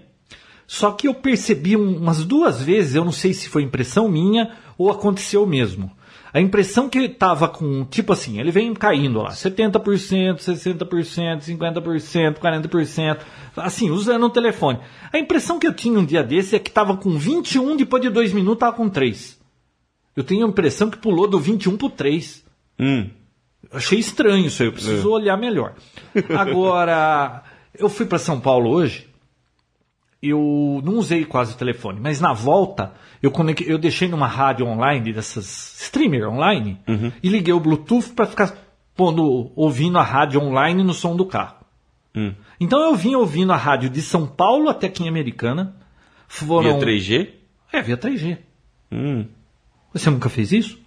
Só 0.64 0.92
que 0.92 1.08
eu 1.08 1.14
percebi 1.14 1.76
um- 1.76 1.96
umas 1.96 2.24
duas 2.24 2.62
vezes, 2.62 2.94
eu 2.94 3.04
não 3.04 3.10
sei 3.12 3.32
se 3.34 3.48
foi 3.48 3.62
impressão 3.62 4.08
minha 4.08 4.52
ou 4.78 4.90
aconteceu 4.90 5.44
mesmo. 5.46 5.90
A 6.36 6.40
impressão 6.42 6.86
que 6.86 7.08
tava 7.08 7.48
com, 7.48 7.82
tipo 7.86 8.12
assim, 8.12 8.38
ele 8.38 8.50
vem 8.50 8.74
caindo 8.74 9.22
lá, 9.22 9.30
70%, 9.30 10.36
60%, 10.36 11.40
50%, 11.40 12.34
40%, 12.34 13.18
assim, 13.56 13.88
usando 13.88 14.26
o 14.26 14.28
telefone. 14.28 14.80
A 15.10 15.18
impressão 15.18 15.58
que 15.58 15.66
eu 15.66 15.72
tinha 15.72 15.98
um 15.98 16.04
dia 16.04 16.22
desse 16.22 16.54
é 16.54 16.58
que 16.58 16.70
tava 16.70 16.94
com 16.94 17.16
21, 17.16 17.78
depois 17.78 18.02
de 18.02 18.10
dois 18.10 18.34
minutos 18.34 18.60
tava 18.60 18.76
com 18.76 18.86
3. 18.86 19.40
Eu 20.14 20.22
tenho 20.24 20.44
a 20.44 20.48
impressão 20.50 20.90
que 20.90 20.98
pulou 20.98 21.26
do 21.26 21.40
21 21.40 21.74
pro 21.78 21.88
3. 21.88 22.44
Hum, 22.78 23.08
Achei 23.72 23.98
estranho 23.98 24.44
isso 24.44 24.62
aí, 24.62 24.68
eu 24.68 24.74
preciso 24.74 25.10
olhar 25.10 25.38
melhor. 25.38 25.74
Agora, 26.36 27.44
eu 27.78 27.88
fui 27.88 28.04
para 28.04 28.18
São 28.18 28.38
Paulo 28.38 28.68
hoje, 28.68 29.08
eu 30.22 30.80
não 30.84 30.94
usei 30.94 31.24
quase 31.24 31.54
o 31.54 31.56
telefone, 31.56 32.00
mas 32.00 32.20
na 32.20 32.32
volta 32.32 32.92
eu, 33.22 33.30
conectei, 33.30 33.70
eu 33.72 33.78
deixei 33.78 34.08
numa 34.08 34.26
rádio 34.26 34.66
online, 34.66 35.12
dessas 35.12 35.80
streamer 35.82 36.28
online, 36.28 36.80
e 37.22 37.28
liguei 37.28 37.52
o 37.52 37.60
Bluetooth 37.60 38.10
para 38.14 38.26
ficar 38.26 38.54
pondo, 38.94 39.52
ouvindo 39.54 39.98
a 39.98 40.02
rádio 40.02 40.40
online 40.40 40.82
no 40.82 40.94
som 40.94 41.14
do 41.16 41.26
carro. 41.26 41.56
hum. 42.14 42.32
Então 42.58 42.80
eu 42.80 42.94
vim 42.94 43.14
ouvindo 43.14 43.52
a 43.52 43.56
rádio 43.56 43.90
de 43.90 44.00
São 44.00 44.26
Paulo 44.26 44.70
até 44.70 44.86
aqui 44.86 45.04
em 45.04 45.08
Americana. 45.08 45.76
Foram... 46.26 46.78
Via 46.80 46.86
3G? 46.88 47.30
É, 47.72 47.82
via 47.82 47.96
3G. 47.98 48.38
Hum, 48.90 49.26
Você 49.92 50.08
nunca 50.10 50.28
fez 50.30 50.52
isso? 50.52 50.78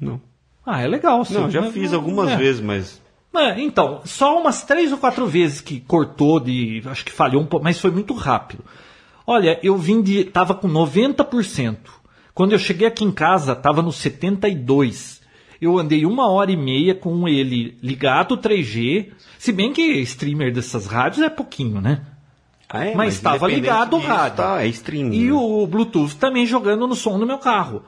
não. 0.00 0.20
Ah, 0.68 0.82
é 0.82 0.86
legal. 0.88 1.22
Não, 1.30 1.48
já 1.48 1.60
Mas- 1.62 1.72
fiz 1.72 1.92
algumas 1.92 2.28
é. 2.30 2.36
vezes, 2.36 2.60
mas... 2.60 3.00
É, 3.38 3.60
então, 3.60 4.00
só 4.04 4.38
umas 4.40 4.62
três 4.62 4.92
ou 4.92 4.98
quatro 4.98 5.26
vezes 5.26 5.60
que 5.60 5.80
cortou 5.80 6.40
de. 6.40 6.82
Acho 6.86 7.04
que 7.04 7.12
falhou 7.12 7.42
um 7.42 7.46
pouco, 7.46 7.64
mas 7.64 7.80
foi 7.80 7.90
muito 7.90 8.14
rápido. 8.14 8.64
Olha, 9.26 9.58
eu 9.62 9.76
vim 9.76 10.02
de. 10.02 10.24
tava 10.24 10.54
com 10.54 10.68
90%. 10.68 11.76
Quando 12.34 12.52
eu 12.52 12.58
cheguei 12.58 12.86
aqui 12.86 13.04
em 13.04 13.10
casa, 13.10 13.56
tava 13.56 13.82
no 13.82 13.90
72%. 13.90 15.20
Eu 15.60 15.78
andei 15.78 16.04
uma 16.04 16.30
hora 16.30 16.52
e 16.52 16.56
meia 16.56 16.94
com 16.94 17.26
ele 17.26 17.78
ligado 17.82 18.36
3G. 18.36 19.12
Se 19.38 19.52
bem 19.52 19.72
que 19.72 19.82
streamer 20.00 20.52
dessas 20.52 20.86
rádios 20.86 21.24
é 21.24 21.30
pouquinho, 21.30 21.80
né? 21.80 22.02
Ah, 22.68 22.84
é? 22.84 22.94
mas 22.94 23.14
estava 23.14 23.46
ligado 23.46 23.96
o 23.96 23.98
rádio. 23.98 24.36
Tá, 24.36 24.62
é 24.62 24.68
streaming. 24.68 25.16
E 25.16 25.24
né? 25.26 25.32
o 25.32 25.66
Bluetooth 25.66 26.16
também 26.16 26.44
jogando 26.44 26.86
no 26.86 26.94
som 26.94 27.18
do 27.18 27.26
meu 27.26 27.38
carro. 27.38 27.84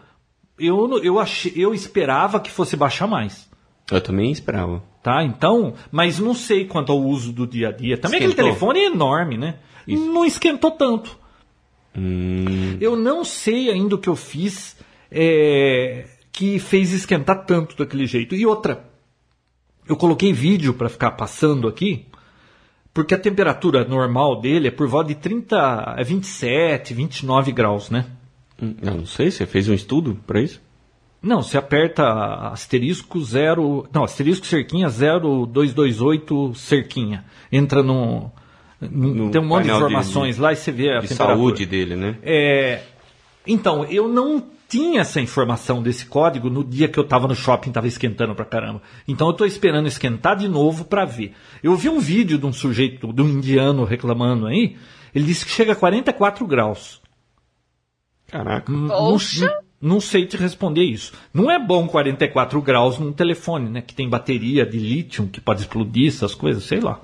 Eu, 0.58 0.98
eu, 1.02 1.18
achei, 1.18 1.52
eu 1.54 1.74
esperava 1.74 2.40
que 2.40 2.50
fosse 2.50 2.76
baixar 2.76 3.06
mais. 3.06 3.47
Eu 3.90 4.00
também 4.00 4.30
esperava. 4.30 4.82
Tá? 5.02 5.24
Então, 5.24 5.74
mas 5.90 6.18
não 6.18 6.34
sei 6.34 6.66
quanto 6.66 6.92
ao 6.92 7.00
uso 7.00 7.32
do 7.32 7.46
dia 7.46 7.68
a 7.68 7.72
dia. 7.72 7.96
Também 7.96 8.18
Esquentou. 8.20 8.32
aquele 8.32 8.48
telefone 8.48 8.80
é 8.80 8.86
enorme, 8.86 9.38
né? 9.38 9.54
Não 9.86 10.24
esquentou 10.24 10.70
tanto. 10.70 11.16
Hum, 11.96 12.76
Eu 12.80 12.94
não 12.96 13.24
sei 13.24 13.70
ainda 13.70 13.94
o 13.94 13.98
que 13.98 14.08
eu 14.08 14.16
fiz 14.16 14.76
é, 15.10 16.06
que 16.30 16.58
fez 16.58 16.92
esquentar 16.92 17.46
tanto 17.46 17.76
daquele 17.76 18.06
jeito. 18.06 18.34
E 18.34 18.44
outra, 18.44 18.84
eu 19.88 19.96
coloquei 19.96 20.32
vídeo 20.32 20.74
para 20.74 20.88
ficar 20.90 21.12
passando 21.12 21.66
aqui, 21.66 22.04
porque 22.92 23.14
a 23.14 23.18
temperatura 23.18 23.84
normal 23.84 24.40
dele 24.40 24.68
é 24.68 24.70
por 24.70 24.86
volta 24.86 25.08
de 25.08 25.14
30 25.14 25.58
a 25.58 26.02
27, 26.02 26.92
29 26.92 27.52
graus, 27.52 27.88
né? 27.90 28.04
hum, 28.60 28.74
eu 28.82 28.94
não 28.94 29.06
sei, 29.06 29.30
você 29.30 29.46
fez 29.46 29.68
um 29.68 29.74
estudo 29.74 30.20
pra 30.26 30.40
isso? 30.42 30.60
Não, 31.20 31.42
você 31.42 31.58
aperta 31.58 32.04
asterisco 32.52 33.20
0. 33.20 33.88
Não, 33.92 34.04
asterisco 34.04 34.46
cerquinha 34.46 34.88
0228 34.88 36.54
cerquinha. 36.54 37.24
Entra 37.50 37.82
no. 37.82 38.30
no- 38.80 39.14
No 39.14 39.30
tem 39.30 39.40
um 39.40 39.44
monte 39.44 39.64
de 39.64 39.68
painel 39.70 39.78
de- 39.88 39.92
informações 39.94 40.38
lá 40.38 40.52
e 40.52 40.56
você 40.56 40.70
vê 40.70 40.90
a 40.92 41.00
De 41.00 41.08
temperatura. 41.08 41.36
saúde 41.38 41.66
dele, 41.66 41.96
né? 41.96 42.16
É, 42.22 42.82
então, 43.46 43.84
eu 43.86 44.06
não 44.08 44.44
tinha 44.68 45.00
essa 45.00 45.20
informação 45.20 45.82
desse 45.82 46.06
código 46.06 46.48
no 46.50 46.62
dia 46.62 46.86
que 46.88 46.98
eu 46.98 47.02
estava 47.04 47.26
no 47.26 47.34
shopping, 47.34 47.70
estava 47.70 47.88
esquentando 47.88 48.34
pra 48.34 48.44
caramba. 48.44 48.82
Então 49.08 49.26
eu 49.26 49.32
estou 49.32 49.46
esperando 49.46 49.88
esquentar 49.88 50.36
de 50.36 50.46
novo 50.46 50.84
para 50.84 51.04
ver. 51.06 51.32
Eu 51.62 51.74
vi 51.74 51.88
um 51.88 51.98
vídeo 51.98 52.38
de 52.38 52.44
um 52.46 52.52
sujeito, 52.52 53.12
de 53.12 53.22
um 53.22 53.28
indiano 53.28 53.84
reclamando 53.84 54.46
aí, 54.46 54.76
ele 55.14 55.24
disse 55.24 55.44
que 55.44 55.50
chega 55.50 55.72
a 55.72 55.76
44 55.76 56.46
graus. 56.46 57.00
Caraca. 58.28 58.70
N- 58.70 58.88
Poxa! 58.88 59.50
Não, 59.80 60.00
sei 60.00 60.26
te 60.26 60.36
responder 60.36 60.82
isso. 60.82 61.12
Não 61.32 61.50
é 61.50 61.58
bom 61.58 61.86
44 61.86 62.60
graus 62.60 62.98
num 62.98 63.12
telefone, 63.12 63.70
né? 63.70 63.80
Que 63.80 63.94
tem 63.94 64.08
bateria 64.08 64.66
de 64.66 64.78
lítio 64.78 65.28
que 65.28 65.40
pode 65.40 65.60
explodir, 65.60 66.08
essas 66.08 66.34
coisas, 66.34 66.64
sei 66.64 66.80
lá. 66.80 67.00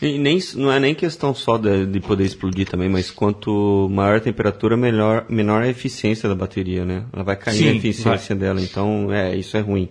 E 0.00 0.16
nem, 0.16 0.38
não 0.54 0.70
é 0.70 0.78
nem 0.78 0.94
questão 0.94 1.34
só 1.34 1.58
de, 1.58 1.84
de 1.84 2.00
poder 2.00 2.24
explodir 2.24 2.68
também, 2.68 2.88
mas 2.88 3.10
quanto 3.10 3.88
maior 3.90 4.18
a 4.18 4.20
temperatura, 4.20 4.76
melhor, 4.76 5.26
menor 5.28 5.62
a 5.62 5.68
eficiência 5.68 6.28
da 6.28 6.36
bateria, 6.36 6.84
né? 6.84 7.04
Ela 7.12 7.24
vai 7.24 7.36
cair 7.36 7.56
Sim, 7.56 7.68
a 7.68 7.74
eficiência 7.74 8.34
dela, 8.34 8.60
então 8.60 9.12
é, 9.12 9.36
isso 9.36 9.56
é 9.56 9.60
ruim. 9.60 9.88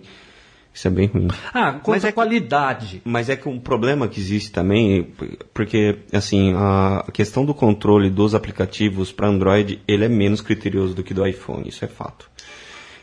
Isso 0.78 0.86
é 0.86 0.90
bem 0.92 1.08
ruim. 1.08 1.26
Ah, 1.52 1.72
quanto 1.72 1.88
Mas 1.88 2.04
é 2.04 2.08
que- 2.08 2.12
qualidade. 2.14 3.02
Mas 3.04 3.28
é 3.28 3.34
que 3.34 3.48
um 3.48 3.58
problema 3.58 4.06
que 4.06 4.20
existe 4.20 4.52
também, 4.52 5.12
porque 5.52 5.98
assim, 6.12 6.54
a 6.54 7.04
questão 7.12 7.44
do 7.44 7.52
controle 7.52 8.08
dos 8.08 8.32
aplicativos 8.32 9.10
para 9.10 9.26
Android, 9.26 9.82
ele 9.88 10.04
é 10.04 10.08
menos 10.08 10.40
criterioso 10.40 10.94
do 10.94 11.02
que 11.02 11.12
do 11.12 11.26
iPhone, 11.26 11.68
isso 11.68 11.84
é 11.84 11.88
fato. 11.88 12.30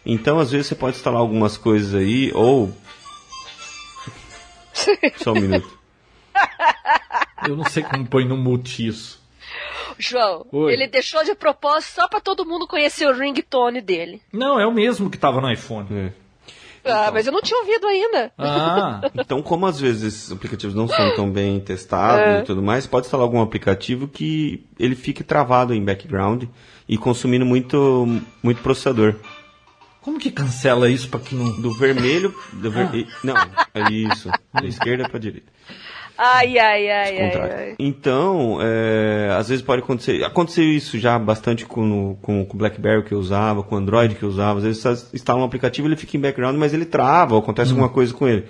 Então, 0.06 0.40
às 0.40 0.52
vezes 0.52 0.68
você 0.68 0.76
pode 0.76 0.96
instalar 0.96 1.20
algumas 1.20 1.58
coisas 1.58 1.94
aí, 1.96 2.32
ou 2.34 2.72
Só 5.18 5.34
um 5.34 5.42
minuto. 5.42 5.78
Eu 7.46 7.58
não 7.58 7.66
sei 7.66 7.84
como 7.84 8.08
põe 8.08 8.24
no 8.26 8.38
mute 8.38 8.88
isso. 8.88 9.22
João, 10.00 10.46
Oi. 10.52 10.72
ele 10.72 10.88
deixou 10.88 11.24
de 11.26 11.36
propósito 11.36 11.96
só 11.96 12.08
pra 12.08 12.22
todo 12.22 12.46
mundo 12.46 12.68
conhecer 12.68 13.06
o 13.06 13.14
ringtone 13.14 13.82
dele. 13.82 14.22
Não, 14.32 14.58
é 14.60 14.66
o 14.66 14.72
mesmo 14.72 15.10
que 15.10 15.18
estava 15.18 15.42
no 15.42 15.52
iPhone. 15.52 15.88
É. 15.92 16.25
Ah, 16.86 17.10
mas 17.12 17.26
eu 17.26 17.34
não 17.34 17.42
tinha 17.42 17.60
ouvido 17.60 17.88
ainda. 17.88 18.32
Ah, 18.38 19.02
Então, 19.18 19.42
como 19.42 19.66
às 19.66 19.80
vezes 19.80 20.04
esses 20.04 20.32
aplicativos 20.32 20.76
não 20.76 20.88
são 20.88 21.16
tão 21.16 21.32
bem 21.32 21.60
testados 21.60 22.42
e 22.42 22.46
tudo 22.46 22.62
mais, 22.62 22.86
pode 22.86 23.08
instalar 23.08 23.26
algum 23.26 23.42
aplicativo 23.42 24.08
que 24.08 24.64
ele 24.80 24.96
fique 24.96 25.24
travado 25.24 25.74
em 25.74 25.84
background 25.84 26.44
e 26.88 26.98
consumindo 26.98 27.46
muito, 27.46 28.08
muito 28.44 28.62
processador. 28.62 29.16
como 30.02 30.20
que 30.20 30.30
cancela 30.30 30.88
isso 30.90 31.10
para 31.10 31.20
que 31.20 31.34
não. 31.34 31.60
Do 31.60 31.72
vermelho. 31.72 32.34
Do 32.54 32.70
ver... 32.70 33.08
Não, 33.24 33.36
é 33.74 33.92
isso. 33.92 34.30
Da 34.54 34.66
esquerda 34.68 35.10
para 35.10 35.20
direita. 35.20 35.55
Ai, 36.18 36.58
ai, 36.58 36.90
ai, 36.90 37.18
ai, 37.20 37.52
ai. 37.52 37.76
Então, 37.78 38.60
é, 38.62 39.36
às 39.38 39.50
vezes 39.50 39.64
pode 39.64 39.82
acontecer. 39.82 40.24
Aconteceu 40.24 40.64
isso 40.64 40.98
já 40.98 41.20
bastante 41.20 41.66
com, 41.66 42.16
com, 42.22 42.46
com 42.46 42.56
o 42.56 42.58
BlackBerry 42.58 43.04
que 43.04 43.14
eu 43.14 43.20
usava, 43.20 43.64
com 43.64 43.76
o 43.76 43.78
Android 43.78 44.16
que 44.16 44.24
eu 44.24 44.30
usava. 44.30 44.60
Às 44.60 44.66
vezes 44.66 44.82
você 44.82 45.16
instala 45.16 45.42
um 45.42 45.44
aplicativo, 45.44 45.88
ele 45.88 45.98
fica 45.98 46.16
em 46.16 46.22
background, 46.22 46.56
mas 46.56 46.74
ele 46.74 46.86
trava, 46.86 47.36
ou 47.36 47.42
acontece 47.42 47.72
alguma 47.72 47.90
coisa 47.90 48.14
com 48.14 48.28
ele. 48.28 48.46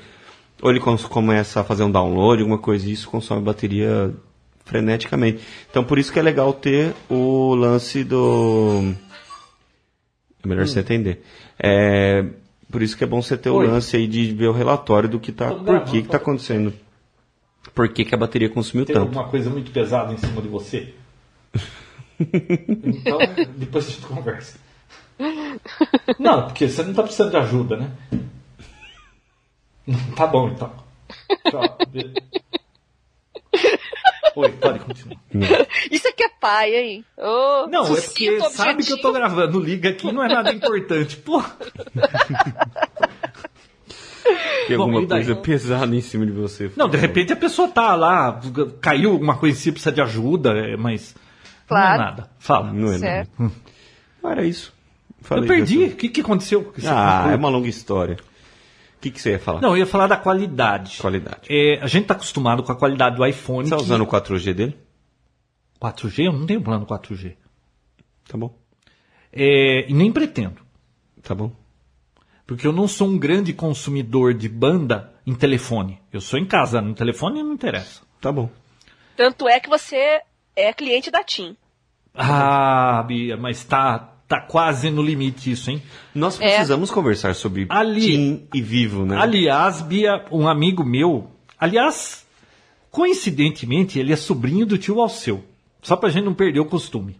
Ou 0.62 0.70
ele 0.70 0.80
começa 0.80 1.62
a 1.62 1.64
fazer 1.64 1.84
um 1.84 1.92
download, 1.92 2.42
alguma 2.42 2.60
coisa, 2.60 2.88
e 2.88 2.92
isso 2.92 3.10
consome 3.10 3.42
bateria 3.42 4.14
freneticamente. 4.64 5.42
Então, 5.70 5.84
por 5.84 5.98
isso 5.98 6.14
que 6.14 6.20
é 6.20 6.22
legal 6.22 6.54
ter 6.54 6.94
o 7.10 7.56
lance 7.56 8.04
do. 8.04 8.94
É 10.44 10.48
melhor 10.48 10.68
você 10.68 10.82
entender. 10.82 11.24
É, 11.60 12.26
por 12.72 12.82
isso 12.82 12.96
que 12.96 13.04
é 13.04 13.08
bom 13.08 13.22
você 13.22 13.36
ter 13.36 13.50
o 13.50 13.56
Oi. 13.56 13.68
lance 13.68 13.96
aí 13.96 14.08
de 14.08 14.34
ver 14.34 14.48
o 14.48 14.54
relatório 14.54 15.10
do 15.10 15.20
que 15.20 15.32
tá. 15.32 15.50
Tô 15.50 15.64
Por 15.64 15.84
que, 15.86 16.04
que 16.04 16.08
tá 16.08 16.18
acontecendo. 16.18 16.74
Por 17.74 17.90
que, 17.90 18.06
que 18.06 18.16
a 18.16 18.18
bateria 18.18 18.50
consumiu 18.50 18.86
Tem 18.86 18.94
tanto? 18.96 19.08
alguma 19.08 19.28
coisa 19.30 19.50
muito 19.50 19.72
pesada 19.72 20.14
em 20.14 20.18
cima 20.18 20.42
de 20.42 20.48
você? 20.48 20.94
Então, 22.18 23.18
depois 23.58 23.88
a 23.88 23.90
gente 23.92 24.06
conversa. 24.06 24.58
Não, 26.18 26.46
porque 26.48 26.70
você 26.70 26.82
não 26.84 26.94
tá 26.94 27.04
precisando 27.04 27.32
de 27.32 27.38
ajuda, 27.38 27.76
né? 27.76 27.92
Tá 30.16 30.26
bom, 30.26 30.48
então. 30.50 30.72
Tchau. 31.50 31.78
Oi, 34.36 34.52
pode 34.54 34.80
continuar. 34.80 35.20
Isso 35.92 36.08
aqui 36.08 36.24
é 36.24 36.30
pai, 36.30 36.76
hein? 36.76 37.06
Ô, 37.18 37.68
Não, 37.68 37.86
é 37.86 38.02
porque 38.02 38.40
sabe 38.50 38.84
que 38.84 38.94
eu 38.94 39.02
tô 39.02 39.12
gravando, 39.14 39.60
liga 39.60 39.90
aqui, 39.90 40.12
não 40.12 40.24
é 40.24 40.28
nada 40.28 40.52
importante. 40.54 41.18
Pô, 41.18 41.44
Tem 44.68 44.76
Bom, 44.78 44.84
alguma 44.84 45.02
e 45.04 45.06
daí? 45.06 45.24
coisa 45.26 45.36
pesada 45.40 45.96
em 45.96 46.02
cima 46.02 46.26
de 46.26 46.32
você. 46.32 46.72
não, 46.76 46.90
de 46.90 46.98
repente 46.98 47.32
a 47.32 47.36
pessoa 47.36 47.68
tá 47.68 47.96
lá, 47.96 48.40
caiu 48.82 49.12
alguma 49.12 49.38
coisa 49.38 49.56
em 49.58 49.60
si, 49.62 49.72
precisa 49.72 49.92
de 49.92 50.02
ajuda, 50.02 50.52
é, 50.58 50.76
mas 50.76 51.14
não 51.16 51.68
Claro. 51.68 52.02
é 52.02 52.06
nada. 52.06 52.30
Fala. 52.40 52.74
Não 52.74 52.92
é 52.92 52.98
Certo. 52.98 53.30
nada. 53.40 53.54
Não 54.24 54.32
era 54.32 54.44
isso. 54.44 54.74
Eu 55.20 55.26
Falei 55.28 55.48
perdi. 55.48 55.78
dessa- 55.80 55.94
O 55.94 55.98
que, 55.98 56.10
que 56.10 56.22
aconteceu? 56.22 56.74
Você 56.76 56.88
Ah, 56.88 57.14
concluiu? 57.18 57.34
é 57.34 57.38
uma 57.38 57.50
longa 57.50 57.68
história. 57.70 58.16
O 58.98 59.02
que, 59.02 59.12
que 59.12 59.22
você 59.22 59.32
ia 59.32 59.40
falar? 59.40 59.62
Não, 59.62 59.70
eu 59.72 59.78
ia 59.78 59.86
falar 59.86 60.08
da 60.08 60.18
qualidade. 60.18 60.98
Qualidade. 61.00 61.42
É, 61.50 61.80
a 61.82 61.88
gente 61.88 62.06
tá 62.08 62.16
acostumado 62.16 62.64
com 62.64 62.72
a 62.72 62.76
qualidade 62.76 63.16
do 63.18 63.26
iPhone. 63.26 63.66
Você 63.68 63.70
tá 63.72 63.78
que- 63.78 63.84
usando 63.84 64.02
o 64.02 64.08
4G 64.08 64.54
dele? 64.54 64.76
4G? 65.80 66.26
Eu 66.28 66.34
não 66.34 66.46
tenho 66.48 66.62
plano 66.62 66.86
4G. 66.88 67.36
Tá 68.28 68.36
bom. 68.38 68.58
É, 69.32 69.86
e 69.90 69.94
nem 69.94 70.12
pretendo. 70.12 70.62
Tá 71.22 71.36
bom. 71.36 71.52
Porque 72.48 72.68
eu 72.68 72.72
não 72.72 72.88
sou 72.88 73.08
um 73.08 73.18
grande 73.18 73.54
consumidor 73.54 74.34
de 74.34 74.48
banda 74.48 75.12
em 75.26 75.34
telefone. 75.34 76.00
Eu 76.14 76.22
sou 76.22 76.38
em 76.40 76.46
casa, 76.46 76.82
no 76.82 76.94
telefone 76.94 77.42
não 77.42 77.54
interessa. 77.54 78.02
Tá 78.22 78.32
bom. 78.32 78.50
Tanto 79.18 79.48
é 79.48 79.60
que 79.60 79.70
você 79.70 80.22
é 80.56 80.72
cliente 80.74 81.10
da 81.10 81.24
TIM. 81.24 81.56
Ah, 82.14 83.04
Bia, 83.08 83.36
mas 83.36 83.64
tá, 83.64 83.98
tá 84.28 84.40
quase 84.42 84.90
no 84.92 85.02
limite 85.02 85.52
isso, 85.52 85.72
hein? 85.72 85.82
Nós 86.14 86.40
É. 86.40 86.48
precisamos 86.48 86.92
conversar 86.92 87.34
sobre 87.36 87.66
Ali- 87.70 88.02
TIM 88.02 88.48
e 88.54 88.62
Vivo, 88.62 89.06
né? 89.06 89.18
Aliás, 89.18 89.82
Bia, 89.82 90.24
um 90.32 90.48
amigo 90.48 90.84
meu, 90.84 91.30
aliás, 91.60 92.26
coincidentemente, 92.92 94.00
ele 94.00 94.14
é 94.14 94.16
sobrinho 94.16 94.66
do 94.66 94.78
tio 94.78 95.02
Alceu. 95.02 95.44
Só 95.82 95.96
pra 95.96 96.10
gente 96.10 96.26
não 96.26 96.34
perder 96.34 96.60
o 96.60 96.66
costume. 96.66 97.18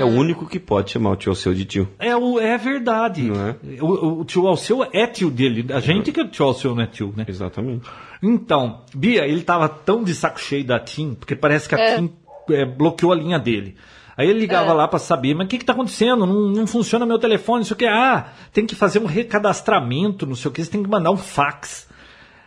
É 0.00 0.04
o 0.04 0.08
único 0.08 0.46
que 0.46 0.58
pode 0.58 0.90
chamar 0.90 1.10
o 1.10 1.16
tio 1.16 1.34
seu 1.34 1.54
de 1.54 1.64
tio. 1.64 1.88
É, 1.98 2.16
o, 2.16 2.40
é 2.40 2.58
verdade. 2.58 3.22
Não 3.22 3.48
é? 3.48 3.56
O, 3.80 4.20
o 4.20 4.24
tio 4.24 4.46
Alceu 4.48 4.84
é 4.92 5.06
tio 5.06 5.30
dele. 5.30 5.72
A 5.72 5.78
gente 5.78 6.10
que 6.10 6.20
o 6.20 6.28
tio 6.28 6.46
Alceu 6.46 6.74
não 6.74 6.82
é 6.82 6.86
tio, 6.86 7.14
né? 7.16 7.24
Exatamente. 7.28 7.88
Então, 8.20 8.80
Bia, 8.94 9.26
ele 9.26 9.42
tava 9.42 9.68
tão 9.68 10.02
de 10.02 10.14
saco 10.14 10.40
cheio 10.40 10.64
da 10.64 10.80
TIM, 10.80 11.14
porque 11.14 11.36
parece 11.36 11.68
que 11.68 11.76
a 11.76 11.96
TIM 11.96 12.10
é, 12.50 12.64
bloqueou 12.64 13.12
a 13.12 13.16
linha 13.16 13.38
dele. 13.38 13.76
Aí 14.16 14.28
ele 14.28 14.40
ligava 14.40 14.72
lá 14.72 14.86
pra 14.86 14.98
saber, 14.98 15.34
mas 15.34 15.46
o 15.46 15.48
que 15.48 15.58
que 15.58 15.64
tá 15.64 15.72
acontecendo? 15.72 16.26
Não, 16.26 16.48
não 16.50 16.66
funciona 16.66 17.06
meu 17.06 17.18
telefone, 17.18 17.58
não 17.58 17.64
sei 17.64 17.74
o 17.74 17.78
que. 17.78 17.86
Ah, 17.86 18.26
tem 18.52 18.66
que 18.66 18.74
fazer 18.74 18.98
um 18.98 19.06
recadastramento, 19.06 20.26
não 20.26 20.34
sei 20.34 20.50
o 20.50 20.52
que, 20.52 20.62
você 20.62 20.70
tem 20.70 20.82
que 20.82 20.90
mandar 20.90 21.10
um 21.10 21.16
fax. 21.16 21.88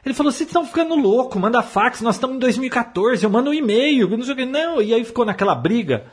Ele 0.06 0.14
falou, 0.14 0.32
vocês 0.32 0.48
estão 0.48 0.66
ficando 0.66 0.96
louco, 0.96 1.40
manda 1.40 1.64
fax, 1.64 2.02
nós 2.02 2.16
estamos 2.16 2.36
em 2.36 2.40
2014, 2.40 3.24
eu 3.24 3.30
mando 3.30 3.50
um 3.50 3.54
e-mail, 3.54 4.08
não 4.10 4.24
sei 4.24 4.34
o 4.34 4.38
que. 4.38 4.46
Não, 4.46 4.82
e 4.82 4.94
aí 4.94 5.04
ficou 5.04 5.26
naquela 5.26 5.56
briga. 5.56 6.06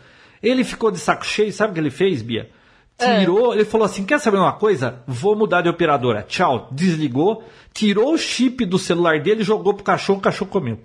Ele 0.43 0.65
ficou 0.65 0.91
de 0.91 0.99
saco 0.99 1.25
cheio, 1.25 1.53
sabe 1.53 1.71
o 1.71 1.75
que 1.75 1.81
ele 1.81 1.91
fez, 1.91 2.21
Bia? 2.23 2.51
Tirou, 2.99 3.55
ele 3.55 3.65
falou 3.65 3.85
assim: 3.85 4.05
quer 4.05 4.21
saber 4.21 4.39
uma 4.39 4.53
coisa? 4.53 5.03
Vou 5.07 5.37
mudar 5.37 5.63
de 5.63 5.69
operadora. 5.69 6.23
Tchau. 6.23 6.69
Desligou, 6.71 7.45
tirou 7.73 8.15
o 8.15 8.19
chip 8.19 8.65
do 8.65 8.79
celular 8.79 9.21
dele, 9.21 9.43
jogou 9.43 9.75
pro 9.75 9.85
cachorro, 9.85 10.19
o 10.19 10.23
cachorro 10.23 10.51
comeu. 10.51 10.81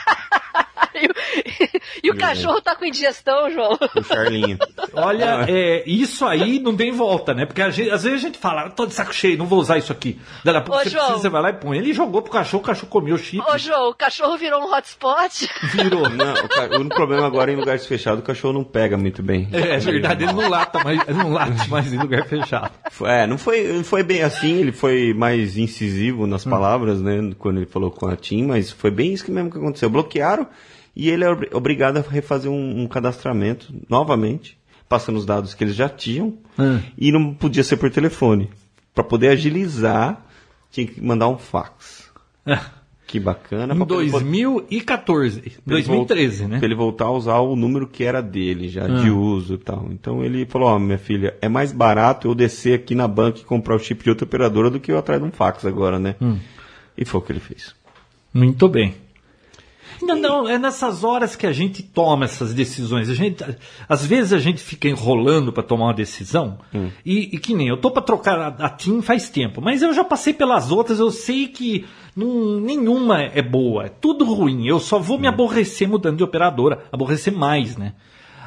e 2.02 2.10
o 2.10 2.16
cachorro 2.16 2.60
tá 2.60 2.74
com 2.74 2.84
indigestão, 2.84 3.50
João. 3.50 3.78
O 3.96 4.02
Charlinho. 4.02 4.58
Olha, 4.92 5.44
é, 5.48 5.82
isso 5.86 6.24
aí 6.26 6.58
não 6.58 6.76
tem 6.76 6.90
volta, 6.92 7.34
né? 7.34 7.46
Porque 7.46 7.68
gente, 7.70 7.90
às 7.90 8.02
vezes 8.02 8.18
a 8.18 8.26
gente 8.26 8.38
fala, 8.38 8.70
tô 8.70 8.86
de 8.86 8.94
saco 8.94 9.12
cheio, 9.14 9.38
não 9.38 9.46
vou 9.46 9.58
usar 9.58 9.78
isso 9.78 9.92
aqui. 9.92 10.18
Daí 10.44 10.56
a 10.56 10.60
pouco 10.60 10.80
Ô, 10.80 10.84
você 10.84 10.90
João. 10.90 11.04
precisa, 11.04 11.22
você 11.22 11.28
vai 11.28 11.42
lá 11.42 11.50
e 11.50 11.54
põe. 11.54 11.78
Ele 11.78 11.92
jogou 11.92 12.22
pro 12.22 12.32
cachorro, 12.32 12.62
o 12.62 12.66
cachorro 12.66 12.88
comeu 12.88 13.14
o 13.14 13.18
chip, 13.18 13.42
Ô, 13.48 13.58
João, 13.58 13.90
o 13.90 13.94
cachorro 13.94 14.36
virou 14.36 14.60
um 14.62 14.72
hotspot. 14.72 15.48
virou. 15.72 16.08
Não, 16.08 16.34
o, 16.34 16.80
único 16.80 16.94
problema 16.96 17.26
agora 17.26 17.50
é 17.50 17.54
em 17.54 17.58
lugares 17.58 17.86
fechados, 17.86 18.20
o 18.20 18.26
cachorro 18.26 18.54
não 18.54 18.64
pega 18.64 18.96
muito 18.96 19.22
bem. 19.22 19.48
É, 19.52 19.74
é 19.74 19.78
verdade, 19.78 20.24
ele 20.24 20.32
não 20.32 20.48
lata 20.48 20.82
mais, 20.82 21.06
não 21.08 21.32
late 21.32 21.68
mais 21.68 21.92
em 21.92 21.98
lugar 21.98 22.24
fechado. 22.26 22.70
É, 23.04 23.26
não 23.26 23.38
foi, 23.38 23.72
não 23.72 23.84
foi 23.84 24.02
bem 24.02 24.22
assim, 24.22 24.60
ele 24.60 24.72
foi 24.72 25.12
mais 25.14 25.56
incisivo 25.56 26.26
nas 26.26 26.46
Hum. 26.46 26.50
palavras, 26.50 27.00
né, 27.02 27.32
quando 27.38 27.58
ele 27.58 27.66
falou 27.66 27.90
com 27.90 28.08
a 28.08 28.16
Tim, 28.16 28.44
mas 28.46 28.70
foi 28.70 28.90
bem 28.90 29.12
isso 29.12 29.24
que 29.24 29.30
mesmo 29.30 29.50
que 29.50 29.58
aconteceu. 29.58 29.90
Bloquearam 29.90 30.46
e 30.98 31.08
ele 31.08 31.24
é 31.24 31.30
obri- 31.30 31.48
obrigado 31.54 31.96
a 31.96 32.00
refazer 32.00 32.50
um, 32.50 32.82
um 32.82 32.86
cadastramento 32.88 33.72
novamente, 33.88 34.58
passando 34.88 35.16
os 35.16 35.24
dados 35.24 35.54
que 35.54 35.64
eles 35.64 35.74
já 35.76 35.88
tinham, 35.88 36.34
Hum. 36.58 36.80
e 36.98 37.10
não 37.12 37.32
podia 37.32 37.62
ser 37.64 37.76
por 37.78 37.88
telefone. 37.90 38.50
Para 38.94 39.04
poder 39.04 39.28
agilizar, 39.28 40.26
tinha 40.72 40.86
que 40.86 41.00
mandar 41.00 41.28
um 41.28 41.38
fax. 41.38 42.10
Que 43.06 43.18
bacana. 43.20 43.72
Em 43.72 43.76
pra 43.76 43.86
poder- 43.86 44.10
2014, 44.10 45.40
pra 45.40 45.50
ele 45.50 45.62
2013, 45.66 46.40
vol- 46.42 46.48
né? 46.48 46.58
Pra 46.58 46.66
ele 46.66 46.74
voltar 46.74 47.04
a 47.06 47.10
usar 47.12 47.38
o 47.38 47.56
número 47.56 47.86
que 47.86 48.04
era 48.04 48.20
dele, 48.20 48.68
já 48.68 48.86
de 48.86 49.10
uso 49.10 49.54
e 49.54 49.58
tal. 49.58 49.88
Então 49.90 50.22
ele 50.24 50.44
falou, 50.46 50.68
ó, 50.68 50.78
minha 50.78 50.98
filha, 50.98 51.34
é 51.40 51.48
mais 51.48 51.72
barato 51.72 52.28
eu 52.28 52.34
descer 52.34 52.74
aqui 52.74 52.94
na 52.94 53.08
banca 53.08 53.38
e 53.40 53.44
comprar 53.44 53.76
o 53.76 53.78
chip 53.78 54.02
de 54.04 54.10
outra 54.10 54.24
operadora 54.26 54.68
do 54.68 54.78
que 54.80 54.92
eu 54.92 54.98
atrás 54.98 55.20
de 55.22 55.26
um 55.26 55.30
fax 55.30 55.64
agora, 55.64 55.98
né? 55.98 56.16
E 56.96 57.04
foi 57.04 57.20
o 57.20 57.22
que 57.22 57.32
ele 57.32 57.40
fez. 57.40 57.74
Muito 58.34 58.68
bem. 58.68 58.94
Não, 60.02 60.16
não, 60.16 60.48
é 60.48 60.58
nessas 60.58 61.02
horas 61.04 61.34
que 61.34 61.46
a 61.46 61.52
gente 61.52 61.82
toma 61.82 62.24
essas 62.24 62.54
decisões. 62.54 63.08
A 63.08 63.14
gente, 63.14 63.44
às 63.88 64.04
vezes 64.04 64.32
a 64.32 64.38
gente 64.38 64.60
fica 64.62 64.88
enrolando 64.88 65.52
para 65.52 65.62
tomar 65.62 65.86
uma 65.86 65.94
decisão. 65.94 66.58
E, 67.04 67.34
e 67.34 67.38
que 67.38 67.54
nem 67.54 67.68
eu 67.68 67.76
tô 67.76 67.90
para 67.90 68.02
trocar 68.02 68.38
a, 68.38 68.46
a 68.66 68.68
TIM 68.70 69.02
faz 69.02 69.28
tempo, 69.28 69.60
mas 69.60 69.82
eu 69.82 69.92
já 69.92 70.04
passei 70.04 70.32
pelas 70.32 70.70
outras, 70.70 70.98
eu 70.98 71.10
sei 71.10 71.48
que 71.48 71.84
não- 72.16 72.60
nenhuma 72.60 73.22
é 73.22 73.42
boa, 73.42 73.86
é 73.86 73.88
tudo 73.88 74.24
ruim. 74.24 74.66
Eu 74.66 74.78
só 74.78 74.98
vou 74.98 75.18
me 75.18 75.26
aborrecer 75.26 75.88
mudando 75.88 76.18
de 76.18 76.24
operadora, 76.24 76.84
aborrecer 76.92 77.32
mais, 77.32 77.76
né? 77.76 77.94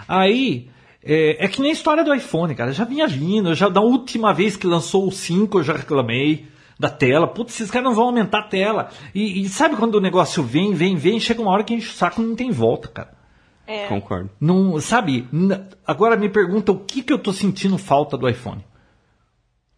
Aí 0.07 0.67
é, 1.03 1.45
é 1.45 1.47
que 1.47 1.61
nem 1.61 1.71
a 1.71 1.73
história 1.73 2.03
do 2.03 2.13
iPhone, 2.13 2.53
cara. 2.55 2.71
Já 2.71 2.83
vinha 2.85 3.07
vindo, 3.07 3.53
já 3.55 3.67
da 3.69 3.81
última 3.81 4.33
vez 4.33 4.55
que 4.55 4.67
lançou 4.67 5.07
o 5.07 5.11
5 5.11 5.59
eu 5.59 5.63
já 5.63 5.73
reclamei 5.73 6.45
da 6.81 6.89
tela. 6.89 7.27
Putz, 7.27 7.53
esses 7.53 7.69
caras 7.69 7.87
não 7.87 7.95
vão 7.95 8.05
aumentar 8.05 8.39
a 8.39 8.47
tela. 8.47 8.89
E, 9.13 9.43
e 9.43 9.49
sabe 9.49 9.75
quando 9.75 9.95
o 9.95 10.01
negócio 10.01 10.41
vem, 10.41 10.73
vem, 10.73 10.95
vem, 10.95 11.19
chega 11.19 11.39
uma 11.39 11.51
hora 11.51 11.63
que 11.63 11.75
enche 11.75 11.89
o 11.89 11.93
saco 11.93 12.21
e 12.21 12.25
não 12.25 12.35
tem 12.35 12.49
volta, 12.49 12.87
cara. 12.87 13.13
É. 13.67 13.85
Concordo. 13.85 14.31
Não, 14.39 14.81
sabe? 14.81 15.29
Agora 15.85 16.17
me 16.17 16.27
pergunta 16.27 16.71
o 16.71 16.79
que, 16.79 17.03
que 17.03 17.13
eu 17.13 17.19
tô 17.19 17.31
sentindo 17.31 17.77
falta 17.77 18.17
do 18.17 18.27
iPhone. 18.27 18.65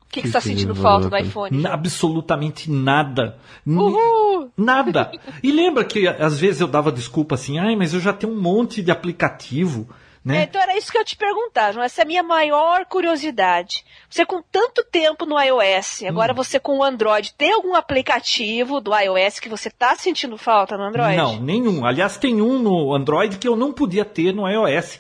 O 0.02 0.14
que, 0.14 0.22
que 0.22 0.28
você 0.28 0.34
tá 0.34 0.40
Que 0.40 0.48
sentindo 0.48 0.74
que 0.74 0.80
falta 0.80 1.10
do 1.10 1.18
iPhone? 1.18 1.68
Absolutamente 1.68 2.72
nada. 2.72 3.38
Uhul! 3.68 4.50
Nada. 4.56 5.12
E 5.42 5.52
lembra 5.52 5.84
que 5.84 6.08
às 6.08 6.40
vezes 6.40 6.62
eu 6.62 6.68
dava 6.68 6.92
desculpa 6.92 7.36
assim, 7.36 7.60
ai, 7.60 7.76
mas 7.76 7.94
eu 7.94 8.00
já 8.00 8.14
tenho 8.14 8.32
um 8.32 8.40
monte 8.40 8.82
de 8.82 8.92
aplicativo, 8.92 9.90
É, 10.26 10.30
né? 10.30 10.44
então 10.44 10.62
era 10.62 10.78
isso 10.78 10.92
que 10.92 10.98
eu 10.98 11.04
te 11.04 11.18
perguntar, 11.18 11.74
João. 11.74 11.84
Essa 11.84 12.02
é 12.02 12.04
a 12.04 12.08
minha 12.08 12.24
maior 12.24 12.86
curiosidade. 12.86 13.84
Você 14.10 14.26
com 14.26 14.42
tanto 14.42 14.84
tempo 14.86 15.26
no 15.26 15.40
iOS, 15.40 16.04
agora 16.08 16.32
Hum. 16.32 16.36
você 16.36 16.60
com 16.60 16.78
o 16.80 16.84
Android, 16.84 17.34
tem 17.38 17.52
algum 17.52 17.76
aplicativo 17.76 18.80
do 18.80 18.96
iOS 18.96 19.40
que 19.40 19.50
você 19.50 19.70
tá 19.70 19.96
sentindo 19.96 20.38
falta 20.38 20.78
no 20.78 20.84
Android? 20.84 21.18
Não, 21.18 21.40
nenhum. 21.42 21.86
Aliás, 21.86 22.18
tem 22.18 22.42
um 22.42 22.58
no 22.60 22.94
Android 22.94 23.38
que 23.38 23.48
eu 23.48 23.56
não 23.56 23.74
podia 23.74 24.06
ter 24.06 24.34
no 24.34 24.48
iOS, 24.48 25.00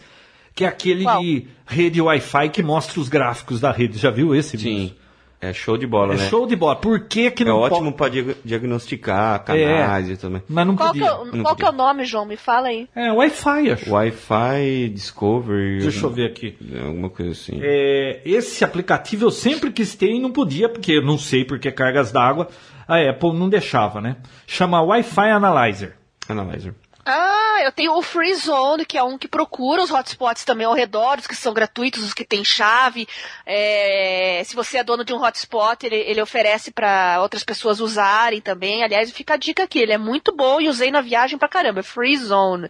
que 0.53 0.65
é 0.65 0.67
aquele 0.67 1.03
Qual? 1.03 1.21
de 1.21 1.47
rede 1.65 2.01
Wi-Fi 2.01 2.49
que 2.49 2.61
mostra 2.61 2.99
os 2.99 3.07
gráficos 3.07 3.59
da 3.59 3.71
rede. 3.71 3.97
Já 3.97 4.11
viu 4.11 4.35
esse? 4.35 4.57
Sim. 4.57 4.63
Vinícius? 4.63 5.02
É 5.45 5.51
show 5.51 5.77
de 5.77 5.85
bola, 5.85 6.13
É 6.13 6.17
né? 6.17 6.29
show 6.29 6.47
de 6.47 6.55
bola. 6.55 6.75
Por 6.77 7.01
que 7.01 7.29
que 7.29 7.43
É 7.43 7.45
não 7.45 7.57
ótimo 7.57 7.91
pode? 7.91 8.21
para 8.21 8.23
dia- 8.33 8.37
diagnosticar 8.45 9.43
canais 9.43 10.09
e 10.09 10.15
também. 10.15 10.41
Mas 10.47 10.65
não 10.65 10.75
Qual, 10.77 10.93
que, 10.93 10.99
podia. 10.99 11.13
é, 11.13 11.15
o- 11.19 11.25
não 11.25 11.43
qual 11.43 11.55
que 11.55 11.63
é 11.63 11.65
o 11.65 11.71
podia. 11.71 11.85
nome, 11.85 12.05
João? 12.05 12.25
Me 12.25 12.37
fala 12.37 12.69
aí. 12.69 12.87
É, 12.95 13.11
Wi-Fi, 13.11 13.71
acho. 13.71 13.91
Wi-Fi, 13.91 14.89
Discovery. 14.93 15.79
Deixa 15.79 16.05
eu 16.05 16.09
ver 16.09 16.27
aqui. 16.27 16.55
Alguma 16.85 17.09
coisa 17.09 17.31
assim. 17.31 17.59
É, 17.61 18.21
esse 18.23 18.63
aplicativo 18.63 19.25
eu 19.25 19.31
sempre 19.31 19.69
quis 19.71 19.93
ter 19.95 20.07
e 20.11 20.19
não 20.19 20.31
podia, 20.31 20.69
porque 20.69 20.93
eu 20.93 21.01
não 21.05 21.17
sei 21.17 21.43
porque 21.43 21.69
cargas 21.71 22.11
d'água 22.11 22.47
a 22.87 22.97
Apple 23.09 23.33
não 23.33 23.49
deixava, 23.49 23.99
né? 23.99 24.15
Chama 24.47 24.81
Wi-Fi 24.81 25.29
Analyzer. 25.29 25.95
Analyzer. 26.29 26.73
Ah, 27.05 27.59
eu 27.63 27.71
tenho 27.71 27.97
o 27.97 28.01
Free 28.01 28.33
Zone, 28.35 28.85
que 28.85 28.97
é 28.97 29.03
um 29.03 29.17
que 29.17 29.27
procura 29.27 29.81
os 29.83 29.91
hotspots 29.91 30.45
também 30.45 30.65
ao 30.65 30.73
redor, 30.73 31.17
os 31.19 31.27
que 31.27 31.35
são 31.35 31.53
gratuitos, 31.53 32.01
os 32.03 32.13
que 32.13 32.23
têm 32.23 32.45
chave. 32.45 33.07
É, 33.45 34.41
se 34.45 34.55
você 34.55 34.77
é 34.77 34.83
dono 34.83 35.03
de 35.03 35.13
um 35.13 35.21
hotspot, 35.21 35.85
ele, 35.85 35.97
ele 35.97 36.21
oferece 36.21 36.71
para 36.71 37.19
outras 37.21 37.43
pessoas 37.43 37.81
usarem 37.81 38.39
também. 38.39 38.83
Aliás, 38.83 39.11
fica 39.11 39.33
a 39.33 39.37
dica 39.37 39.63
aqui, 39.63 39.79
ele 39.79 39.91
é 39.91 39.97
muito 39.97 40.33
bom 40.33 40.61
e 40.61 40.69
usei 40.69 40.91
na 40.91 41.01
viagem 41.01 41.37
pra 41.37 41.49
caramba, 41.49 41.81
é 41.81 41.83
Free 41.83 42.17
Zone. 42.17 42.69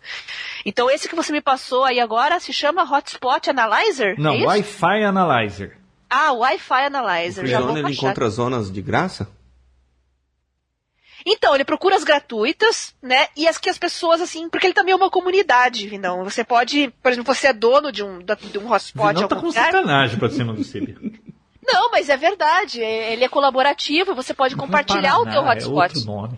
Então 0.66 0.90
esse 0.90 1.08
que 1.08 1.16
você 1.16 1.32
me 1.32 1.42
passou 1.42 1.84
aí 1.84 2.00
agora 2.00 2.40
se 2.40 2.52
chama 2.52 2.84
Hotspot 2.84 3.50
Analyzer? 3.50 4.16
Não, 4.20 4.34
é? 4.34 4.46
Wi-Fi 4.46 5.04
Analyzer. 5.04 5.78
Ah, 6.10 6.32
Wi-Fi 6.32 6.86
Analyzer. 6.86 7.46
Já 7.46 7.60
vou 7.60 7.68
Freezone, 7.68 7.80
ele 7.80 7.84
baixar. 7.84 8.06
encontra 8.06 8.30
zonas 8.30 8.72
de 8.72 8.82
graça? 8.82 9.28
Então, 11.26 11.56
ele 11.56 11.64
procura 11.64 11.96
as 11.96 12.04
gratuitas, 12.04 12.94
né? 13.02 13.28
E 13.38 13.48
as 13.48 13.58
que 13.58 13.70
as 13.70 13.78
pessoas, 13.78 14.20
assim, 14.22 14.50
porque 14.50 14.68
ele 14.68 14.74
também 14.74 14.92
é 14.94 14.96
uma 14.96 15.10
comunidade, 15.10 15.88
Vinão. 15.88 16.24
Você 16.24 16.44
pode, 16.44 16.94
por 17.02 17.12
exemplo, 17.12 17.34
você 17.34 17.48
é 17.48 17.54
dono 17.54 17.92
de 17.92 18.04
um, 18.04 18.20
de 18.20 18.58
um 18.60 18.72
hotspot 18.72 19.14
Não 19.22 19.28
tá 19.28 19.36
com 19.38 19.46
lugar. 19.48 19.66
sacanagem 19.72 20.20
pra 20.20 20.30
cima 20.30 20.54
do 20.54 20.64
CB. 20.64 20.96
Não, 21.66 21.90
mas 21.92 22.10
é 22.10 22.18
verdade. 22.18 22.82
é- 22.84 23.14
Ele 23.14 23.24
é 23.24 23.30
colaborativo, 23.30 24.14
você 24.14 24.34
pode 24.34 24.54
compartilhar 24.56 25.18
o 25.20 25.24
teu 25.24 25.42
Paraná, 25.44 25.54
É 25.62 25.66
outro 25.66 25.76
hotspot. 25.78 26.06
nome. 26.06 26.38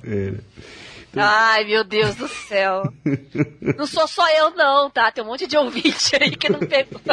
Ai, 1.18 1.64
meu 1.64 1.84
Deus 1.84 2.14
do 2.16 2.28
céu. 2.28 2.84
não 3.78 3.88
sou 3.88 4.08
só 4.08 4.30
eu, 4.32 4.52
não, 4.52 4.90
tá? 4.90 5.10
Tem 5.12 5.24
um 5.24 5.28
monte 5.28 5.48
de 5.48 5.58
ouvinte 5.58 6.16
aí 6.22 6.30
que 6.36 6.50
não 6.50 6.60
pegou. 6.60 7.02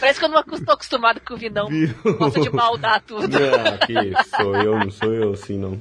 Parece 0.00 0.18
que 0.18 0.24
eu 0.24 0.28
não 0.28 0.40
estou 0.40 0.74
acostumado 0.74 1.20
com 1.20 1.34
o 1.34 1.36
Vinão. 1.36 1.68
Gosta 2.18 2.40
de 2.40 2.50
maldar 2.50 3.02
tudo. 3.02 3.26
Ah, 3.36 3.86
que 3.86 3.94
sou 4.36 4.56
eu, 4.56 4.78
não 4.78 4.90
sou 4.90 5.12
eu 5.12 5.32
assim, 5.32 5.58
não. 5.58 5.80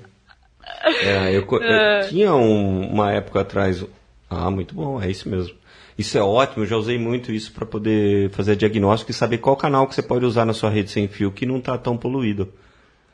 É, 0.84 1.30
eu, 1.36 1.42
eu 1.50 2.10
tinha 2.10 2.34
um- 2.36 2.88
uma 2.92 3.12
época 3.12 3.42
atrás. 3.42 3.84
Ah, 4.30 4.50
muito 4.50 4.74
bom, 4.76 5.02
é 5.02 5.10
isso 5.10 5.30
mesmo. 5.30 5.56
Isso 5.98 6.18
é 6.18 6.22
ótimo, 6.22 6.64
eu 6.64 6.68
já 6.68 6.76
usei 6.76 6.98
muito 6.98 7.32
isso 7.32 7.54
para 7.54 7.66
poder 7.66 8.30
fazer 8.32 8.56
diagnóstico 8.56 9.12
e 9.12 9.14
saber 9.14 9.38
qual 9.38 9.56
canal 9.56 9.88
que 9.88 9.96
você 9.96 10.02
pode 10.02 10.26
usar 10.26 10.44
na 10.46 10.54
sua 10.54 10.70
rede 10.70 10.92
sem 10.92 11.08
fio 11.08 11.32
que 11.32 11.46
não 11.46 11.62
tá 11.62 11.78
tão 11.78 11.96
poluído. 11.96 12.52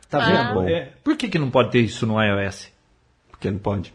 Tá 0.09 0.17
Ah. 0.19 0.53
vendo? 0.53 0.67
É, 0.67 0.89
por 1.03 1.15
que, 1.15 1.29
que 1.29 1.38
não 1.38 1.51
pode 1.51 1.69
ter 1.71 1.79
isso 1.82 2.05
no 2.07 2.19
iOS? 2.21 2.69
Porque 3.29 3.51
não 3.51 3.59
pode. 3.59 3.93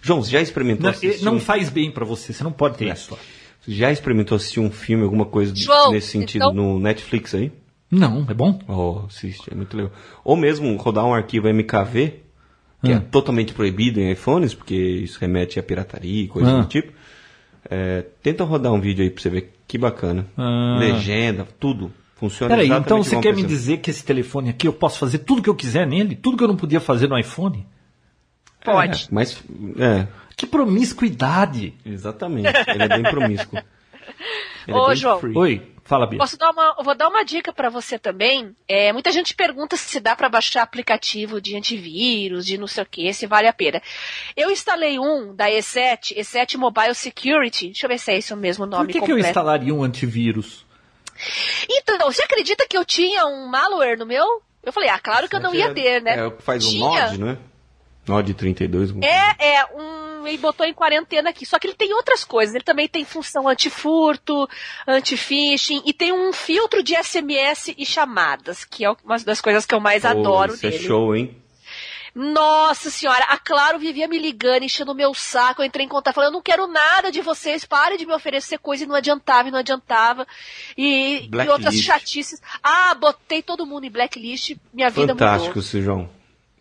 João, 0.00 0.22
você 0.22 0.30
já 0.30 0.40
experimentou 0.40 0.84
Não, 0.84 0.90
assistir? 0.90 1.24
não 1.24 1.40
faz 1.40 1.68
bem 1.70 1.90
pra 1.90 2.04
você, 2.04 2.32
você 2.32 2.42
não 2.44 2.52
pode 2.52 2.76
ter 2.78 2.88
É. 2.88 2.92
isso. 2.92 3.18
Você 3.64 3.72
já 3.72 3.90
experimentou 3.90 4.36
assistir 4.36 4.60
um 4.60 4.70
filme, 4.70 5.04
alguma 5.04 5.24
coisa 5.24 5.54
João, 5.54 5.92
nesse 5.92 6.08
sentido 6.08 6.42
então- 6.50 6.54
no 6.54 6.78
Netflix 6.78 7.34
aí? 7.34 7.50
Não, 7.90 8.26
é 8.28 8.34
bom? 8.34 8.58
Oh, 8.68 9.06
assiste, 9.06 9.50
é 9.52 9.54
muito 9.54 9.76
legal. 9.76 9.92
Ou 10.24 10.36
mesmo 10.36 10.74
rodar 10.76 11.04
um 11.06 11.14
arquivo 11.14 11.48
MKV, 11.48 12.14
que 12.82 12.90
é 12.92 12.96
Ah. 12.96 13.00
totalmente 13.00 13.52
proibido 13.54 14.00
em 14.00 14.10
iPhones, 14.10 14.52
porque 14.54 14.74
isso 14.74 15.18
remete 15.20 15.58
a 15.58 15.62
pirataria 15.62 16.24
e 16.24 16.28
coisa 16.28 16.50
Ah. 16.58 16.60
do 16.62 16.66
tipo. 16.66 16.92
É, 17.70 18.04
tenta 18.22 18.44
rodar 18.44 18.72
um 18.72 18.80
vídeo 18.80 19.02
aí 19.02 19.10
pra 19.10 19.22
você 19.22 19.30
ver 19.30 19.54
que 19.66 19.78
bacana. 19.78 20.26
Ah. 20.36 20.76
Legenda, 20.78 21.46
tudo. 21.58 21.90
Funciona 22.16 22.54
Peraí, 22.54 22.68
então 22.70 23.02
você 23.02 23.18
quer 23.20 23.34
me 23.34 23.42
dizer 23.42 23.78
que 23.78 23.90
esse 23.90 24.04
telefone 24.04 24.48
aqui 24.50 24.68
eu 24.68 24.72
posso 24.72 24.98
fazer 24.98 25.18
tudo 25.18 25.42
que 25.42 25.50
eu 25.50 25.54
quiser 25.54 25.86
nele? 25.86 26.14
Tudo 26.14 26.36
que 26.36 26.44
eu 26.44 26.48
não 26.48 26.56
podia 26.56 26.80
fazer 26.80 27.08
no 27.08 27.18
iPhone? 27.18 27.66
Pode. 28.64 29.04
É, 29.04 29.08
mas, 29.10 29.42
é, 29.78 30.06
Que 30.36 30.46
promiscuidade! 30.46 31.74
exatamente. 31.84 32.48
Ele 32.68 32.82
é 32.82 32.88
bem 32.88 33.02
promíscuo. 33.02 33.58
Ele 34.66 34.76
Ô, 34.76 34.84
é 34.84 34.88
bem 34.88 34.96
João. 34.96 35.20
free. 35.20 35.36
Oi, 35.36 35.72
fala, 35.84 36.06
Bia. 36.06 36.18
Posso 36.18 36.38
dar 36.38 36.50
uma, 36.50 36.74
eu 36.78 36.84
vou 36.84 36.94
dar 36.94 37.08
uma 37.08 37.22
dica 37.24 37.52
pra 37.52 37.68
você 37.68 37.98
também. 37.98 38.56
É, 38.66 38.92
muita 38.92 39.12
gente 39.12 39.34
pergunta 39.34 39.76
se 39.76 40.00
dá 40.00 40.16
pra 40.16 40.28
baixar 40.28 40.62
aplicativo 40.62 41.40
de 41.40 41.56
antivírus, 41.56 42.46
de 42.46 42.56
não 42.58 42.66
sei 42.66 42.82
o 42.82 42.86
que, 42.86 43.12
se 43.12 43.26
vale 43.26 43.46
a 43.46 43.52
pena. 43.52 43.82
Eu 44.36 44.50
instalei 44.50 44.98
um 44.98 45.34
da 45.34 45.48
E7, 45.50 46.16
E7 46.16 46.56
Mobile 46.56 46.94
Security. 46.94 47.66
Deixa 47.66 47.84
eu 47.86 47.88
ver 47.90 47.98
se 47.98 48.10
é 48.12 48.16
esse 48.18 48.32
o 48.32 48.36
mesmo 48.36 48.64
nome 48.66 48.86
Por 48.86 48.92
que, 48.92 48.98
que 49.00 49.04
eu 49.04 49.16
completo. 49.16 49.28
instalaria 49.28 49.74
um 49.74 49.82
antivírus? 49.84 50.64
Então, 51.70 52.10
você 52.10 52.22
acredita 52.22 52.66
que 52.68 52.76
eu 52.76 52.84
tinha 52.84 53.26
um 53.26 53.46
malware 53.46 53.98
no 53.98 54.06
meu? 54.06 54.24
Eu 54.62 54.72
falei, 54.72 54.88
ah, 54.88 54.98
claro 54.98 55.28
que 55.28 55.36
eu 55.36 55.40
não 55.40 55.54
ia 55.54 55.72
ter, 55.74 56.02
né? 56.02 56.16
É 56.18 56.24
o 56.24 56.32
que 56.32 56.42
faz 56.42 56.64
um 56.64 56.70
Tinha. 56.70 56.88
Node, 57.06 57.18
não 57.18 57.53
é? 58.06 58.10
Node 58.10 58.34
32. 58.34 58.90
alguma 58.90 59.06
É, 59.06 59.36
é, 59.38 59.66
um, 59.74 60.26
ele 60.26 60.38
botou 60.38 60.66
em 60.66 60.74
quarentena 60.74 61.30
aqui. 61.30 61.46
Só 61.46 61.58
que 61.58 61.66
ele 61.66 61.74
tem 61.74 61.92
outras 61.92 62.24
coisas. 62.24 62.54
Ele 62.54 62.64
também 62.64 62.88
tem 62.88 63.04
função 63.04 63.48
anti-furto, 63.48 64.48
anti-phishing 64.86 65.82
e 65.84 65.92
tem 65.92 66.12
um 66.12 66.32
filtro 66.32 66.82
de 66.82 66.94
SMS 66.94 67.74
e 67.76 67.84
chamadas, 67.84 68.64
que 68.64 68.84
é 68.84 68.90
uma 69.04 69.18
das 69.18 69.40
coisas 69.40 69.66
que 69.66 69.74
eu 69.74 69.80
mais. 69.80 70.02
Pô, 70.02 70.08
adoro 70.08 70.54
isso 70.54 70.62
dele. 70.62 70.76
é 70.76 70.78
show, 70.78 71.14
hein? 71.14 71.44
Nossa 72.14 72.90
senhora, 72.90 73.24
a 73.24 73.36
Claro 73.36 73.76
vivia 73.76 74.06
me 74.06 74.16
ligando, 74.20 74.62
enchendo 74.62 74.92
o 74.92 74.94
meu 74.94 75.12
saco. 75.12 75.60
Eu 75.60 75.66
entrei 75.66 75.84
em 75.84 75.88
contato 75.88 76.14
falando, 76.14 76.30
eu 76.30 76.34
não 76.34 76.42
quero 76.42 76.68
nada 76.68 77.10
de 77.10 77.20
vocês, 77.20 77.64
pare 77.64 77.96
de 77.96 78.06
me 78.06 78.12
oferecer 78.12 78.58
coisa 78.58 78.84
e 78.84 78.86
não 78.86 78.94
adiantava, 78.94 79.48
e 79.48 79.50
não 79.50 79.58
adiantava. 79.58 80.24
E, 80.78 81.28
e 81.28 81.48
outras 81.48 81.74
chatices. 81.74 82.40
Ah, 82.62 82.94
botei 82.94 83.42
todo 83.42 83.66
mundo 83.66 83.84
em 83.84 83.90
blacklist, 83.90 84.56
minha 84.72 84.90
vida 84.90 85.12
mudou. 85.12 85.28
Fantástico, 85.28 85.60
João. 85.82 86.08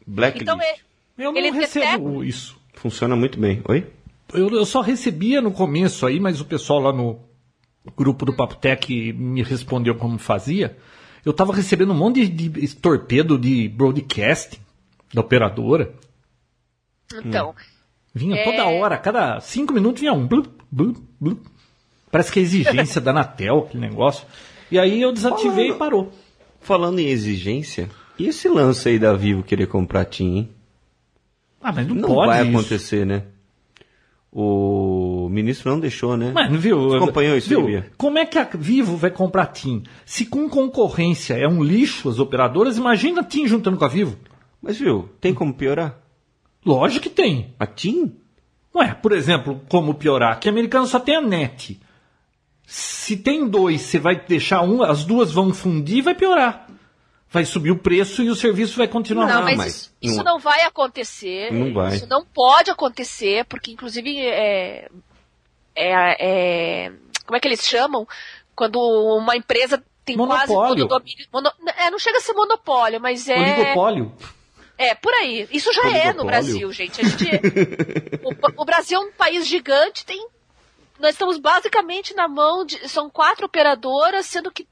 Blacklist. 0.07 0.41
Então, 0.41 0.59
ele, 0.59 0.79
eu 1.17 1.31
não 1.31 1.37
ele 1.37 1.51
recebo 1.51 2.23
isso. 2.23 2.57
Funciona 2.73 3.15
muito 3.15 3.39
bem. 3.39 3.61
Oi? 3.67 3.87
Eu, 4.33 4.49
eu 4.49 4.65
só 4.65 4.81
recebia 4.81 5.41
no 5.41 5.51
começo 5.51 6.05
aí, 6.05 6.19
mas 6.19 6.41
o 6.41 6.45
pessoal 6.45 6.79
lá 6.79 6.93
no 6.93 7.19
grupo 7.95 8.25
do 8.25 8.35
Papo 8.35 8.55
Tech 8.55 9.13
me 9.13 9.43
respondeu 9.43 9.95
como 9.95 10.17
fazia. 10.17 10.77
Eu 11.25 11.33
tava 11.33 11.53
recebendo 11.53 11.91
um 11.91 11.97
monte 11.97 12.27
de, 12.27 12.49
de 12.49 12.75
torpedo 12.75 13.37
de 13.37 13.69
broadcasting 13.69 14.59
da 15.13 15.21
operadora. 15.21 15.93
Então. 17.13 17.51
Hum. 17.51 17.73
Vinha 18.15 18.35
é... 18.35 18.43
toda 18.43 18.67
hora, 18.67 18.97
cada 18.97 19.39
cinco 19.39 19.73
minutos 19.73 20.01
vinha 20.01 20.13
um. 20.13 20.27
Blup, 20.27 20.47
blup, 20.71 20.99
blup. 21.19 21.41
Parece 22.11 22.31
que 22.31 22.39
é 22.39 22.43
exigência 22.43 22.99
da 23.01 23.11
Anatel, 23.11 23.59
aquele 23.59 23.87
negócio. 23.87 24.27
E 24.69 24.77
aí 24.77 25.01
eu 25.01 25.11
desativei 25.11 25.69
falando, 25.69 25.75
e 25.75 25.79
parou. 25.79 26.11
Falando 26.59 26.99
em 26.99 27.07
exigência, 27.07 27.89
e 28.17 28.27
esse 28.27 28.47
lance 28.47 28.87
aí 28.87 28.99
da 28.99 29.13
Vivo 29.13 29.43
querer 29.43 29.67
comprar 29.67 30.05
TIM, 30.05 30.37
hein? 30.37 30.49
Ah, 31.63 31.71
mas 31.71 31.87
não, 31.87 31.95
não 31.95 32.09
pode 32.09 32.27
vai 32.27 32.41
isso. 32.45 32.57
acontecer, 32.57 33.05
né? 33.05 33.23
O 34.35 35.29
ministro 35.31 35.71
não 35.71 35.79
deixou, 35.79 36.17
né? 36.17 36.31
Mas, 36.33 36.51
viu? 36.59 36.89
Você 36.89 36.97
acompanhou 36.97 37.37
isso, 37.37 37.47
viu? 37.49 37.67
Aí, 37.67 37.83
Como 37.97 38.17
é 38.17 38.25
que 38.25 38.37
a 38.37 38.43
Vivo 38.43 38.97
vai 38.97 39.11
comprar 39.11 39.45
TIM? 39.45 39.83
Se 40.05 40.25
com 40.25 40.49
concorrência 40.49 41.35
é 41.35 41.47
um 41.47 41.63
lixo 41.63 42.09
as 42.09 42.19
operadoras, 42.19 42.77
imagina 42.77 43.21
a 43.21 43.23
TIM 43.23 43.47
juntando 43.47 43.77
com 43.77 43.85
a 43.85 43.87
Vivo. 43.87 44.17
Mas, 44.61 44.77
viu, 44.77 45.07
tem 45.21 45.33
como 45.33 45.53
piorar? 45.53 45.99
Lógico 46.65 47.03
que 47.03 47.09
tem. 47.09 47.53
A 47.59 47.67
TIM? 47.67 48.11
Ué, 48.75 48.93
por 48.95 49.11
exemplo, 49.11 49.61
como 49.69 49.93
piorar? 49.93 50.39
Que 50.39 50.49
americano 50.49 50.87
só 50.87 50.99
tem 50.99 51.15
a 51.15 51.21
NET. 51.21 51.79
Se 52.65 53.15
tem 53.15 53.47
dois, 53.47 53.81
você 53.81 53.99
vai 53.99 54.19
deixar 54.19 54.63
um, 54.63 54.81
as 54.81 55.05
duas 55.05 55.31
vão 55.31 55.53
fundir, 55.53 56.01
vai 56.01 56.15
piorar 56.15 56.72
vai 57.33 57.45
subir 57.45 57.71
o 57.71 57.77
preço 57.77 58.21
e 58.21 58.29
o 58.29 58.35
serviço 58.35 58.77
vai 58.77 58.87
continuar. 58.87 59.25
Não, 59.25 59.41
mas, 59.41 59.57
mas 59.57 59.75
isso, 59.75 59.93
isso, 59.99 60.23
não 60.23 60.37
vai 60.37 60.61
acontecer. 60.61 61.51
Não 61.51 61.73
vai. 61.73 61.95
Isso 61.95 62.07
não 62.07 62.23
pode 62.23 62.69
acontecer, 62.69 63.43
porque 63.45 63.71
inclusive 63.71 64.19
é, 64.19 64.87
é, 65.75 66.85
é 66.85 66.91
como 67.25 67.35
é 67.35 67.39
que 67.39 67.47
eles 67.47 67.65
chamam? 67.65 68.07
Quando 68.55 68.79
uma 68.79 69.35
empresa 69.35 69.83
tem 70.05 70.15
monopólio. 70.15 70.47
quase 70.47 70.75
todo 70.75 70.85
o 70.85 70.87
domínio. 70.87 71.25
Mono, 71.33 71.51
é, 71.75 71.89
não 71.89 71.97
chega 71.97 72.19
a 72.19 72.21
ser 72.21 72.33
monopólio, 72.33 73.01
mas 73.01 73.27
é. 73.27 73.35
Oligopólio. 73.35 74.13
É, 74.77 74.93
por 74.93 75.13
aí. 75.13 75.47
Isso 75.51 75.73
já 75.73 75.89
é 75.89 76.13
no 76.13 76.25
Brasil, 76.25 76.71
gente. 76.71 77.01
A 77.01 77.03
gente 77.03 77.25
o, 78.23 78.61
o 78.61 78.65
Brasil 78.65 79.01
é 79.01 79.03
um 79.03 79.11
país 79.11 79.47
gigante, 79.47 80.05
tem 80.05 80.23
nós 80.99 81.15
estamos 81.15 81.39
basicamente 81.39 82.13
na 82.13 82.27
mão 82.27 82.63
de. 82.63 82.87
São 82.87 83.09
quatro 83.09 83.47
operadoras, 83.47 84.27
sendo 84.27 84.51
que 84.51 84.67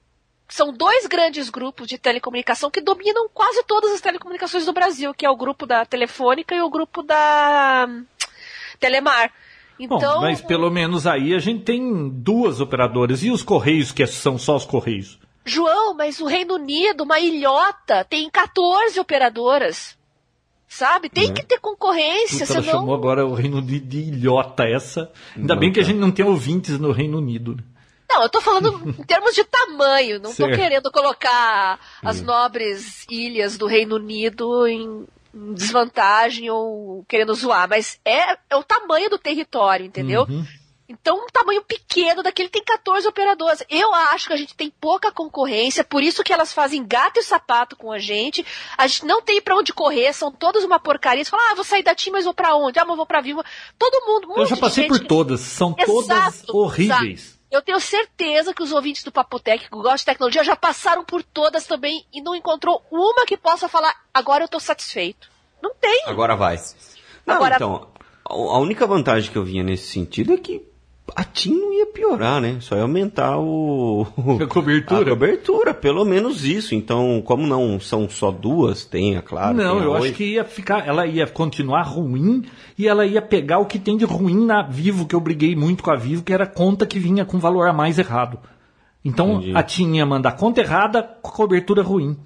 são 0.52 0.74
dois 0.74 1.08
grandes 1.08 1.50
grupos 1.50 1.88
de 1.88 1.98
telecomunicação 1.98 2.70
que 2.70 2.82
dominam 2.82 3.30
quase 3.34 3.64
todas 3.64 3.94
as 3.94 4.02
telecomunicações 4.02 4.66
do 4.66 4.74
Brasil, 4.74 5.14
que 5.14 5.26
é 5.26 5.30
o 5.30 5.36
grupo 5.36 5.66
da 5.66 5.86
Telefônica 5.86 6.54
e 6.54 6.62
o 6.62 6.70
grupo 6.70 7.02
da 7.02 7.88
hum, 7.90 8.06
Telemar. 8.78 9.32
Então, 9.80 10.16
Bom, 10.16 10.22
mas 10.22 10.42
pelo 10.42 10.70
menos 10.70 11.08
aí 11.08 11.34
a 11.34 11.40
gente 11.40 11.64
tem 11.64 12.10
duas 12.10 12.60
operadoras. 12.60 13.24
E 13.24 13.32
os 13.32 13.42
Correios, 13.42 13.94
que 13.94 14.06
são 14.06 14.38
só 14.38 14.58
os 14.58 14.66
Correios? 14.66 15.18
João, 15.46 15.96
mas 15.96 16.20
o 16.20 16.26
Reino 16.26 16.56
Unido, 16.56 17.06
uma 17.06 17.20
ilhota, 17.20 18.04
tem 18.04 18.30
14 18.30 19.00
operadoras. 19.00 19.98
Sabe? 20.68 21.10
Tem 21.10 21.28
uhum. 21.28 21.34
que 21.34 21.44
ter 21.44 21.60
concorrência, 21.60 22.46
Puta, 22.46 22.62
senão... 22.62 22.64
Ela 22.64 22.72
chamou 22.72 22.96
agora 22.96 23.26
o 23.26 23.34
Reino 23.34 23.58
Unido 23.58 23.88
de 23.88 24.00
ilhota 24.00 24.66
essa. 24.66 25.12
Ainda 25.36 25.54
não, 25.54 25.60
bem 25.60 25.72
que 25.72 25.80
a 25.80 25.84
gente 25.84 25.98
não 25.98 26.12
tem 26.12 26.26
ouvintes 26.26 26.78
no 26.78 26.92
Reino 26.92 27.18
Unido. 27.18 27.58
Não, 28.14 28.24
eu 28.24 28.30
tô 28.30 28.42
falando 28.42 28.90
em 28.90 29.04
termos 29.04 29.34
de 29.34 29.44
tamanho, 29.46 30.20
não 30.20 30.34
certo. 30.34 30.52
tô 30.52 30.58
querendo 30.58 30.92
colocar 30.92 31.80
as 32.04 32.20
hum. 32.20 32.26
nobres 32.26 33.06
ilhas 33.10 33.58
do 33.58 33.68
Reino 33.68 33.96
Unido 33.96 34.68
em 34.68 35.08
desvantagem 35.34 36.50
ou 36.50 37.06
querendo 37.08 37.34
zoar, 37.34 37.70
mas 37.70 37.98
é, 38.04 38.38
é 38.50 38.56
o 38.56 38.64
tamanho 38.64 39.10
do 39.10 39.18
território, 39.18 39.86
entendeu? 39.86 40.26
Uhum. 40.30 40.46
Então, 40.90 41.24
um 41.24 41.28
tamanho 41.32 41.64
pequeno 41.64 42.22
daquele 42.22 42.50
tem 42.50 42.62
14 42.62 43.08
operadoras. 43.08 43.64
Eu 43.70 43.94
acho 43.94 44.28
que 44.28 44.34
a 44.34 44.38
gente 44.38 44.54
tem 44.54 44.70
pouca 44.70 45.10
concorrência, 45.10 45.86
por 45.86 46.04
isso 46.04 46.22
que 46.22 46.34
elas 46.34 46.52
fazem 46.52 46.86
gato 46.86 47.18
e 47.18 47.24
sapato 47.24 47.78
com 47.78 47.94
a 47.94 47.98
gente. 47.98 48.46
A 48.78 48.86
gente 48.88 49.06
não 49.06 49.22
tem 49.22 49.42
para 49.42 49.56
onde 49.56 49.72
correr, 49.72 50.12
são 50.12 50.30
todas 50.34 50.66
uma 50.66 50.80
porcaria. 50.80 51.24
Você 51.24 51.32
fala, 51.32 51.52
ah, 51.52 51.56
vou 51.56 51.64
sair 51.64 51.82
da 51.82 51.96
TIM, 51.96 52.12
mas 52.12 52.26
vou 52.26 52.34
para 52.34 52.58
onde? 52.58 52.78
Ah, 52.78 52.84
mas 52.84 52.98
vou 52.98 53.06
para 53.06 53.22
Viva. 53.22 53.42
Todo 53.80 54.06
mundo, 54.06 54.34
um 54.34 54.42
Eu 54.42 54.46
já 54.46 54.58
passei 54.58 54.86
por 54.86 55.00
todas, 55.00 55.40
são 55.40 55.74
exato, 55.80 55.94
todas 55.94 56.50
horríveis. 56.50 57.22
Exato. 57.22 57.41
Eu 57.52 57.62
tenho 57.62 57.80
certeza 57.82 58.54
que 58.54 58.64
os 58.64 58.72
ouvintes 58.72 59.04
do 59.04 59.12
Papotec 59.12 59.66
que 59.66 59.70
gostam 59.70 59.98
de 59.98 60.06
tecnologia 60.06 60.44
já 60.44 60.56
passaram 60.56 61.04
por 61.04 61.22
todas 61.22 61.68
também 61.68 62.06
e 62.14 62.22
não 62.22 62.34
encontrou 62.34 62.82
uma 62.90 63.26
que 63.26 63.36
possa 63.36 63.68
falar, 63.68 63.94
agora 64.14 64.44
eu 64.44 64.46
estou 64.46 64.60
satisfeito. 64.60 65.30
Não 65.62 65.76
tem. 65.76 66.04
Agora 66.06 66.36
vai. 66.36 66.58
Não, 67.26 67.36
agora... 67.36 67.56
então, 67.56 67.92
a 68.26 68.58
única 68.58 68.88
vantagem 68.88 69.30
que 69.30 69.38
eu 69.38 69.44
vinha 69.44 69.64
nesse 69.64 69.88
sentido 69.88 70.34
é 70.34 70.38
que 70.38 70.71
a 71.16 71.24
TIM 71.24 71.60
não 71.60 71.74
ia 71.74 71.86
piorar, 71.88 72.40
né? 72.40 72.58
Só 72.62 72.76
ia 72.76 72.84
aumentar 72.84 73.38
o. 73.38 74.06
A 74.42 74.48
cobertura. 74.48 75.02
A 75.02 75.10
cobertura, 75.10 75.74
pelo 75.74 76.06
menos 76.06 76.46
isso. 76.46 76.74
Então, 76.74 77.22
como 77.26 77.46
não 77.46 77.80
são 77.80 78.10
só 78.10 78.32
duas, 78.32 78.86
tem, 78.86 79.16
é 79.16 79.22
claro. 79.22 79.56
Não, 79.56 79.82
eu 79.82 79.94
acho 79.96 80.14
que 80.14 80.34
ia 80.34 80.44
ficar. 80.44 80.88
Ela 80.88 81.06
ia 81.06 81.28
continuar 81.28 81.84
ruim 81.84 82.44
e 82.78 82.88
ela 82.88 83.06
ia 83.06 83.22
pegar 83.22 83.60
o 83.60 83.66
que 83.66 83.80
tem 83.80 83.98
de 83.98 84.06
ruim 84.06 84.46
na 84.46 84.62
Vivo, 84.64 85.06
que 85.06 85.16
eu 85.16 85.20
briguei 85.20 85.56
muito 85.56 85.84
com 85.84 85.92
a 85.92 85.96
Vivo, 85.96 86.24
que 86.24 86.34
era 86.34 86.46
conta 86.46 86.86
que 86.86 87.00
vinha 87.00 87.26
com 87.26 87.40
valor 87.40 87.68
a 87.68 87.74
mais 87.74 88.00
errado. 88.00 88.40
Então 89.04 89.38
Entendi. 89.38 89.58
a 89.58 89.64
TIM 89.64 89.96
ia 89.96 90.06
mandar 90.06 90.34
conta 90.34 90.62
errada 90.62 91.04
com 91.22 91.32
cobertura 91.32 91.82
ruim. 91.82 92.18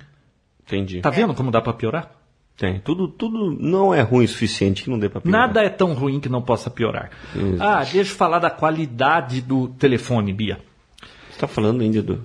Entendi. 0.66 1.02
Tá 1.02 1.10
vendo 1.10 1.34
como 1.34 1.52
dá 1.52 1.62
para 1.62 1.74
piorar? 1.74 2.12
Tem. 2.58 2.80
Tudo, 2.80 3.10
tudo 3.10 3.52
não 3.60 3.94
é 3.94 4.02
ruim 4.02 4.24
o 4.24 4.28
suficiente 4.28 4.84
que 4.84 4.90
não 4.90 4.98
dê 4.98 5.10
para 5.10 5.20
piorar. 5.20 5.48
Nada 5.48 5.62
é 5.62 5.70
tão 5.70 5.94
ruim 5.94 6.22
que 6.22 6.30
não 6.30 6.42
possa 6.42 6.70
piorar. 6.70 7.12
Ah, 7.60 7.80
deixa 7.80 8.12
eu 8.12 8.16
falar 8.16 8.40
da 8.40 8.50
qualidade 8.50 9.42
do 9.42 9.68
telefone, 9.68 10.32
Bia. 10.32 10.60
Você 11.30 11.40
tá 11.40 11.48
falando 11.48 11.82
ainda 11.82 12.02
do. 12.02 12.24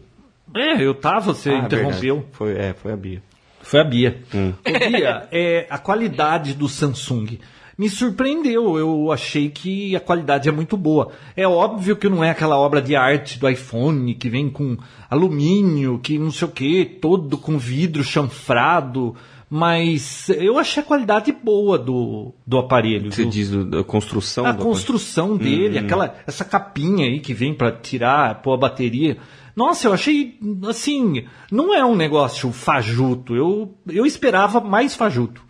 É, 0.54 0.80
eu 0.82 0.94
tava, 0.94 1.34
você 1.34 1.50
ah, 1.50 1.58
interrompeu. 1.58 2.26
Foi, 2.32 2.52
é, 2.52 2.72
foi 2.74 2.92
a 2.92 2.96
Bia. 2.96 3.22
Foi 3.60 3.80
a 3.80 3.84
Bia. 3.84 4.22
Hum. 4.32 4.52
Bia, 4.64 5.28
é, 5.32 5.66
a 5.68 5.78
qualidade 5.78 6.54
do 6.54 6.68
Samsung 6.68 7.38
me 7.76 7.88
surpreendeu. 7.88 8.78
Eu 8.78 9.10
achei 9.10 9.48
que 9.48 9.96
a 9.96 10.00
qualidade 10.00 10.48
é 10.48 10.52
muito 10.52 10.76
boa. 10.76 11.10
É 11.36 11.46
óbvio 11.46 11.96
que 11.96 12.08
não 12.08 12.22
é 12.22 12.30
aquela 12.30 12.56
obra 12.56 12.80
de 12.80 12.94
arte 12.94 13.36
do 13.36 13.48
iPhone 13.48 14.14
que 14.14 14.30
vem 14.30 14.48
com 14.48 14.76
alumínio, 15.10 15.98
que 15.98 16.20
não 16.20 16.30
sei 16.30 16.46
o 16.46 16.50
que, 16.52 16.84
todo 16.84 17.36
com 17.36 17.58
vidro 17.58 18.04
chanfrado 18.04 19.16
mas 19.52 20.28
eu 20.28 20.58
achei 20.58 20.80
a 20.80 20.86
qualidade 20.86 21.32
boa 21.32 21.76
do, 21.76 22.32
do 22.46 22.56
aparelho. 22.56 23.10
Você 23.12 23.24
do, 23.24 23.30
diz 23.30 23.50
da 23.50 23.82
construção? 23.82 24.46
A 24.46 24.54
construção 24.54 25.36
dele, 25.36 25.80
hum. 25.80 25.84
aquela 25.84 26.14
essa 26.24 26.44
capinha 26.44 27.06
aí 27.06 27.18
que 27.18 27.34
vem 27.34 27.52
para 27.52 27.72
tirar, 27.72 28.42
pôr 28.42 28.54
a 28.54 28.56
bateria. 28.56 29.18
Nossa, 29.56 29.88
eu 29.88 29.92
achei 29.92 30.38
assim, 30.68 31.26
não 31.50 31.74
é 31.74 31.84
um 31.84 31.96
negócio 31.96 32.52
fajuto. 32.52 33.34
Eu, 33.34 33.74
eu 33.88 34.06
esperava 34.06 34.60
mais 34.60 34.94
fajuto. 34.94 35.42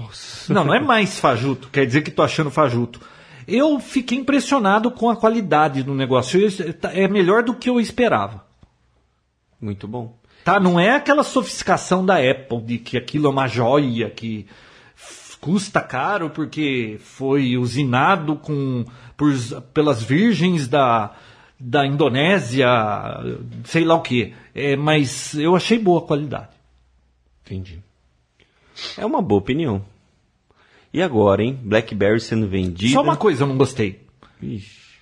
Nossa. 0.00 0.54
Não, 0.54 0.64
não 0.64 0.74
é 0.74 0.80
mais 0.80 1.18
fajuto, 1.20 1.68
quer 1.70 1.84
dizer 1.84 2.00
que 2.00 2.10
tô 2.10 2.22
achando 2.22 2.50
fajuto. 2.50 2.98
Eu 3.46 3.78
fiquei 3.78 4.16
impressionado 4.16 4.90
com 4.90 5.10
a 5.10 5.16
qualidade 5.16 5.82
do 5.82 5.94
negócio. 5.94 6.40
É 6.94 7.06
melhor 7.06 7.42
do 7.42 7.54
que 7.54 7.68
eu 7.68 7.78
esperava. 7.78 8.46
Muito 9.60 9.86
bom. 9.86 10.16
Tá? 10.48 10.58
Não 10.58 10.80
é 10.80 10.96
aquela 10.96 11.22
sofisticação 11.22 12.06
da 12.06 12.14
Apple 12.14 12.62
de 12.62 12.78
que 12.78 12.96
aquilo 12.96 13.26
é 13.26 13.30
uma 13.30 13.46
joia 13.46 14.08
que 14.08 14.46
custa 15.42 15.78
caro 15.82 16.30
porque 16.30 16.96
foi 17.00 17.58
usinado 17.58 18.34
com 18.34 18.82
por, 19.14 19.30
pelas 19.74 20.02
virgens 20.02 20.66
da, 20.66 21.14
da 21.60 21.86
Indonésia, 21.86 22.66
sei 23.64 23.84
lá 23.84 23.96
o 23.96 24.00
que. 24.00 24.32
É, 24.54 24.74
mas 24.74 25.34
eu 25.34 25.54
achei 25.54 25.78
boa 25.78 25.98
a 25.98 26.06
qualidade. 26.06 26.48
Entendi. 27.44 27.80
É 28.96 29.04
uma 29.04 29.20
boa 29.20 29.40
opinião. 29.40 29.84
E 30.94 31.02
agora, 31.02 31.42
hein? 31.42 31.58
BlackBerry 31.62 32.20
sendo 32.20 32.48
vendido. 32.48 32.94
Só 32.94 33.02
uma 33.02 33.18
coisa 33.18 33.42
eu 33.42 33.48
não 33.48 33.58
gostei. 33.58 34.00
Ixi, 34.40 34.96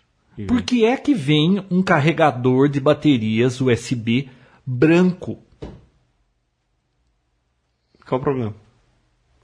Por 0.49 0.63
que 0.63 0.85
é 0.85 0.97
que 0.97 1.15
vem 1.15 1.65
um 1.71 1.85
carregador 1.85 2.69
de 2.69 2.81
baterias 2.81 3.61
USB 3.61 4.29
branco. 4.67 5.39
Qual 8.07 8.21
o 8.21 8.25
problema? 8.25 8.55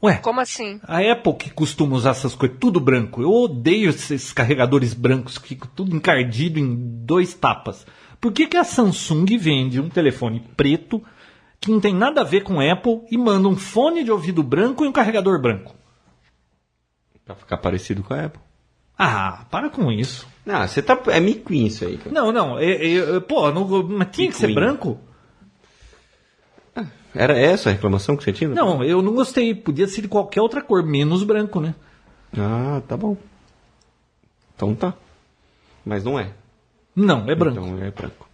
Ué, 0.02 0.16
como 0.16 0.40
assim? 0.40 0.80
A 0.82 0.98
Apple 0.98 1.34
que 1.34 1.50
costuma 1.50 1.94
usar 1.94 2.10
essas 2.10 2.34
coisas, 2.34 2.58
tudo 2.58 2.80
branco. 2.80 3.22
Eu 3.22 3.30
odeio 3.30 3.90
esses 3.90 4.32
carregadores 4.32 4.94
brancos 4.94 5.38
que 5.38 5.50
ficam 5.50 5.70
tudo 5.76 5.94
encardido 5.94 6.58
em 6.58 6.74
dois 7.04 7.34
tapas. 7.34 7.86
Por 8.20 8.32
que, 8.32 8.48
que 8.48 8.56
a 8.56 8.64
Samsung 8.64 9.26
vende 9.38 9.80
um 9.80 9.88
telefone 9.88 10.40
preto 10.56 11.02
que 11.60 11.70
não 11.70 11.80
tem 11.80 11.94
nada 11.94 12.22
a 12.22 12.24
ver 12.24 12.42
com 12.42 12.60
Apple 12.60 13.02
e 13.08 13.16
manda 13.16 13.46
um 13.46 13.56
fone 13.56 14.02
de 14.02 14.10
ouvido 14.10 14.42
branco 14.42 14.84
e 14.84 14.88
um 14.88 14.92
carregador 14.92 15.40
branco. 15.40 15.74
Pra 17.24 17.36
ficar 17.36 17.58
parecido 17.58 18.02
com 18.02 18.12
a 18.12 18.24
Apple. 18.24 18.40
Ah, 18.98 19.46
para 19.48 19.70
com 19.70 19.90
isso. 19.90 20.26
Não, 20.44 20.66
você 20.66 20.82
tá. 20.82 21.00
É 21.06 21.20
miquinho 21.20 21.68
isso 21.68 21.84
aí, 21.84 21.96
cara. 21.98 22.10
Não, 22.10 22.32
não, 22.32 22.58
é, 22.58 22.94
é, 22.94 23.20
pô, 23.20 23.50
não, 23.52 23.82
mas 23.84 24.08
tinha 24.10 24.28
que 24.28 24.36
ser 24.36 24.52
branco? 24.52 24.98
Era 27.14 27.38
essa 27.38 27.68
a 27.68 27.72
reclamação 27.72 28.16
que 28.16 28.24
você 28.24 28.32
tinha? 28.32 28.50
Não, 28.50 28.82
eu 28.82 29.02
não 29.02 29.14
gostei. 29.14 29.54
Podia 29.54 29.86
ser 29.86 30.02
de 30.02 30.08
qualquer 30.08 30.40
outra 30.40 30.62
cor, 30.62 30.82
menos 30.82 31.22
branco, 31.22 31.60
né? 31.60 31.74
Ah, 32.36 32.80
tá 32.88 32.96
bom. 32.96 33.16
Então 34.56 34.74
tá. 34.74 34.94
Mas 35.84 36.04
não 36.04 36.18
é. 36.18 36.30
Não, 36.94 37.28
é 37.28 37.34
branco. 37.34 37.60
Então 37.60 37.84
é 37.84 37.90
branco. 37.90 38.28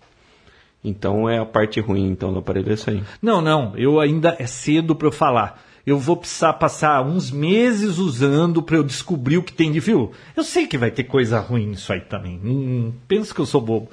Então 0.84 1.28
é 1.28 1.38
a 1.38 1.44
parte 1.44 1.80
ruim 1.80 2.08
então 2.08 2.32
do 2.32 2.38
aparelho 2.38 2.70
é 2.70 2.74
essa 2.74 2.90
aí. 2.90 3.02
Não, 3.20 3.40
não, 3.40 3.76
eu 3.76 3.98
ainda 3.98 4.36
é 4.38 4.46
cedo 4.46 4.94
para 4.94 5.08
eu 5.08 5.12
falar. 5.12 5.62
Eu 5.84 5.98
vou 5.98 6.16
precisar 6.16 6.52
passar 6.52 7.02
uns 7.02 7.30
meses 7.30 7.98
usando 7.98 8.62
para 8.62 8.76
eu 8.76 8.84
descobrir 8.84 9.38
o 9.38 9.42
que 9.42 9.52
tem 9.52 9.72
de 9.72 9.80
fio. 9.80 10.12
Eu 10.36 10.44
sei 10.44 10.66
que 10.66 10.76
vai 10.76 10.90
ter 10.90 11.04
coisa 11.04 11.40
ruim 11.40 11.68
nisso 11.68 11.92
aí 11.92 12.02
também. 12.02 12.38
Não 12.42 12.92
penso 13.08 13.34
que 13.34 13.40
eu 13.40 13.46
sou 13.46 13.60
bobo. 13.60 13.90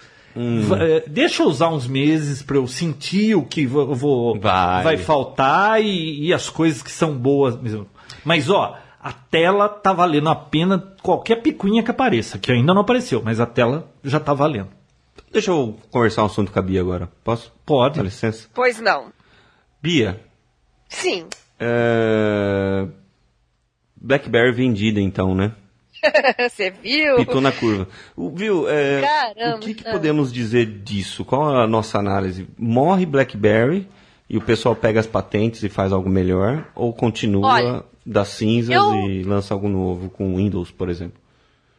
Va- 0.68 0.84
eh, 0.84 1.04
Deixa 1.08 1.44
eu 1.44 1.48
usar 1.48 1.70
uns 1.70 1.88
meses 1.88 2.42
para 2.44 2.58
eu 2.58 2.68
sentir 2.68 3.36
o 3.36 3.44
que 3.44 3.66
vou, 3.66 3.96
vou- 3.96 4.40
Vai. 4.40 4.98
faltar 4.98 5.82
e, 5.82 6.26
e 6.28 6.34
as 6.34 6.50
coisas 6.50 6.82
que 6.82 6.92
são 6.92 7.16
boas 7.18 7.56
mesmo. 7.60 7.88
Mas 8.24 8.50
ó, 8.50 8.78
a 9.02 9.12
tela 9.14 9.70
tá 9.70 9.94
valendo 9.94 10.30
a 10.30 10.36
pena 10.36 10.78
qualquer 11.02 11.38
picuinha 11.42 11.84
que 11.84 11.92
apareça, 11.92 12.38
que 12.38 12.52
ainda 12.52 12.74
não 12.74 12.82
apareceu, 12.82 13.22
mas 13.24 13.40
a 13.40 13.46
tela 13.46 13.88
já 14.04 14.20
tá 14.20 14.34
valendo. 14.34 14.68
Deixa 15.32 15.52
eu 15.52 15.78
conversar 15.92 16.24
um 16.24 16.28
assunto 16.28 16.52
com 16.52 16.60
a 16.60 16.62
Bia 16.62 16.82
agora. 16.82 17.10
Posso? 17.24 17.52
Pode. 17.66 17.98
Dá 17.98 18.04
licença. 18.04 18.48
Pois 18.54 18.80
não. 18.80 19.12
Bia, 19.82 20.20
Sim. 20.90 21.26
é... 21.60 22.88
BlackBerry 23.96 24.52
vendida 24.52 25.00
então, 25.00 25.34
né? 25.36 25.52
Você 26.50 26.70
viu? 26.70 27.16
Pitou 27.18 27.42
na 27.42 27.52
curva. 27.52 27.88
O- 28.16 28.30
viu? 28.30 28.70
é, 28.70 29.02
Caramba. 29.02 29.58
O 29.58 29.60
que, 29.60 29.74
que 29.74 29.84
podemos 29.84 30.32
dizer 30.32 30.66
disso? 30.66 31.24
Qual 31.26 31.56
a 31.56 31.68
nossa 31.68 31.98
análise? 32.00 32.48
Morre 32.58 33.06
BlackBerry 33.06 33.88
e 34.30 34.38
o 34.38 34.42
pessoal 34.42 34.76
pega 34.76 35.00
as 35.00 35.08
patentes 35.08 35.64
e 35.64 35.70
faz 35.70 35.92
algo 35.92 36.10
melhor? 36.10 36.68
Ou 36.76 36.94
continua 36.94 37.48
Olha, 37.48 37.84
das 38.06 38.30
cinzas 38.30 38.76
eu- 38.76 38.94
e 39.10 39.24
lança 39.24 39.54
algo 39.54 39.68
novo 39.70 40.10
com 40.10 40.36
Windows, 40.38 40.72
por 40.72 40.90
exemplo? 40.90 41.20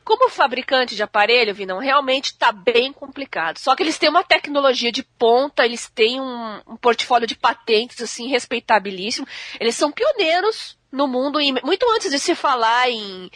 Como 0.05 0.31
fabricante 0.31 0.95
de 0.95 1.03
aparelho, 1.03 1.53
Vinão, 1.53 1.81
realmente 1.81 2.27
está 2.27 2.53
bem 2.53 2.93
complicado. 2.93 3.59
Só 3.59 3.75
que 3.75 3.83
eles 3.83 3.99
têm 3.99 4.09
uma 4.09 4.23
tecnologia 4.23 4.93
de 4.93 5.03
ponta, 5.03 5.65
eles 5.65 5.91
têm 5.93 6.21
um, 6.21 6.61
um 6.69 6.77
portfólio 6.77 7.27
de 7.27 7.35
patentes 7.35 8.01
assim 8.01 8.29
respeitabilíssimo. 8.29 9.27
Eles 9.59 9.75
são 9.75 9.91
pioneiros 9.91 10.79
no 10.93 11.09
mundo, 11.09 11.41
em- 11.41 11.57
muito 11.65 11.85
antes 11.93 12.09
de 12.09 12.21
se 12.21 12.37
falar 12.37 12.89
em, 12.89 13.29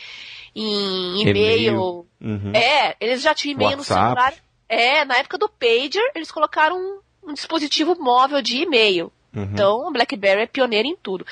em 0.54 1.22
e-mail. 1.22 2.06
Uhum. 2.20 2.52
É, 2.54 2.96
eles 3.00 3.22
já 3.22 3.34
tinham 3.34 3.54
e-mail 3.54 3.72
no 3.72 3.78
WhatsApp. 3.78 4.04
celular. 4.04 4.34
É, 4.68 5.04
na 5.04 5.16
época 5.16 5.38
do 5.38 5.48
pager, 5.48 6.10
eles 6.14 6.30
colocaram 6.30 6.76
um, 6.76 7.30
um 7.30 7.34
dispositivo 7.34 7.96
móvel 7.98 8.40
de 8.40 8.58
e-mail. 8.58 9.12
Uhum. 9.34 9.44
Então, 9.44 9.88
a 9.88 9.90
BlackBerry 9.92 10.42
é 10.42 10.46
pioneira 10.46 10.86
em 10.88 10.96
tudo. 10.96 11.24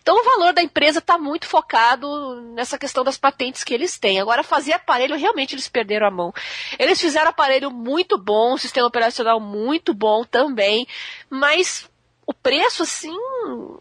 Então, 0.00 0.20
o 0.20 0.24
valor 0.24 0.52
da 0.52 0.62
empresa 0.62 0.98
está 0.98 1.18
muito 1.18 1.46
focado 1.46 2.40
nessa 2.54 2.78
questão 2.78 3.02
das 3.02 3.18
patentes 3.18 3.64
que 3.64 3.72
eles 3.72 3.98
têm. 3.98 4.20
Agora, 4.20 4.42
fazer 4.42 4.72
aparelho, 4.72 5.16
realmente 5.16 5.54
eles 5.54 5.68
perderam 5.68 6.06
a 6.06 6.10
mão. 6.10 6.32
Eles 6.78 7.00
fizeram 7.00 7.30
aparelho 7.30 7.70
muito 7.70 8.18
bom, 8.18 8.54
um 8.54 8.58
sistema 8.58 8.86
operacional 8.86 9.40
muito 9.40 9.94
bom 9.94 10.24
também, 10.24 10.86
mas 11.30 11.88
o 12.26 12.34
preço, 12.34 12.82
assim, 12.82 13.16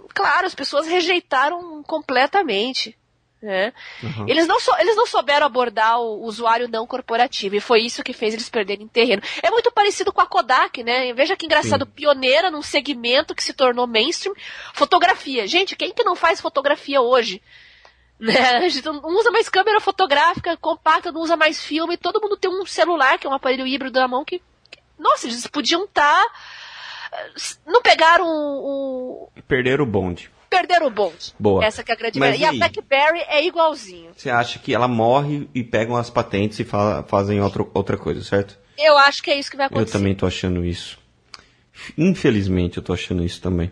claro, 0.10 0.48
as 0.48 0.56
pessoas 0.56 0.88
rejeitaram 0.88 1.84
completamente. 1.84 2.98
Né? 3.42 3.72
Uhum. 4.02 4.28
Eles, 4.28 4.48
não 4.48 4.58
eles 4.80 4.96
não 4.96 5.06
souberam 5.06 5.46
abordar 5.46 6.00
o 6.02 6.24
usuário 6.24 6.68
não 6.68 6.88
corporativo 6.88 7.56
e 7.56 7.60
foi 7.60 7.82
isso 7.82 8.04
que 8.04 8.12
fez 8.12 8.34
eles 8.34 8.50
perderem 8.50 8.88
terreno. 8.88 9.22
É 9.44 9.52
muito 9.52 9.72
parecido 9.72 10.12
com 10.12 10.20
a 10.20 10.26
Kodak, 10.26 10.84
né? 10.84 11.14
Veja 11.14 11.38
que 11.38 11.46
engraçado, 11.46 11.86
Sim. 11.86 11.92
pioneira 11.92 12.50
num 12.50 12.64
segmento 12.64 13.36
que 13.36 13.44
se 13.44 13.54
tornou 13.54 13.86
mainstream. 13.86 14.34
Fotografia. 14.74 15.46
Gente, 15.46 15.76
quem 15.76 15.94
que 15.94 16.04
não 16.04 16.16
faz 16.16 16.42
fotografia 16.42 17.02
hoje? 17.02 17.42
Né? 18.20 18.34
A 18.34 18.68
gente 18.68 18.84
não 18.84 19.00
usa 19.16 19.30
mais 19.30 19.48
câmera 19.48 19.80
fotográfica 19.80 20.58
compacta, 20.58 21.12
não 21.12 21.22
usa 21.22 21.38
mais 21.38 21.64
filme. 21.64 21.96
Todo 21.98 22.20
mundo 22.20 22.36
tem 22.36 22.50
um 22.50 22.66
celular, 22.66 23.20
que 23.20 23.28
é 23.28 23.30
um 23.30 23.34
aparelho 23.34 23.68
híbrido 23.68 24.00
na 24.00 24.08
mão, 24.08 24.26
que. 24.26 24.40
que- 24.72 24.80
nossa, 24.98 25.28
eles 25.28 25.46
podiam 25.46 25.84
estar. 25.84 26.26
não 27.64 27.80
pegaram 27.84 28.26
o. 28.26 29.30
o 29.38 29.42
Perderam 29.44 29.84
o 29.84 29.88
bonde. 29.88 30.32
Perderam 30.50 30.88
o 30.88 30.90
bonde. 30.90 31.34
Boa. 31.40 31.64
Essa 31.64 31.84
que 31.84 31.92
é 31.92 31.96
a 31.96 31.98
grande 31.98 32.20
Mas. 32.20 32.40
E 32.40 32.44
a 32.44 32.48
e 32.48 32.50
aí? 32.52 32.58
BlackBerry 32.58 33.20
é 33.28 33.46
igualzinho. 33.46 34.12
Você 34.16 34.30
acha 34.30 34.60
que 34.60 34.74
ela 34.74 34.88
morre 34.88 35.50
e 35.54 35.64
pegam 35.64 35.96
as 35.96 36.10
patentes 36.10 36.60
e 36.60 36.64
fa- 36.64 37.04
fazem 37.08 37.42
outro, 37.42 37.70
outra 37.74 37.98
coisa, 37.98 38.24
certo? 38.24 38.58
Eu 38.78 38.98
acho 38.98 39.22
que 39.24 39.32
é 39.32 39.38
isso 39.40 39.50
que 39.52 39.58
vai 39.58 39.66
Eu 39.66 39.70
acontecer. 39.70 39.98
também 39.98 40.14
tô 40.16 40.26
achando 40.26 40.64
isso. 40.66 40.98
Infelizmente, 41.98 42.78
eu 42.78 42.84
tô 42.84 42.94
achando 42.94 43.24
isso 43.24 43.42
também. 43.42 43.72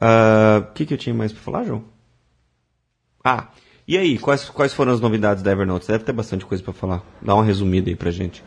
Ah, 0.00 0.64
O 0.68 0.72
que, 0.72 0.86
que 0.86 0.94
eu 0.94 0.98
tinha 0.98 1.14
mais 1.14 1.32
pra 1.32 1.42
falar, 1.42 1.64
João? 1.64 1.84
Ah, 3.24 3.48
e 3.86 3.96
aí, 3.96 4.18
quais, 4.18 4.48
quais 4.50 4.72
foram 4.74 4.92
as 4.92 5.00
novidades 5.00 5.42
da 5.42 5.52
Evernote? 5.52 5.86
Deve 5.86 6.04
ter 6.04 6.12
bastante 6.12 6.44
coisa 6.46 6.62
pra 6.62 6.72
falar. 6.72 7.02
Dá 7.20 7.34
uma 7.34 7.44
resumida 7.44 7.88
aí 7.90 7.96
pra 7.96 8.10
gente. 8.10 8.42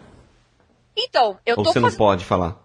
Então, 0.98 1.38
eu 1.46 1.58
Ou 1.58 1.64
tô 1.64 1.72
você 1.72 1.80
não 1.80 1.88
fazendo. 1.90 1.98
pode 1.98 2.26
falar? 2.26 2.65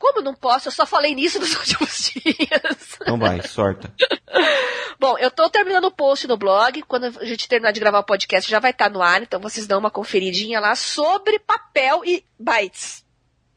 Como 0.00 0.18
eu 0.18 0.22
não 0.24 0.34
posso? 0.34 0.66
Eu 0.68 0.72
só 0.72 0.86
falei 0.86 1.14
nisso 1.14 1.38
nos 1.38 1.54
últimos 1.60 2.10
dias. 2.10 2.98
Então 3.02 3.18
vai, 3.18 3.42
sorta. 3.42 3.92
Bom, 4.98 5.16
eu 5.18 5.30
tô 5.30 5.48
terminando 5.50 5.84
o 5.84 5.90
post 5.92 6.26
no 6.26 6.36
blog. 6.36 6.82
Quando 6.82 7.04
a 7.20 7.24
gente 7.24 7.46
terminar 7.46 7.70
de 7.72 7.78
gravar 7.80 7.98
o 8.00 8.04
podcast, 8.04 8.50
já 8.50 8.58
vai 8.58 8.70
estar 8.70 8.90
no 8.90 9.02
ar. 9.02 9.22
Então 9.22 9.38
vocês 9.38 9.66
dão 9.66 9.78
uma 9.78 9.90
conferidinha 9.90 10.58
lá 10.58 10.74
sobre 10.74 11.38
papel 11.38 12.02
e 12.04 12.24
bytes. 12.38 13.04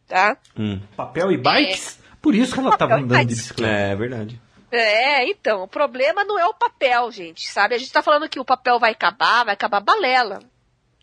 Tá? 0.08 0.38
Hum, 0.58 0.80
Papel 0.98 1.32
e 1.32 1.38
bikes? 1.38 1.98
Por 2.22 2.36
isso 2.36 2.54
que 2.54 2.60
ela 2.60 2.78
tava 2.78 2.91
Papel 2.91 3.00
e 3.00 3.04
andando 3.06 3.20
de 3.22 3.26
bicicleta. 3.36 3.74
é 3.74 3.96
verdade. 3.96 4.41
É, 4.70 5.30
então, 5.30 5.64
o 5.64 5.68
problema 5.68 6.24
não 6.26 6.38
é 6.38 6.46
o 6.46 6.54
papel, 6.54 7.10
gente, 7.12 7.48
sabe? 7.50 7.76
A 7.76 7.78
gente 7.78 7.91
tá 7.91 8.02
falando 8.02 8.28
que 8.28 8.39
o 8.39 8.46
papel 8.46 8.80
vai 8.80 8.91
acabar, 8.91 9.46
vai 9.46 9.54
acabar 9.54 9.80
balela, 9.80 10.39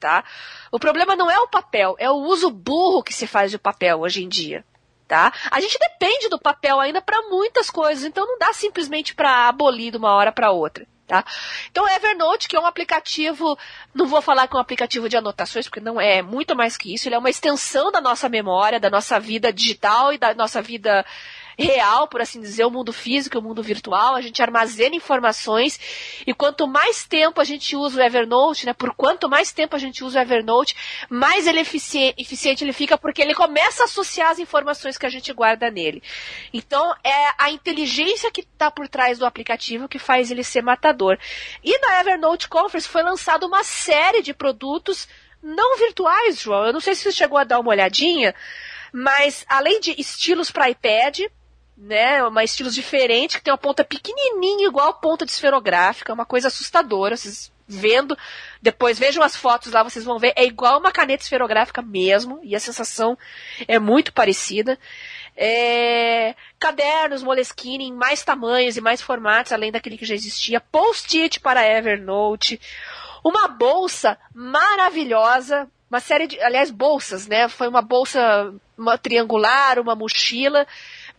tá? 0.00 0.24
O 0.72 0.78
problema 0.78 1.14
não 1.14 1.30
é 1.30 1.38
o 1.38 1.46
papel, 1.48 1.94
é 1.98 2.10
o 2.10 2.14
uso 2.16 2.50
burro 2.50 3.02
que 3.02 3.14
se 3.14 3.26
faz 3.28 3.50
de 3.50 3.58
papel 3.58 4.00
hoje 4.00 4.24
em 4.24 4.28
dia, 4.28 4.64
tá? 5.10 5.32
A 5.50 5.60
gente 5.60 5.76
depende 5.76 6.28
do 6.28 6.38
papel 6.38 6.78
ainda 6.78 7.02
para 7.02 7.20
muitas 7.28 7.68
coisas, 7.68 8.04
então 8.04 8.24
não 8.24 8.38
dá 8.38 8.52
simplesmente 8.52 9.12
para 9.12 9.48
abolir 9.48 9.90
de 9.90 9.96
uma 9.96 10.14
hora 10.14 10.30
para 10.30 10.52
outra. 10.52 10.86
Tá? 11.04 11.24
Então, 11.68 11.88
Evernote, 11.88 12.46
que 12.46 12.54
é 12.54 12.60
um 12.60 12.66
aplicativo, 12.66 13.58
não 13.92 14.06
vou 14.06 14.22
falar 14.22 14.46
que 14.46 14.54
é 14.54 14.56
um 14.56 14.62
aplicativo 14.62 15.08
de 15.08 15.16
anotações, 15.16 15.66
porque 15.66 15.80
não 15.80 16.00
é, 16.00 16.18
é 16.18 16.22
muito 16.22 16.54
mais 16.54 16.76
que 16.76 16.94
isso, 16.94 17.08
ele 17.08 17.16
é 17.16 17.18
uma 17.18 17.28
extensão 17.28 17.90
da 17.90 18.00
nossa 18.00 18.28
memória, 18.28 18.78
da 18.78 18.88
nossa 18.88 19.18
vida 19.18 19.52
digital 19.52 20.12
e 20.12 20.18
da 20.18 20.32
nossa 20.32 20.62
vida 20.62 21.04
real, 21.64 22.08
por 22.08 22.20
assim 22.20 22.40
dizer, 22.40 22.64
o 22.64 22.70
mundo 22.70 22.92
físico 22.92 23.36
e 23.36 23.38
o 23.38 23.42
mundo 23.42 23.62
virtual, 23.62 24.14
a 24.14 24.20
gente 24.20 24.42
armazena 24.42 24.94
informações 24.96 25.78
e 26.26 26.32
quanto 26.34 26.66
mais 26.66 27.04
tempo 27.04 27.40
a 27.40 27.44
gente 27.44 27.76
usa 27.76 28.00
o 28.00 28.04
Evernote, 28.04 28.66
né, 28.66 28.72
por 28.72 28.94
quanto 28.94 29.28
mais 29.28 29.52
tempo 29.52 29.76
a 29.76 29.78
gente 29.78 30.02
usa 30.04 30.18
o 30.18 30.22
Evernote, 30.22 30.76
mais 31.08 31.46
ele 31.46 31.60
efici- 31.60 32.14
eficiente 32.16 32.64
ele 32.64 32.72
fica 32.72 32.96
porque 32.96 33.22
ele 33.22 33.34
começa 33.34 33.82
a 33.82 33.86
associar 33.86 34.30
as 34.30 34.38
informações 34.38 34.96
que 34.96 35.06
a 35.06 35.10
gente 35.10 35.32
guarda 35.32 35.70
nele. 35.70 36.02
Então, 36.52 36.94
é 37.04 37.32
a 37.38 37.50
inteligência 37.50 38.30
que 38.30 38.40
está 38.40 38.70
por 38.70 38.88
trás 38.88 39.18
do 39.18 39.26
aplicativo 39.26 39.88
que 39.88 39.98
faz 39.98 40.30
ele 40.30 40.44
ser 40.44 40.62
matador. 40.62 41.18
E 41.62 41.78
na 41.78 42.00
Evernote 42.00 42.48
Conference 42.48 42.88
foi 42.88 43.02
lançada 43.02 43.46
uma 43.46 43.64
série 43.64 44.22
de 44.22 44.32
produtos 44.34 45.08
não 45.42 45.78
virtuais, 45.78 46.40
João. 46.40 46.66
Eu 46.66 46.72
não 46.72 46.80
sei 46.80 46.94
se 46.94 47.02
você 47.02 47.12
chegou 47.12 47.38
a 47.38 47.44
dar 47.44 47.60
uma 47.60 47.70
olhadinha, 47.70 48.34
mas 48.92 49.44
além 49.48 49.80
de 49.80 49.94
estilos 49.98 50.50
para 50.50 50.68
iPad, 50.68 51.20
né, 51.80 52.22
uma 52.22 52.44
estilos 52.44 52.74
diferente, 52.74 53.38
que 53.38 53.44
tem 53.44 53.52
uma 53.52 53.58
ponta 53.58 53.82
pequenininha, 53.82 54.68
igual 54.68 54.90
a 54.90 54.92
ponta 54.92 55.24
de 55.24 55.32
esferográfica, 55.32 56.12
uma 56.12 56.26
coisa 56.26 56.48
assustadora, 56.48 57.16
vocês 57.16 57.50
vendo, 57.66 58.18
depois 58.60 58.98
vejam 58.98 59.22
as 59.22 59.34
fotos 59.34 59.72
lá, 59.72 59.82
vocês 59.82 60.04
vão 60.04 60.18
ver, 60.18 60.34
é 60.36 60.44
igual 60.44 60.78
uma 60.78 60.92
caneta 60.92 61.22
esferográfica 61.22 61.80
mesmo, 61.80 62.38
e 62.42 62.54
a 62.54 62.60
sensação 62.60 63.16
é 63.66 63.78
muito 63.78 64.12
parecida. 64.12 64.78
É, 65.36 66.34
cadernos 66.58 67.22
Moleskine 67.22 67.84
em 67.84 67.94
mais 67.94 68.22
tamanhos 68.22 68.76
e 68.76 68.80
mais 68.80 69.00
formatos, 69.00 69.52
além 69.52 69.72
daquele 69.72 69.96
que 69.96 70.04
já 70.04 70.14
existia, 70.14 70.60
post-it 70.60 71.40
para 71.40 71.66
Evernote, 71.66 72.60
uma 73.24 73.48
bolsa 73.48 74.18
maravilhosa, 74.34 75.66
uma 75.88 76.00
série 76.00 76.26
de, 76.26 76.40
aliás, 76.40 76.70
bolsas, 76.70 77.26
né? 77.26 77.48
Foi 77.48 77.68
uma 77.68 77.82
bolsa 77.82 78.52
uma 78.80 78.96
triangular, 78.96 79.78
uma 79.78 79.94
mochila, 79.94 80.66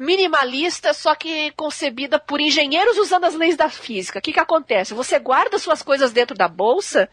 minimalista, 0.01 0.93
só 0.95 1.13
que 1.13 1.51
concebida 1.51 2.19
por 2.19 2.41
engenheiros 2.41 2.97
usando 2.97 3.25
as 3.25 3.35
leis 3.35 3.55
da 3.55 3.69
física. 3.69 4.17
O 4.17 4.21
que, 4.21 4.33
que 4.33 4.39
acontece? 4.39 4.95
Você 4.95 5.19
guarda 5.19 5.59
suas 5.59 5.83
coisas 5.83 6.11
dentro 6.11 6.35
da 6.35 6.47
bolsa 6.47 7.07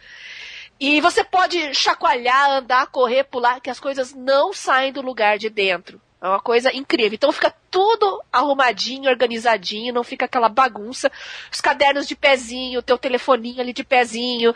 e 0.80 0.98
você 1.02 1.22
pode 1.22 1.74
chacoalhar, 1.74 2.50
andar, 2.50 2.86
correr, 2.86 3.24
pular, 3.24 3.60
que 3.60 3.68
as 3.68 3.78
coisas 3.78 4.14
não 4.14 4.54
saem 4.54 4.90
do 4.90 5.02
lugar 5.02 5.36
de 5.36 5.50
dentro. 5.50 6.00
É 6.20 6.26
uma 6.26 6.40
coisa 6.40 6.74
incrível. 6.74 7.14
Então 7.14 7.30
fica 7.30 7.54
tudo 7.70 8.22
arrumadinho, 8.32 9.10
organizadinho, 9.10 9.92
não 9.92 10.02
fica 10.02 10.24
aquela 10.24 10.48
bagunça. 10.48 11.12
Os 11.52 11.60
cadernos 11.60 12.08
de 12.08 12.16
pezinho, 12.16 12.80
o 12.80 12.82
teu 12.82 12.96
telefoninho 12.96 13.60
ali 13.60 13.74
de 13.74 13.84
pezinho. 13.84 14.54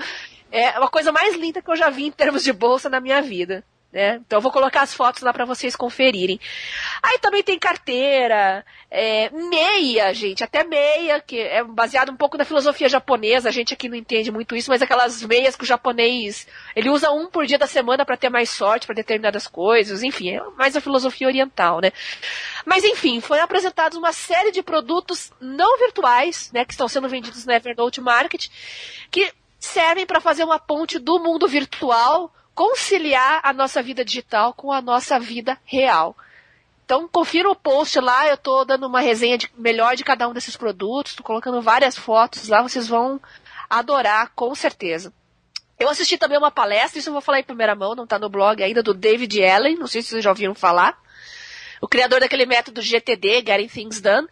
É 0.50 0.78
uma 0.78 0.88
coisa 0.88 1.12
mais 1.12 1.36
linda 1.36 1.60
que 1.60 1.70
eu 1.70 1.76
já 1.76 1.90
vi 1.90 2.06
em 2.06 2.10
termos 2.10 2.42
de 2.42 2.52
bolsa 2.52 2.88
na 2.88 2.98
minha 2.98 3.20
vida. 3.20 3.62
Né? 3.92 4.20
Então 4.26 4.38
eu 4.38 4.40
vou 4.40 4.50
colocar 4.50 4.80
as 4.80 4.94
fotos 4.94 5.20
lá 5.20 5.34
para 5.34 5.44
vocês 5.44 5.76
conferirem. 5.76 6.40
Aí 7.02 7.18
também 7.18 7.42
tem 7.42 7.58
carteira, 7.58 8.64
é, 8.90 9.28
meia, 9.30 10.14
gente, 10.14 10.42
até 10.42 10.64
meia, 10.64 11.20
que 11.20 11.38
é 11.38 11.62
baseado 11.62 12.10
um 12.10 12.16
pouco 12.16 12.38
na 12.38 12.44
filosofia 12.44 12.88
japonesa. 12.88 13.50
A 13.50 13.52
gente 13.52 13.74
aqui 13.74 13.90
não 13.90 13.96
entende 13.96 14.32
muito 14.32 14.56
isso, 14.56 14.70
mas 14.70 14.80
aquelas 14.80 15.22
meias 15.22 15.56
que 15.56 15.64
o 15.64 15.66
japonês 15.66 16.46
ele 16.74 16.88
usa 16.88 17.10
um 17.10 17.26
por 17.26 17.44
dia 17.44 17.58
da 17.58 17.66
semana 17.66 18.02
para 18.02 18.16
ter 18.16 18.30
mais 18.30 18.48
sorte 18.48 18.86
para 18.86 18.94
determinadas 18.94 19.46
coisas. 19.46 20.02
Enfim, 20.02 20.36
é 20.36 20.42
mais 20.56 20.74
a 20.74 20.80
filosofia 20.80 21.26
oriental, 21.26 21.80
né? 21.80 21.92
Mas 22.64 22.84
enfim, 22.84 23.20
foram 23.20 23.42
apresentados 23.42 23.98
uma 23.98 24.12
série 24.12 24.52
de 24.52 24.62
produtos 24.62 25.30
não 25.38 25.78
virtuais, 25.78 26.50
né, 26.52 26.64
que 26.64 26.72
estão 26.72 26.88
sendo 26.88 27.08
vendidos 27.10 27.44
na 27.44 27.56
Evernote 27.56 28.00
Market, 28.00 28.48
que 29.10 29.30
servem 29.58 30.06
para 30.06 30.20
fazer 30.20 30.44
uma 30.44 30.58
ponte 30.58 30.98
do 30.98 31.18
mundo 31.20 31.46
virtual 31.46 32.32
conciliar 32.54 33.40
a 33.42 33.52
nossa 33.52 33.82
vida 33.82 34.04
digital 34.04 34.52
com 34.52 34.72
a 34.72 34.80
nossa 34.80 35.18
vida 35.18 35.58
real. 35.64 36.16
Então, 36.84 37.08
confira 37.08 37.50
o 37.50 37.56
post 37.56 37.98
lá, 38.00 38.28
eu 38.28 38.34
estou 38.34 38.64
dando 38.64 38.86
uma 38.86 39.00
resenha 39.00 39.38
de, 39.38 39.50
melhor 39.56 39.96
de 39.96 40.04
cada 40.04 40.28
um 40.28 40.32
desses 40.32 40.56
produtos, 40.56 41.12
estou 41.12 41.24
colocando 41.24 41.62
várias 41.62 41.96
fotos 41.96 42.48
lá, 42.48 42.62
vocês 42.62 42.86
vão 42.86 43.20
adorar, 43.70 44.30
com 44.34 44.54
certeza. 44.54 45.12
Eu 45.78 45.88
assisti 45.88 46.18
também 46.18 46.36
uma 46.36 46.50
palestra, 46.50 46.98
isso 46.98 47.08
eu 47.08 47.12
vou 47.14 47.22
falar 47.22 47.40
em 47.40 47.44
primeira 47.44 47.74
mão, 47.74 47.94
não 47.94 48.04
está 48.04 48.18
no 48.18 48.28
blog 48.28 48.62
ainda, 48.62 48.82
do 48.82 48.92
David 48.92 49.42
Allen, 49.42 49.76
não 49.76 49.86
sei 49.86 50.02
se 50.02 50.08
vocês 50.08 50.24
já 50.24 50.30
ouviram 50.30 50.54
falar 50.54 51.00
o 51.82 51.88
criador 51.88 52.20
daquele 52.20 52.46
método 52.46 52.80
GTD, 52.80 53.42
Getting 53.44 53.66
Things 53.66 54.00
Done, 54.00 54.28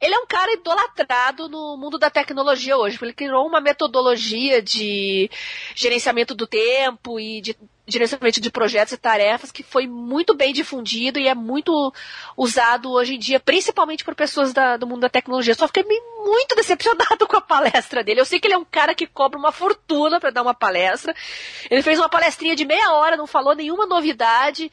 ele 0.00 0.14
é 0.14 0.18
um 0.18 0.26
cara 0.26 0.52
idolatrado 0.52 1.48
no 1.48 1.76
mundo 1.76 1.98
da 1.98 2.08
tecnologia 2.08 2.78
hoje. 2.78 2.96
Ele 3.02 3.12
criou 3.12 3.44
uma 3.44 3.60
metodologia 3.60 4.62
de 4.62 5.28
gerenciamento 5.74 6.32
do 6.32 6.46
tempo 6.46 7.18
e 7.18 7.40
de 7.40 7.56
gerenciamento 7.88 8.40
de 8.40 8.48
projetos 8.52 8.92
e 8.92 8.96
tarefas 8.96 9.50
que 9.50 9.64
foi 9.64 9.88
muito 9.88 10.32
bem 10.32 10.52
difundido 10.52 11.18
e 11.18 11.26
é 11.26 11.34
muito 11.34 11.92
usado 12.36 12.92
hoje 12.92 13.16
em 13.16 13.18
dia, 13.18 13.40
principalmente 13.40 14.04
por 14.04 14.14
pessoas 14.14 14.52
da, 14.52 14.76
do 14.76 14.86
mundo 14.86 15.00
da 15.00 15.08
tecnologia. 15.08 15.56
Só 15.56 15.66
fiquei 15.66 15.82
muito 15.82 16.54
decepcionado 16.54 17.26
com 17.26 17.36
a 17.36 17.40
palestra 17.40 18.04
dele. 18.04 18.20
Eu 18.20 18.24
sei 18.24 18.38
que 18.38 18.46
ele 18.46 18.54
é 18.54 18.58
um 18.58 18.64
cara 18.64 18.94
que 18.94 19.08
cobra 19.08 19.36
uma 19.36 19.50
fortuna 19.50 20.20
para 20.20 20.30
dar 20.30 20.42
uma 20.42 20.54
palestra. 20.54 21.12
Ele 21.68 21.82
fez 21.82 21.98
uma 21.98 22.08
palestrinha 22.08 22.54
de 22.54 22.64
meia 22.64 22.92
hora, 22.92 23.16
não 23.16 23.26
falou 23.26 23.56
nenhuma 23.56 23.86
novidade. 23.86 24.70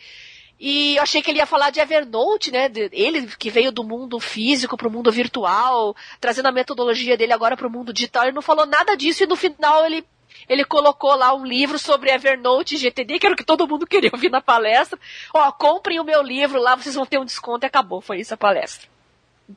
E 0.60 0.98
eu 0.98 1.04
achei 1.04 1.22
que 1.22 1.32
ele 1.32 1.40
ia 1.40 1.46
falar 1.46 1.70
de 1.70 1.80
Evernote, 1.80 2.52
né? 2.52 2.70
Ele 2.92 3.28
que 3.38 3.50
veio 3.50 3.72
do 3.72 3.84
mundo 3.84 4.20
físico 4.20 4.76
para 4.76 4.88
o 4.88 4.92
mundo 4.92 5.10
virtual, 5.12 5.96
trazendo 6.20 6.48
a 6.48 6.52
metodologia 6.52 7.16
dele 7.16 7.32
agora 7.32 7.56
para 7.56 7.68
o 7.68 7.72
mundo 7.72 7.94
digital. 7.94 8.24
Ele 8.24 8.34
não 8.34 8.42
falou 8.42 8.66
nada 8.66 8.96
disso 8.98 9.24
e 9.24 9.28
no 9.28 9.38
final 9.38 9.86
ele 9.86 10.06
ele 10.48 10.64
colocou 10.64 11.16
lá 11.16 11.34
um 11.34 11.46
livro 11.46 11.78
sobre 11.78 12.12
Evernote 12.12 12.76
e 12.76 12.78
GTD, 12.78 13.20
que 13.20 13.26
era 13.26 13.34
o 13.34 13.38
que 13.38 13.44
todo 13.44 13.68
mundo 13.68 13.86
queria 13.86 14.10
ouvir 14.12 14.30
na 14.30 14.42
palestra. 14.42 14.98
Ó, 15.34 15.52
comprem 15.52 16.00
o 16.00 16.04
meu 16.04 16.22
livro 16.22 16.60
lá, 16.60 16.76
vocês 16.76 16.96
vão 16.96 17.06
ter 17.06 17.20
um 17.20 17.26
desconto 17.26 17.66
e 17.66 17.68
acabou. 17.68 18.02
Foi 18.02 18.20
isso 18.20 18.34
a 18.34 18.38
palestra. 18.38 18.88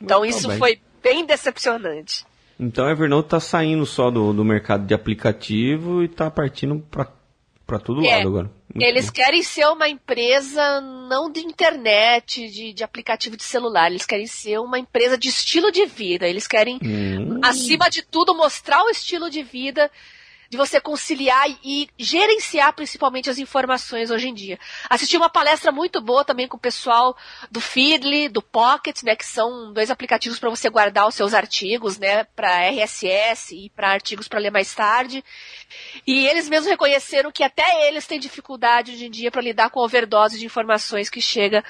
Então 0.01 0.21
Muito 0.21 0.37
isso 0.37 0.49
bem. 0.49 0.59
foi 0.59 0.81
bem 1.03 1.25
decepcionante. 1.25 2.25
Então 2.59 2.89
Evernote 2.89 3.27
está 3.27 3.41
saindo 3.41 3.85
só 3.85 4.11
do, 4.11 4.33
do 4.33 4.45
mercado 4.45 4.87
de 4.87 4.95
aplicativo 4.95 6.03
e 6.03 6.07
está 6.07 6.31
partindo 6.31 6.79
para 6.91 7.09
para 7.73 7.79
todo 7.79 8.05
é, 8.05 8.17
lado 8.17 8.29
agora. 8.29 8.51
Muito 8.75 8.87
eles 8.87 9.07
bom. 9.07 9.13
querem 9.13 9.43
ser 9.43 9.67
uma 9.67 9.89
empresa 9.89 10.81
não 11.09 11.33
de 11.33 11.41
internet, 11.41 12.51
de, 12.51 12.75
de 12.75 12.85
aplicativo 12.85 13.35
de 13.35 13.43
celular. 13.43 13.91
Eles 13.91 14.05
querem 14.05 14.27
ser 14.27 14.59
uma 14.59 14.79
empresa 14.79 15.17
de 15.17 15.31
estilo 15.31 15.73
de 15.73 15.87
vida. 15.87 16.29
Eles 16.29 16.47
querem, 16.47 16.79
hum. 16.83 17.41
acima 17.43 17.89
de 17.89 18.03
tudo, 18.03 18.35
mostrar 18.35 18.83
o 18.83 18.91
estilo 18.91 19.31
de 19.31 19.43
vida 19.43 19.91
de 20.53 20.59
você 20.59 20.79
conciliar 20.79 21.49
e 21.65 21.89
gerenciar 21.99 22.75
principalmente 22.75 23.31
as 23.31 23.39
informações 23.39 24.11
hoje 24.11 24.29
em 24.29 24.35
dia. 24.35 24.59
Assisti 24.91 25.17
uma 25.17 25.31
palestra 25.31 25.73
muito 25.73 25.99
boa 25.99 26.27
também 26.27 26.47
com 26.47 26.59
o 26.59 26.61
pessoal 26.61 27.17
do 27.51 27.59
Feedly, 27.59 28.29
do 28.29 28.43
Pocket, 28.43 29.03
né, 29.03 29.17
que 29.17 29.25
são 29.25 29.73
dois 29.73 29.91
aplicativos 29.91 30.39
para 30.39 30.51
você 30.51 30.69
guardar 30.69 31.09
os 31.09 31.15
seus 31.15 31.33
artigos, 31.33 31.97
né, 31.97 32.25
para 32.37 32.69
RSS 32.69 33.57
e 33.57 33.71
para 33.71 33.93
artigos 33.93 34.29
para 34.29 34.41
ler 34.41 34.51
mais 34.51 34.75
tarde. 34.75 35.25
E 36.07 36.27
eles 36.27 36.51
mesmos 36.51 36.69
reconheceram 36.69 37.33
que 37.33 37.43
até 37.43 37.89
eles 37.89 38.07
têm 38.07 38.21
dificuldade 38.21 38.93
hoje 38.93 39.07
em 39.07 39.11
dia 39.11 39.31
para 39.31 39.41
lidar 39.41 39.71
com 39.71 39.81
a 39.81 39.85
overdose 39.85 40.39
de 40.39 40.45
informações 40.45 41.09
que 41.09 41.23
chega 41.23 41.65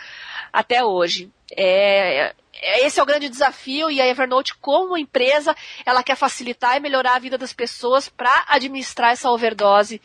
até 0.53 0.85
hoje. 0.85 1.31
É, 1.57 2.35
é, 2.55 2.87
esse 2.87 3.01
é 3.01 3.03
o 3.03 3.07
grande 3.07 3.29
desafio 3.29 3.91
e 3.91 4.01
a 4.01 4.07
Evernote, 4.07 4.55
como 4.57 4.97
empresa, 4.97 5.55
ela 5.85 6.03
quer 6.03 6.17
facilitar 6.17 6.77
e 6.77 6.81
melhorar 6.81 7.17
a 7.17 7.19
vida 7.19 7.37
das 7.37 7.53
pessoas 7.53 8.09
para 8.09 8.45
administrar 8.49 9.13
essa 9.13 9.31
overdose 9.31 10.01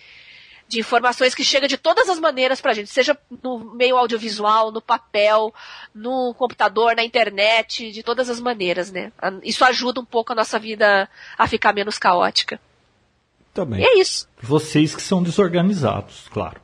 de 0.67 0.79
informações 0.79 1.33
que 1.33 1.43
chega 1.43 1.67
de 1.67 1.77
todas 1.77 2.09
as 2.09 2.19
maneiras 2.19 2.59
para 2.59 2.71
a 2.71 2.73
gente, 2.73 2.89
seja 2.89 3.17
no 3.41 3.73
meio 3.73 3.95
audiovisual, 3.95 4.71
no 4.71 4.81
papel, 4.81 5.53
no 5.95 6.33
computador, 6.33 6.93
na 6.95 7.05
internet, 7.05 7.89
de 7.91 8.03
todas 8.03 8.29
as 8.29 8.39
maneiras, 8.39 8.91
né? 8.91 9.11
Isso 9.43 9.63
ajuda 9.63 10.01
um 10.01 10.05
pouco 10.05 10.33
a 10.33 10.35
nossa 10.35 10.59
vida 10.59 11.09
a 11.37 11.47
ficar 11.47 11.73
menos 11.73 11.97
caótica. 11.97 12.59
Também. 13.53 13.81
E 13.81 13.85
é 13.85 13.99
isso. 13.99 14.27
Vocês 14.41 14.93
que 14.93 15.01
são 15.01 15.23
desorganizados, 15.23 16.27
claro. 16.29 16.59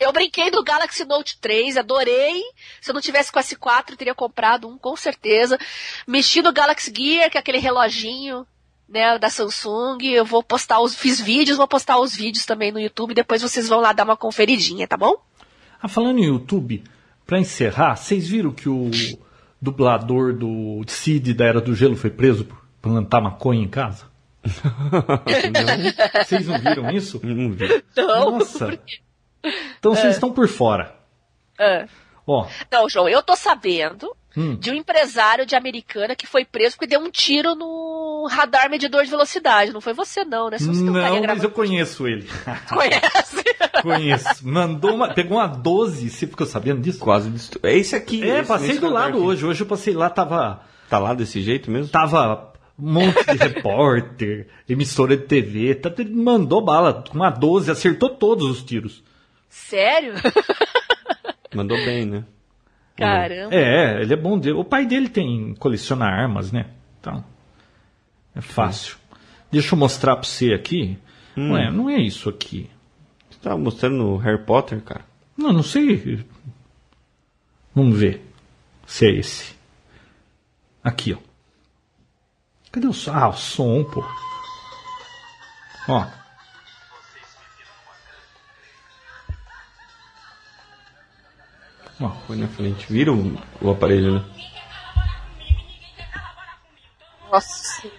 Eu 0.00 0.12
brinquei 0.12 0.50
do 0.50 0.64
Galaxy 0.64 1.04
Note 1.04 1.38
3, 1.38 1.76
adorei. 1.76 2.42
Se 2.80 2.90
eu 2.90 2.94
não 2.94 3.02
tivesse 3.02 3.30
com 3.30 3.38
o 3.38 3.42
S4, 3.42 3.90
eu 3.90 3.96
teria 3.98 4.14
comprado 4.14 4.66
um, 4.66 4.78
com 4.78 4.96
certeza. 4.96 5.58
Mexi 6.06 6.40
no 6.40 6.54
Galaxy 6.54 6.90
Gear, 6.96 7.30
que 7.30 7.36
é 7.36 7.40
aquele 7.40 7.58
reloginho, 7.58 8.46
né, 8.88 9.18
da 9.18 9.28
Samsung. 9.28 9.98
Eu 10.04 10.24
vou 10.24 10.42
postar 10.42 10.80
os. 10.80 10.94
Fiz 10.94 11.20
vídeos, 11.20 11.58
vou 11.58 11.68
postar 11.68 11.98
os 11.98 12.16
vídeos 12.16 12.46
também 12.46 12.72
no 12.72 12.80
YouTube. 12.80 13.12
Depois 13.12 13.42
vocês 13.42 13.68
vão 13.68 13.78
lá 13.78 13.92
dar 13.92 14.04
uma 14.04 14.16
conferidinha, 14.16 14.88
tá 14.88 14.96
bom? 14.96 15.16
Ah, 15.82 15.86
falando 15.86 16.18
em 16.18 16.26
YouTube, 16.26 16.82
pra 17.26 17.38
encerrar, 17.38 17.94
vocês 17.96 18.26
viram 18.26 18.52
que 18.52 18.70
o 18.70 18.90
dublador 19.60 20.32
do 20.32 20.82
Cid 20.86 21.34
da 21.34 21.44
Era 21.44 21.60
do 21.60 21.74
Gelo 21.74 21.94
foi 21.94 22.10
preso 22.10 22.46
por 22.46 22.58
plantar 22.80 23.20
maconha 23.20 23.62
em 23.62 23.68
casa? 23.68 24.08
Vocês 26.24 26.46
não 26.46 26.58
viram 26.58 26.90
isso? 26.90 27.20
Não 27.22 27.52
vi. 27.52 27.84
Não, 27.94 28.38
Nossa. 28.38 28.80
Então 29.78 29.94
vocês 29.94 30.06
é. 30.06 30.10
estão 30.10 30.32
por 30.32 30.48
fora. 30.48 30.94
É. 31.58 31.86
Ó. 32.26 32.46
Não, 32.70 32.88
João, 32.88 33.08
eu 33.08 33.22
tô 33.22 33.34
sabendo 33.34 34.14
hum. 34.36 34.56
de 34.56 34.70
um 34.70 34.74
empresário 34.74 35.44
de 35.44 35.56
Americana 35.56 36.14
que 36.14 36.26
foi 36.26 36.44
preso 36.44 36.76
porque 36.76 36.86
deu 36.86 37.00
um 37.00 37.10
tiro 37.10 37.54
no 37.54 38.28
radar 38.30 38.70
medidor 38.70 39.04
de 39.04 39.10
velocidade. 39.10 39.72
Não 39.72 39.80
foi 39.80 39.92
você, 39.92 40.24
não, 40.24 40.48
né? 40.48 40.58
Você 40.58 40.66
não, 40.66 40.92
não 40.92 41.26
mas 41.26 41.42
eu 41.42 41.50
conheço 41.50 42.06
ele. 42.06 42.28
Conhece? 42.68 43.44
Conheço. 43.82 44.46
Mandou 44.46 44.94
uma, 44.94 45.12
pegou 45.12 45.38
uma 45.38 45.46
12, 45.46 46.10
você 46.10 46.26
ficou 46.26 46.46
sabendo 46.46 46.80
disso? 46.80 46.98
Quase. 46.98 47.32
É 47.62 47.76
esse 47.76 47.96
aqui. 47.96 48.22
É, 48.22 48.40
esse, 48.40 48.48
passei 48.48 48.78
do 48.78 48.88
lado 48.88 49.16
aqui. 49.16 49.18
hoje. 49.18 49.46
Hoje 49.46 49.62
eu 49.62 49.66
passei 49.66 49.94
lá, 49.94 50.10
tava. 50.10 50.62
Tá 50.88 50.98
lá 50.98 51.14
desse 51.14 51.40
jeito 51.40 51.70
mesmo? 51.70 51.90
Tava 51.90 52.50
um 52.78 52.92
monte 52.92 53.24
de 53.24 53.36
repórter, 53.38 54.48
emissora 54.68 55.16
de 55.16 55.24
TV, 55.24 55.74
tá, 55.74 55.92
ele 55.98 56.14
mandou 56.14 56.64
bala 56.64 57.04
com 57.08 57.14
uma 57.14 57.30
12, 57.30 57.70
acertou 57.70 58.08
todos 58.08 58.48
os 58.48 58.62
tiros. 58.62 59.02
Sério? 59.50 60.14
Mandou 61.52 61.76
bem, 61.76 62.06
né? 62.06 62.24
Caramba. 62.96 63.54
É, 63.54 64.00
ele 64.00 64.14
é 64.14 64.16
bom. 64.16 64.38
O 64.38 64.64
pai 64.64 64.86
dele 64.86 65.08
tem 65.08 65.54
coleciona 65.54 66.06
armas, 66.06 66.52
né? 66.52 66.70
Então, 67.00 67.24
é 68.34 68.40
fácil. 68.40 68.96
Deixa 69.50 69.74
eu 69.74 69.78
mostrar 69.78 70.16
pra 70.16 70.24
você 70.24 70.52
aqui. 70.52 70.96
Hum. 71.36 71.48
Não, 71.48 71.58
é, 71.58 71.70
não 71.70 71.90
é 71.90 71.98
isso 71.98 72.28
aqui. 72.28 72.70
Você 73.28 73.38
tava 73.40 73.58
mostrando 73.58 73.96
no 73.96 74.16
Harry 74.16 74.44
Potter, 74.44 74.80
cara? 74.82 75.04
Não, 75.36 75.52
não 75.52 75.62
sei. 75.62 76.24
Vamos 77.74 77.98
ver 77.98 78.24
se 78.86 79.06
é 79.06 79.18
esse. 79.18 79.54
Aqui, 80.84 81.14
ó. 81.14 81.18
Cadê 82.70 82.86
o 82.86 82.92
som? 82.92 83.12
Ah, 83.12 83.28
o 83.28 83.32
som, 83.32 83.82
pô. 83.84 84.04
Ó. 85.88 86.19
Ó, 92.00 92.08
põe 92.26 92.38
na 92.38 92.48
frente. 92.48 92.90
Vira 92.90 93.12
o, 93.12 93.38
o 93.60 93.70
aparelho, 93.70 94.14
né? 94.14 94.24
Nossa. 97.30 97.90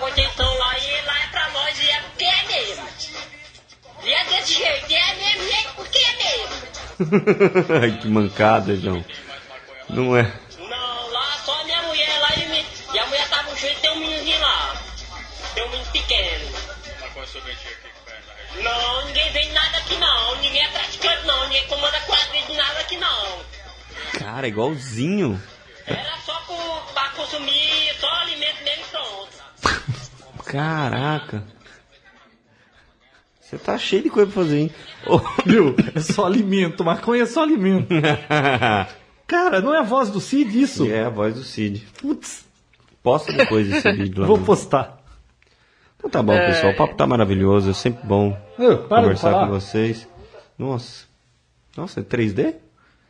contenção 0.00 0.58
lá 0.58 0.78
e 0.78 1.02
lá 1.02 1.22
é 1.22 1.26
pra 1.28 1.48
nós 1.50 1.78
e 1.78 1.90
é 1.90 2.00
porque 2.00 2.24
é 2.24 2.42
mesmo. 2.44 2.88
E 4.02 4.12
é 4.12 4.24
desse 4.24 4.54
jeito, 4.54 4.90
e 4.90 4.94
é 4.94 5.14
mesmo, 5.14 5.42
e 5.42 5.52
é 5.52 5.62
porque 5.76 5.98
é 5.98 6.16
mesmo. 6.16 6.69
que 8.00 8.08
mancada, 8.08 8.76
João. 8.76 9.04
Não 9.88 10.16
é. 10.16 10.22
Não, 10.58 11.10
lá 11.10 11.32
só 11.44 11.60
a 11.60 11.64
minha 11.64 11.82
mulher 11.82 12.18
lá 12.20 12.28
e, 12.36 12.46
me- 12.48 12.66
e 12.94 12.98
a 12.98 13.06
mulher 13.06 13.28
com 13.44 13.56
cheio 13.56 13.72
e 13.72 13.76
tem 13.80 13.90
um 13.90 13.96
meninozinho 13.96 14.40
lá. 14.40 14.76
Tem 15.54 15.64
um 15.64 15.68
menino 15.70 15.90
pequeno. 15.90 16.50
Mas 17.00 17.12
qual 17.12 17.24
é 17.24 17.28
o 17.28 17.30
seu 17.30 17.40
aqui? 17.42 18.62
Não, 18.62 19.06
ninguém 19.06 19.32
vem 19.32 19.52
nada 19.52 19.78
aqui 19.78 19.96
não. 19.96 20.36
Ninguém 20.42 20.62
é 20.64 20.68
praticante 20.68 21.26
não. 21.26 21.44
Ninguém 21.44 21.66
comanda 21.66 22.00
quadrilha 22.00 22.46
de 22.46 22.52
nada 22.56 22.80
aqui 22.80 22.96
não. 22.96 23.38
Cara, 24.18 24.46
igualzinho. 24.48 25.40
Era 25.86 26.16
só 26.24 26.34
pro, 26.46 26.92
pra 26.92 27.08
consumir 27.10 27.94
só 27.98 28.08
alimento 28.08 28.62
mesmo 28.64 28.82
e 28.84 28.88
pronto. 28.90 29.30
Caraca. 30.44 31.42
Você 33.50 33.58
tá 33.58 33.76
cheio 33.76 34.04
de 34.04 34.10
coisa 34.10 34.30
pra 34.30 34.42
fazer, 34.44 34.58
hein? 34.58 34.70
Ô, 35.08 35.18
Viu? 35.44 35.74
É 35.92 35.98
só 35.98 36.24
alimento, 36.24 36.84
maconha 36.84 37.24
é 37.24 37.26
só 37.26 37.42
alimento. 37.42 37.88
Cara, 39.26 39.60
não 39.60 39.74
é 39.74 39.78
a 39.78 39.82
voz 39.82 40.08
do 40.08 40.20
Cid 40.20 40.60
isso? 40.60 40.86
é 40.88 41.04
a 41.04 41.08
voz 41.08 41.34
do 41.34 41.42
Cid. 41.42 41.84
Putz, 42.00 42.44
Posta 43.02 43.32
depois 43.32 43.68
esse 43.68 43.90
vídeo 43.92 44.20
lá. 44.20 44.26
vou 44.28 44.38
postar. 44.38 45.02
Então 45.98 46.08
tá 46.08 46.22
bom, 46.22 46.36
pessoal. 46.36 46.72
O 46.72 46.76
papo 46.76 46.94
tá 46.94 47.06
maravilhoso. 47.08 47.70
É 47.70 47.72
sempre 47.72 48.06
bom 48.06 48.38
conversar 48.88 49.46
com 49.46 49.52
vocês. 49.52 50.06
Nossa. 50.56 51.06
Nossa, 51.76 52.00
é 52.00 52.02
3D? 52.04 52.54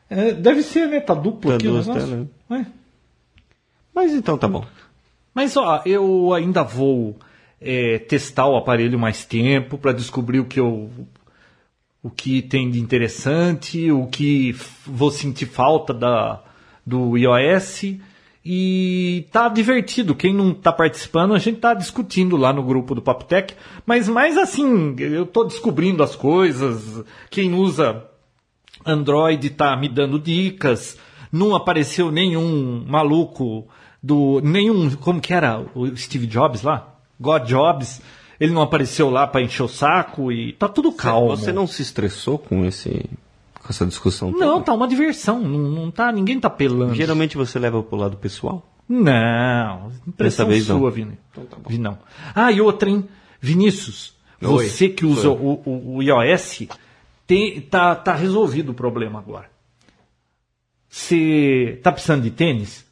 É, 0.08 0.32
deve 0.32 0.62
ser, 0.62 0.88
né? 0.88 1.00
Tá 1.00 1.12
duplo 1.12 1.50
Tá 1.50 1.56
aqui 1.56 1.68
o 1.68 1.72
duas 1.72 1.86
negócio. 1.86 2.08
telas, 2.48 2.66
É. 2.66 2.66
Mas 3.94 4.12
então 4.12 4.38
tá 4.38 4.48
bom. 4.48 4.64
Mas 5.34 5.54
ó, 5.56 5.82
eu 5.84 6.32
ainda 6.32 6.62
vou 6.62 7.16
é, 7.60 7.98
testar 7.98 8.46
o 8.46 8.56
aparelho 8.56 8.98
mais 8.98 9.24
tempo 9.24 9.76
para 9.76 9.92
descobrir 9.92 10.40
o 10.40 10.44
que 10.44 10.60
eu 10.60 10.90
o 12.02 12.08
que 12.08 12.40
tem 12.40 12.70
de 12.70 12.80
interessante, 12.80 13.92
o 13.92 14.06
que 14.06 14.56
vou 14.86 15.10
sentir 15.10 15.46
falta 15.46 15.92
da 15.92 16.42
do 16.86 17.16
iOS 17.16 17.98
e 18.44 19.26
tá 19.30 19.48
divertido. 19.48 20.14
Quem 20.14 20.34
não 20.34 20.54
tá 20.54 20.72
participando, 20.72 21.34
a 21.34 21.38
gente 21.38 21.60
tá 21.60 21.74
discutindo 21.74 22.36
lá 22.36 22.52
no 22.52 22.62
grupo 22.62 22.94
do 22.94 23.02
Papo 23.02 23.24
Tech, 23.24 23.54
mas 23.84 24.08
mais 24.08 24.38
assim, 24.38 24.96
eu 24.98 25.26
tô 25.26 25.44
descobrindo 25.44 26.02
as 26.02 26.16
coisas. 26.16 27.04
Quem 27.28 27.52
usa 27.54 28.04
Android 28.84 29.50
tá 29.50 29.76
me 29.76 29.88
dando 29.88 30.18
dicas. 30.18 30.98
Não 31.30 31.54
apareceu 31.54 32.10
nenhum 32.10 32.84
maluco 32.88 33.68
do. 34.02 34.40
Nenhum. 34.40 34.90
Como 34.96 35.20
que 35.20 35.32
era? 35.32 35.64
O 35.74 35.94
Steve 35.96 36.26
Jobs 36.26 36.62
lá? 36.62 36.89
God 37.20 37.44
Jobs. 37.44 38.00
Ele 38.38 38.52
não 38.52 38.62
apareceu 38.62 39.10
lá 39.10 39.26
para 39.26 39.42
encher 39.42 39.62
o 39.62 39.68
saco 39.68 40.32
e 40.32 40.54
tá 40.54 40.68
tudo 40.68 40.90
calmo. 40.92 41.36
Você 41.36 41.52
não 41.52 41.66
se 41.66 41.82
estressou 41.82 42.38
com 42.38 42.64
esse 42.64 43.04
com 43.60 43.68
essa 43.68 43.84
discussão 43.84 44.32
toda? 44.32 44.44
Não, 44.44 44.62
tá 44.62 44.72
uma 44.72 44.88
diversão. 44.88 45.38
Não, 45.38 45.58
não 45.58 45.90
tá, 45.90 46.10
ninguém 46.10 46.40
tá 46.40 46.48
pelando. 46.48 46.94
Geralmente 46.94 47.36
você 47.36 47.58
leva 47.58 47.82
pro 47.82 47.98
lado 47.98 48.16
pessoal? 48.16 48.66
Não, 48.88 49.92
impressão 50.06 50.14
Dessa 50.16 50.44
vez 50.46 50.66
não. 50.66 50.78
sua, 50.78 50.90
Vini. 50.90 51.18
Vi 51.68 51.78
não. 51.78 51.98
Ah, 52.34 52.50
e 52.50 52.60
outra, 52.60 52.88
hein? 52.88 53.06
Vinícius, 53.40 54.14
Oi. 54.42 54.68
você 54.68 54.88
que 54.88 55.06
usa 55.06 55.30
o, 55.30 55.62
o, 55.64 55.96
o 55.96 56.02
iOS, 56.02 56.66
tem, 57.26 57.60
tá, 57.60 57.94
tá 57.94 58.14
resolvido 58.14 58.72
o 58.72 58.74
problema 58.74 59.18
agora. 59.20 59.48
Você 60.88 61.78
tá 61.84 61.92
precisando 61.92 62.22
de 62.22 62.32
tênis? 62.32 62.84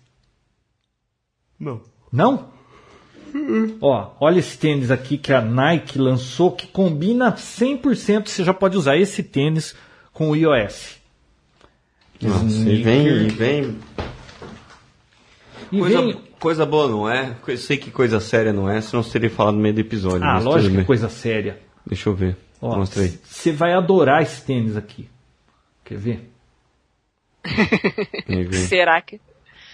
Não. 1.58 1.80
Não? 2.12 2.50
Ó, 3.80 4.10
olha 4.20 4.38
esse 4.38 4.58
tênis 4.58 4.90
aqui 4.90 5.16
que 5.18 5.32
a 5.32 5.40
Nike 5.40 5.98
lançou 5.98 6.52
que 6.52 6.66
combina 6.66 7.32
100%. 7.32 8.28
Você 8.28 8.44
já 8.44 8.52
pode 8.54 8.76
usar 8.76 8.96
esse 8.96 9.22
tênis 9.22 9.74
com 10.12 10.30
o 10.30 10.36
iOS. 10.36 10.96
Nossa, 12.20 12.68
e 12.68 12.82
vem, 12.82 13.06
e 13.06 13.28
vem. 13.28 13.78
E 15.70 15.78
Coisa, 15.78 16.02
vem- 16.02 16.20
coisa 16.40 16.66
boa 16.66 16.88
não 16.88 17.08
é? 17.10 17.36
Eu 17.46 17.56
sei 17.56 17.76
que 17.76 17.90
coisa 17.90 18.18
séria 18.20 18.52
não 18.52 18.68
é, 18.68 18.80
senão 18.80 19.02
você 19.02 19.12
teria 19.12 19.30
falado 19.30 19.54
no 19.54 19.60
meio 19.60 19.74
do 19.74 19.80
episódio. 19.80 20.24
Ah, 20.26 20.38
lógico 20.38 20.74
que 20.74 20.80
é 20.80 20.84
coisa 20.84 21.08
séria. 21.08 21.60
Deixa 21.86 22.08
eu 22.08 22.14
ver. 22.14 22.36
Ó, 22.60 22.76
Mostra 22.76 23.02
aí. 23.02 23.18
Você 23.24 23.52
vai 23.52 23.72
adorar 23.72 24.22
esse 24.22 24.44
tênis 24.44 24.76
aqui. 24.76 25.08
Quer 25.84 25.98
ver? 25.98 26.30
Será 28.68 29.00
que? 29.00 29.20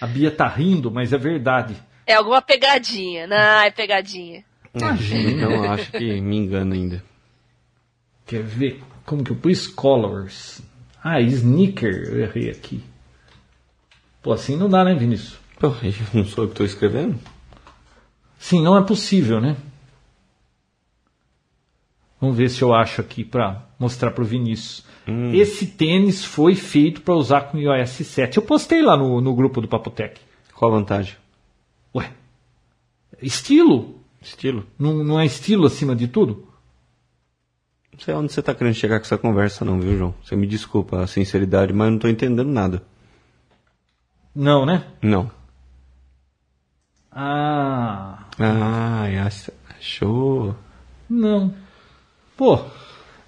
A 0.00 0.06
Bia 0.06 0.30
tá 0.30 0.46
rindo, 0.46 0.90
mas 0.90 1.12
é 1.12 1.18
verdade. 1.18 1.74
É 2.06 2.14
alguma 2.14 2.42
pegadinha. 2.42 3.26
Não, 3.26 3.36
é 3.36 3.70
pegadinha. 3.70 4.44
Imagina. 4.74 5.30
Então 5.30 5.72
acho 5.72 5.92
que 5.92 6.20
me 6.20 6.36
engana 6.36 6.74
ainda. 6.74 7.04
Quer 8.26 8.42
ver? 8.42 8.82
Como 9.04 9.22
que 9.22 9.30
eu 9.30 9.36
pus? 9.36 9.66
Colors. 9.66 10.60
Ah, 11.02 11.20
sneaker. 11.20 12.08
Eu 12.08 12.20
errei 12.20 12.50
aqui. 12.50 12.82
Pô, 14.22 14.32
assim 14.32 14.56
não 14.56 14.68
dá, 14.68 14.84
né, 14.84 14.94
Vinícius? 14.94 15.38
Pô, 15.58 15.68
eu 15.68 15.92
não 16.14 16.24
sou 16.24 16.44
eu 16.44 16.48
que 16.48 16.54
estou 16.54 16.66
escrevendo? 16.66 17.18
Sim, 18.38 18.62
não 18.62 18.76
é 18.76 18.82
possível, 18.82 19.40
né? 19.40 19.56
Vamos 22.20 22.36
ver 22.36 22.48
se 22.48 22.62
eu 22.62 22.74
acho 22.74 23.00
aqui 23.00 23.22
pra 23.22 23.62
mostrar 23.78 24.10
pro 24.10 24.24
Vinícius. 24.24 24.84
Esse 25.34 25.66
tênis 25.66 26.24
foi 26.24 26.54
feito 26.54 27.02
para 27.02 27.14
usar 27.14 27.42
com 27.42 27.58
o 27.58 27.60
iOS 27.60 27.90
7. 27.90 28.38
Eu 28.38 28.42
postei 28.42 28.80
lá 28.80 28.96
no, 28.96 29.20
no 29.20 29.34
grupo 29.34 29.60
do 29.60 29.68
Papotec. 29.68 30.18
Qual 30.54 30.72
a 30.72 30.78
vantagem? 30.78 31.14
Ué, 31.94 32.12
estilo? 33.22 34.00
Estilo? 34.20 34.66
Não, 34.78 35.04
não 35.04 35.20
é 35.20 35.26
estilo 35.26 35.66
acima 35.66 35.94
de 35.94 36.08
tudo? 36.08 36.48
Não 37.92 38.00
sei 38.00 38.14
onde 38.14 38.32
você 38.32 38.40
está 38.40 38.54
querendo 38.54 38.74
chegar 38.74 38.98
com 38.98 39.04
essa 39.04 39.18
conversa 39.18 39.64
não, 39.64 39.78
viu, 39.80 39.96
João? 39.96 40.14
Você 40.24 40.34
me 40.34 40.46
desculpa 40.46 41.00
a 41.02 41.06
sinceridade, 41.06 41.72
mas 41.72 41.86
eu 41.86 41.90
não 41.90 41.96
estou 41.98 42.10
entendendo 42.10 42.50
nada. 42.50 42.82
Não, 44.34 44.66
né? 44.66 44.84
Não. 45.00 45.30
Ah, 47.12 48.24
Ah, 48.38 49.04
ach- 49.26 49.50
achou. 49.78 50.56
não. 51.08 51.54
Pô, 52.36 52.64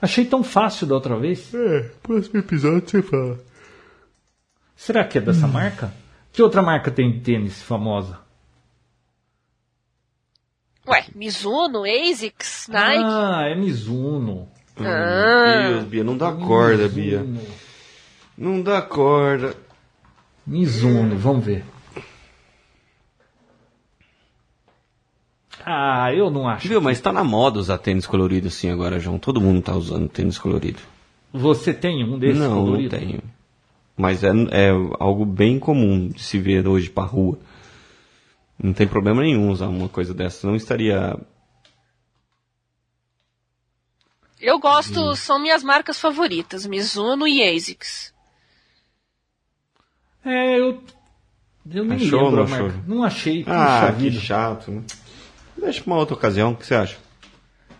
achei 0.03 0.25
tão 0.25 0.43
fácil 0.43 0.87
da 0.89 0.97
outra 0.97 1.17
vez. 1.17 1.55
É, 1.55 1.83
próximo 2.03 2.41
episódio 2.41 2.89
você 2.89 3.03
fala. 3.03 3.39
Será 4.75 5.05
que 5.05 5.19
é 5.19 5.21
dessa 5.21 5.47
marca? 5.47 5.95
Que 6.33 6.43
outra 6.43 6.61
marca 6.61 6.91
tem 6.91 7.13
de 7.13 7.21
tênis 7.21 7.63
famosa? 7.63 8.19
Ué, 10.87 11.05
Mizuno, 11.15 11.83
ASICS, 11.85 12.69
Nike. 12.69 13.05
Ah, 13.05 13.43
é 13.49 13.55
Mizuno. 13.55 14.49
Ah. 14.79 15.69
Deus, 15.71 15.85
Bia, 15.85 16.05
não 16.05 16.17
dá 16.17 16.33
corda, 16.33 16.89
Bia. 16.89 17.21
Mizuno. 17.21 17.47
Não 18.39 18.63
dá 18.63 18.83
corda. 18.83 19.57
Mizuno, 20.47 21.17
vamos 21.17 21.45
ver. 21.45 21.65
Ah, 25.65 26.15
eu 26.15 26.31
não 26.31 26.49
acho. 26.49 26.69
Viu, 26.69 26.81
mas 26.81 27.01
tá 27.01 27.13
na 27.13 27.25
moda 27.25 27.59
usar 27.59 27.79
tênis 27.79 28.07
colorido 28.07 28.47
assim 28.47 28.71
agora, 28.71 29.01
João. 29.01 29.19
Todo 29.19 29.41
mundo 29.41 29.61
tá 29.61 29.75
usando 29.75 30.09
tênis 30.09 30.39
colorido. 30.39 30.79
Você 31.33 31.75
tem 31.75 32.05
um 32.05 32.17
desses 32.17 32.39
não, 32.39 32.65
colorido? 32.65 32.95
não 32.95 33.01
tenho. 33.01 33.23
Mas 33.97 34.23
é, 34.23 34.29
é 34.53 34.71
algo 35.01 35.25
bem 35.25 35.59
comum 35.59 36.07
de 36.09 36.23
se 36.23 36.39
ver 36.39 36.69
hoje 36.69 36.89
pra 36.89 37.03
rua. 37.03 37.37
Não 38.63 38.73
tem 38.73 38.87
problema 38.89 39.23
nenhum 39.23 39.51
usar 39.51 39.69
uma 39.69 39.89
coisa 39.89 40.15
dessa. 40.15 40.47
Não 40.47 40.57
estaria. 40.57 41.17
Eu 44.41 44.59
gosto, 44.59 45.17
são 45.17 45.39
minhas 45.39 45.63
marcas 45.63 45.99
favoritas, 45.99 46.67
Mizuno 46.67 47.27
e 47.27 47.43
ASICS. 47.43 48.15
É, 50.25 50.59
eu. 50.59 50.83
Eu 51.69 51.85
nem 51.85 51.97
Achou 51.97 52.21
ou 52.21 52.31
lembro 52.31 52.37
não 52.37 52.45
a 52.45 52.49
marca. 52.49 52.67
achou? 52.67 52.83
Não 52.87 53.03
achei. 53.03 53.45
Ah, 53.47 53.93
que 53.93 54.03
vida. 54.03 54.21
chato. 54.21 54.71
né? 54.71 54.83
Deixa 55.57 55.83
pra 55.83 55.93
uma 55.93 55.99
outra 55.99 56.15
ocasião. 56.15 56.53
O 56.53 56.57
que 56.57 56.67
você 56.67 56.75
acha? 56.75 56.97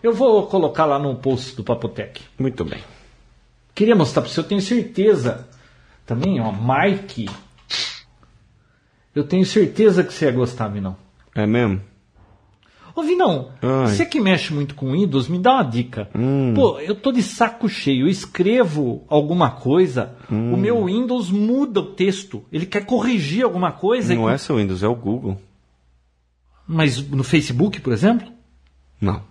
Eu 0.03 0.13
vou 0.13 0.47
colocar 0.47 0.85
lá 0.87 0.99
no 0.99 1.17
post 1.17 1.55
do 1.57 1.63
Papotec. 1.63 2.23
Muito 2.39 2.65
bem. 2.65 2.83
Queria 3.75 3.95
mostrar 3.95 4.23
pra 4.23 4.31
você, 4.31 4.41
eu 4.41 4.45
tenho 4.45 4.61
certeza. 4.61 5.49
Também, 6.05 6.41
ó, 6.41 6.51
Mike. 6.53 7.29
Eu 9.17 9.25
tenho 9.25 9.45
certeza 9.47 10.05
que 10.05 10.13
você 10.13 10.27
ia 10.27 10.31
gostar, 10.33 10.69
Vinão. 10.69 10.95
É 11.35 11.47
mesmo? 11.47 11.81
Ô, 12.95 13.03
Vinão, 13.03 13.51
Ai. 13.63 13.87
você 13.89 14.07
que 14.07 14.21
mexe 14.21 14.53
muito 14.55 14.75
com 14.75 14.93
Windows, 14.93 15.27
me 15.29 15.39
dá 15.39 15.55
uma 15.55 15.63
dica. 15.65 16.09
Hum. 16.15 16.53
Pô, 16.55 16.79
eu 16.81 16.95
tô 16.95 17.11
de 17.13 17.23
saco 17.23 17.69
cheio, 17.69 18.05
eu 18.07 18.09
escrevo 18.09 19.05
alguma 19.09 19.51
coisa, 19.51 20.15
Hum. 20.31 20.53
o 20.55 20.57
meu 20.57 20.85
Windows 20.85 21.31
muda 21.31 21.81
o 21.81 21.93
texto. 21.95 22.45
Ele 22.53 22.65
quer 22.67 22.85
corrigir 22.87 23.43
alguma 23.45 23.73
coisa. 23.73 24.15
Não 24.15 24.31
e- 24.31 24.35
é 24.35 24.39
seu 24.39 24.57
Windows, 24.57 24.83
é 24.83 24.89
o 24.89 24.95
Google. 24.95 25.39
Mas 26.67 27.01
no 27.11 27.23
Facebook, 27.25 27.81
por 27.81 27.93
exemplo, 27.93 28.29
Não. 29.01 29.23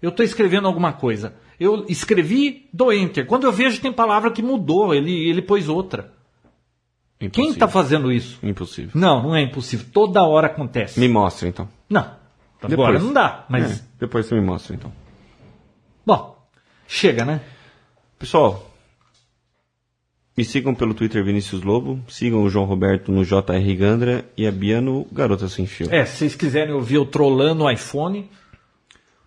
eu 0.00 0.10
tô 0.12 0.22
escrevendo 0.22 0.66
alguma 0.66 0.92
coisa. 0.92 1.34
Eu 1.58 1.84
escrevi, 1.88 2.68
dou 2.72 2.92
Enter. 2.92 3.26
Quando 3.26 3.44
eu 3.44 3.52
vejo, 3.52 3.80
tem 3.80 3.92
palavra 3.92 4.30
que 4.30 4.42
mudou, 4.42 4.94
ele, 4.94 5.28
ele 5.28 5.42
pôs 5.42 5.68
outra. 5.68 6.12
Quem 7.20 7.28
Impossível. 7.28 7.58
tá 7.58 7.68
fazendo 7.68 8.10
isso? 8.10 8.38
Impossível. 8.42 8.92
Não, 8.94 9.22
não 9.22 9.36
é 9.36 9.42
impossível. 9.42 9.86
Toda 9.92 10.22
hora 10.24 10.46
acontece. 10.46 10.98
Me 10.98 11.06
mostra 11.06 11.46
então. 11.46 11.68
Não. 11.88 12.18
Agora 12.62 12.92
Depois. 12.92 13.02
não 13.02 13.12
dá, 13.12 13.44
mas. 13.48 13.80
É, 13.80 13.82
depois 14.00 14.26
você 14.26 14.34
me 14.34 14.40
mostra 14.40 14.74
então. 14.74 14.90
Bom, 16.04 16.36
chega, 16.88 17.24
né? 17.24 17.40
Pessoal, 18.18 18.66
Me 20.36 20.44
sigam 20.44 20.74
pelo 20.74 20.94
Twitter 20.94 21.22
Vinícius 21.22 21.62
Lobo, 21.62 22.00
sigam 22.08 22.42
o 22.42 22.48
João 22.48 22.64
Roberto 22.64 23.12
no 23.12 23.24
JR 23.24 23.76
Gandra 23.78 24.24
e 24.36 24.46
a 24.46 24.52
Bia 24.52 24.80
no 24.80 25.06
Garota 25.12 25.48
Sem 25.48 25.66
Fio. 25.66 25.88
É, 25.92 26.04
se 26.06 26.16
vocês 26.18 26.34
quiserem 26.34 26.72
ouvir 26.72 26.96
o 26.98 27.04
Trollando 27.04 27.64
o 27.64 27.70
iPhone, 27.70 28.30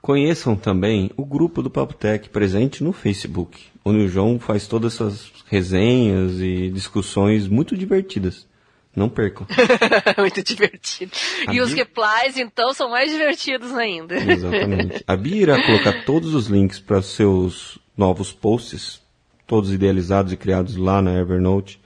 Conheçam 0.04 0.54
também 0.54 1.10
o 1.16 1.24
grupo 1.24 1.64
do 1.64 1.70
Papo 1.70 1.94
Tech 1.94 2.28
presente 2.28 2.84
no 2.84 2.92
Facebook, 2.92 3.58
onde 3.86 4.00
o 4.00 4.08
João 4.10 4.38
faz 4.38 4.68
todas 4.68 4.96
essas 4.96 5.32
resenhas 5.50 6.42
e 6.42 6.70
discussões 6.72 7.48
muito 7.48 7.78
divertidas. 7.78 8.46
Não 8.94 9.08
percam. 9.08 9.48
Muito 10.20 10.44
divertido. 10.44 11.14
A 11.48 11.54
E 11.56 11.62
os 11.62 11.72
replies, 11.74 12.38
então, 12.38 12.74
são 12.74 12.92
mais 12.92 13.10
divertidos 13.12 13.74
ainda. 13.74 14.16
Exatamente. 14.16 15.04
A 15.08 15.16
Bia 15.16 15.38
irá 15.42 15.66
colocar 15.66 16.04
todos 16.04 16.36
os 16.36 16.48
links 16.48 16.80
para 16.80 17.02
seus 17.02 17.80
novos 17.98 18.32
posts, 18.34 19.02
todos 19.48 19.72
idealizados 19.74 20.32
e 20.34 20.38
criados 20.38 20.76
lá 20.76 21.02
na 21.02 21.18
Evernote, 21.18 21.82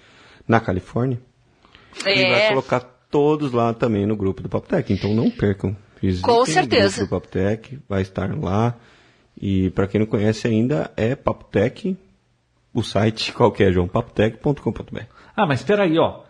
na 0.46 0.60
Califórnia. 0.60 1.22
E 2.00 2.04
vai 2.04 2.42
É, 2.42 2.50
colocar 2.50 2.82
todos 3.10 3.54
lá 3.54 3.74
também 3.74 4.06
no 4.08 4.18
grupo 4.18 4.42
do 4.42 4.50
Papo 4.50 4.68
Tech. 4.68 4.92
Então 4.92 5.14
não 5.14 5.30
percam. 5.30 5.78
Visitem 6.02 6.22
Com 6.22 6.42
o 6.42 6.46
certeza. 6.46 7.08
Tech, 7.22 7.80
vai 7.88 8.02
estar 8.02 8.38
lá. 8.38 8.76
E 9.40 9.70
para 9.72 9.88
quem 9.88 10.00
não 10.00 10.08
conhece 10.08 10.48
ainda, 10.48 10.92
é 10.96 11.16
Papo 11.16 11.46
Tech, 11.46 11.96
o 12.74 12.84
site 12.84 13.32
qual 13.34 13.52
que 13.52 13.64
é, 13.64 13.72
João? 13.72 13.88
papotec.com.br. 13.88 15.02
Ah, 15.36 15.46
mas 15.46 15.60
espera 15.60 15.84
aí, 15.84 15.98
ó. 15.98 16.22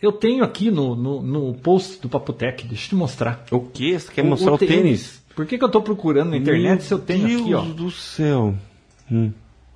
Eu 0.00 0.12
tenho 0.12 0.44
aqui 0.44 0.70
no, 0.70 0.94
no, 0.94 1.20
no 1.20 1.54
post 1.54 2.00
do 2.00 2.08
Papotec, 2.08 2.66
deixa 2.68 2.86
eu 2.86 2.88
te 2.90 2.94
mostrar. 2.94 3.44
O 3.50 3.60
que? 3.60 3.98
Você 3.98 4.12
quer 4.12 4.22
mostrar 4.24 4.52
o, 4.52 4.58
tênis? 4.58 5.20
Por 5.34 5.44
que, 5.44 5.58
que 5.58 5.64
eu 5.64 5.68
tô 5.68 5.82
procurando 5.82 6.30
na 6.30 6.36
internet 6.36 6.78
Meu 6.78 6.80
se 6.80 6.94
eu 6.94 6.98
tenho 7.00 7.26
Deus 7.26 7.40
aqui, 7.42 7.54
ó? 7.54 7.62
do 7.62 7.90
céu. 7.90 8.54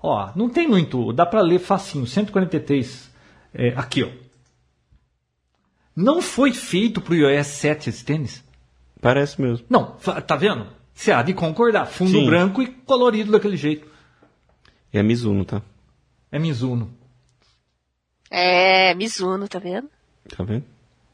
Ó, 0.00 0.30
não 0.36 0.48
tem 0.48 0.68
muito, 0.68 1.12
dá 1.12 1.26
pra 1.26 1.40
ler 1.40 1.58
facinho, 1.58 2.06
143. 2.06 3.10
É, 3.52 3.68
aqui, 3.76 4.04
ó. 4.04 4.08
Não 5.94 6.22
foi 6.22 6.52
feito 6.52 7.00
pro 7.00 7.14
iOS 7.14 7.46
7 7.48 7.90
esse 7.90 8.04
tênis? 8.04 8.44
Parece 9.02 9.38
mesmo. 9.42 9.66
Não, 9.68 9.96
tá 10.26 10.36
vendo? 10.36 10.66
Você 10.94 11.12
há 11.12 11.22
de 11.22 11.34
concordar. 11.34 11.84
Fundo 11.86 12.12
Sim. 12.12 12.24
branco 12.24 12.62
e 12.62 12.68
colorido 12.68 13.32
daquele 13.32 13.56
jeito. 13.58 13.86
É 14.92 15.00
a 15.00 15.02
Mizuno, 15.02 15.44
tá? 15.44 15.60
É 16.30 16.38
Mizuno. 16.38 16.90
é, 18.30 18.94
Mizuno, 18.94 19.46
tá 19.48 19.58
vendo? 19.58 19.90
Tá 20.34 20.42
vendo? 20.44 20.64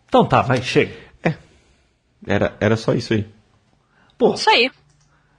Então 0.07 0.24
tá, 0.26 0.43
vai, 0.43 0.62
chega. 0.62 0.95
Era, 2.26 2.57
era 2.61 2.76
só 2.76 2.93
isso 2.95 3.14
aí. 3.14 3.26
Pô, 4.18 4.34
Isso 4.34 4.51
aí. 4.51 4.70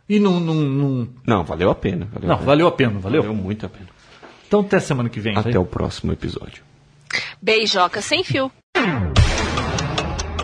e 0.07 0.17
não. 0.19 0.39
não, 0.39 0.53
não... 0.55 1.09
Não, 1.27 1.43
valeu 1.43 1.69
a 1.69 1.75
pena. 1.75 2.05
Valeu 2.11 2.27
a 2.29 2.31
Não, 2.31 2.37
pena. 2.37 2.45
valeu 2.47 2.67
a 2.67 2.71
pena, 2.71 2.99
valeu? 2.99 3.21
Valeu 3.21 3.35
muito 3.37 3.65
a 3.65 3.69
pena. 3.69 3.87
Então 4.47 4.61
até 4.61 4.79
semana 4.79 5.09
que 5.09 5.19
vem. 5.19 5.33
vai. 5.35 5.43
Até 5.49 5.59
o 5.59 5.65
próximo 5.65 6.13
episódio. 6.13 6.63
Beijoca 7.41 8.01
sem 8.01 8.23
fio. 8.23 8.49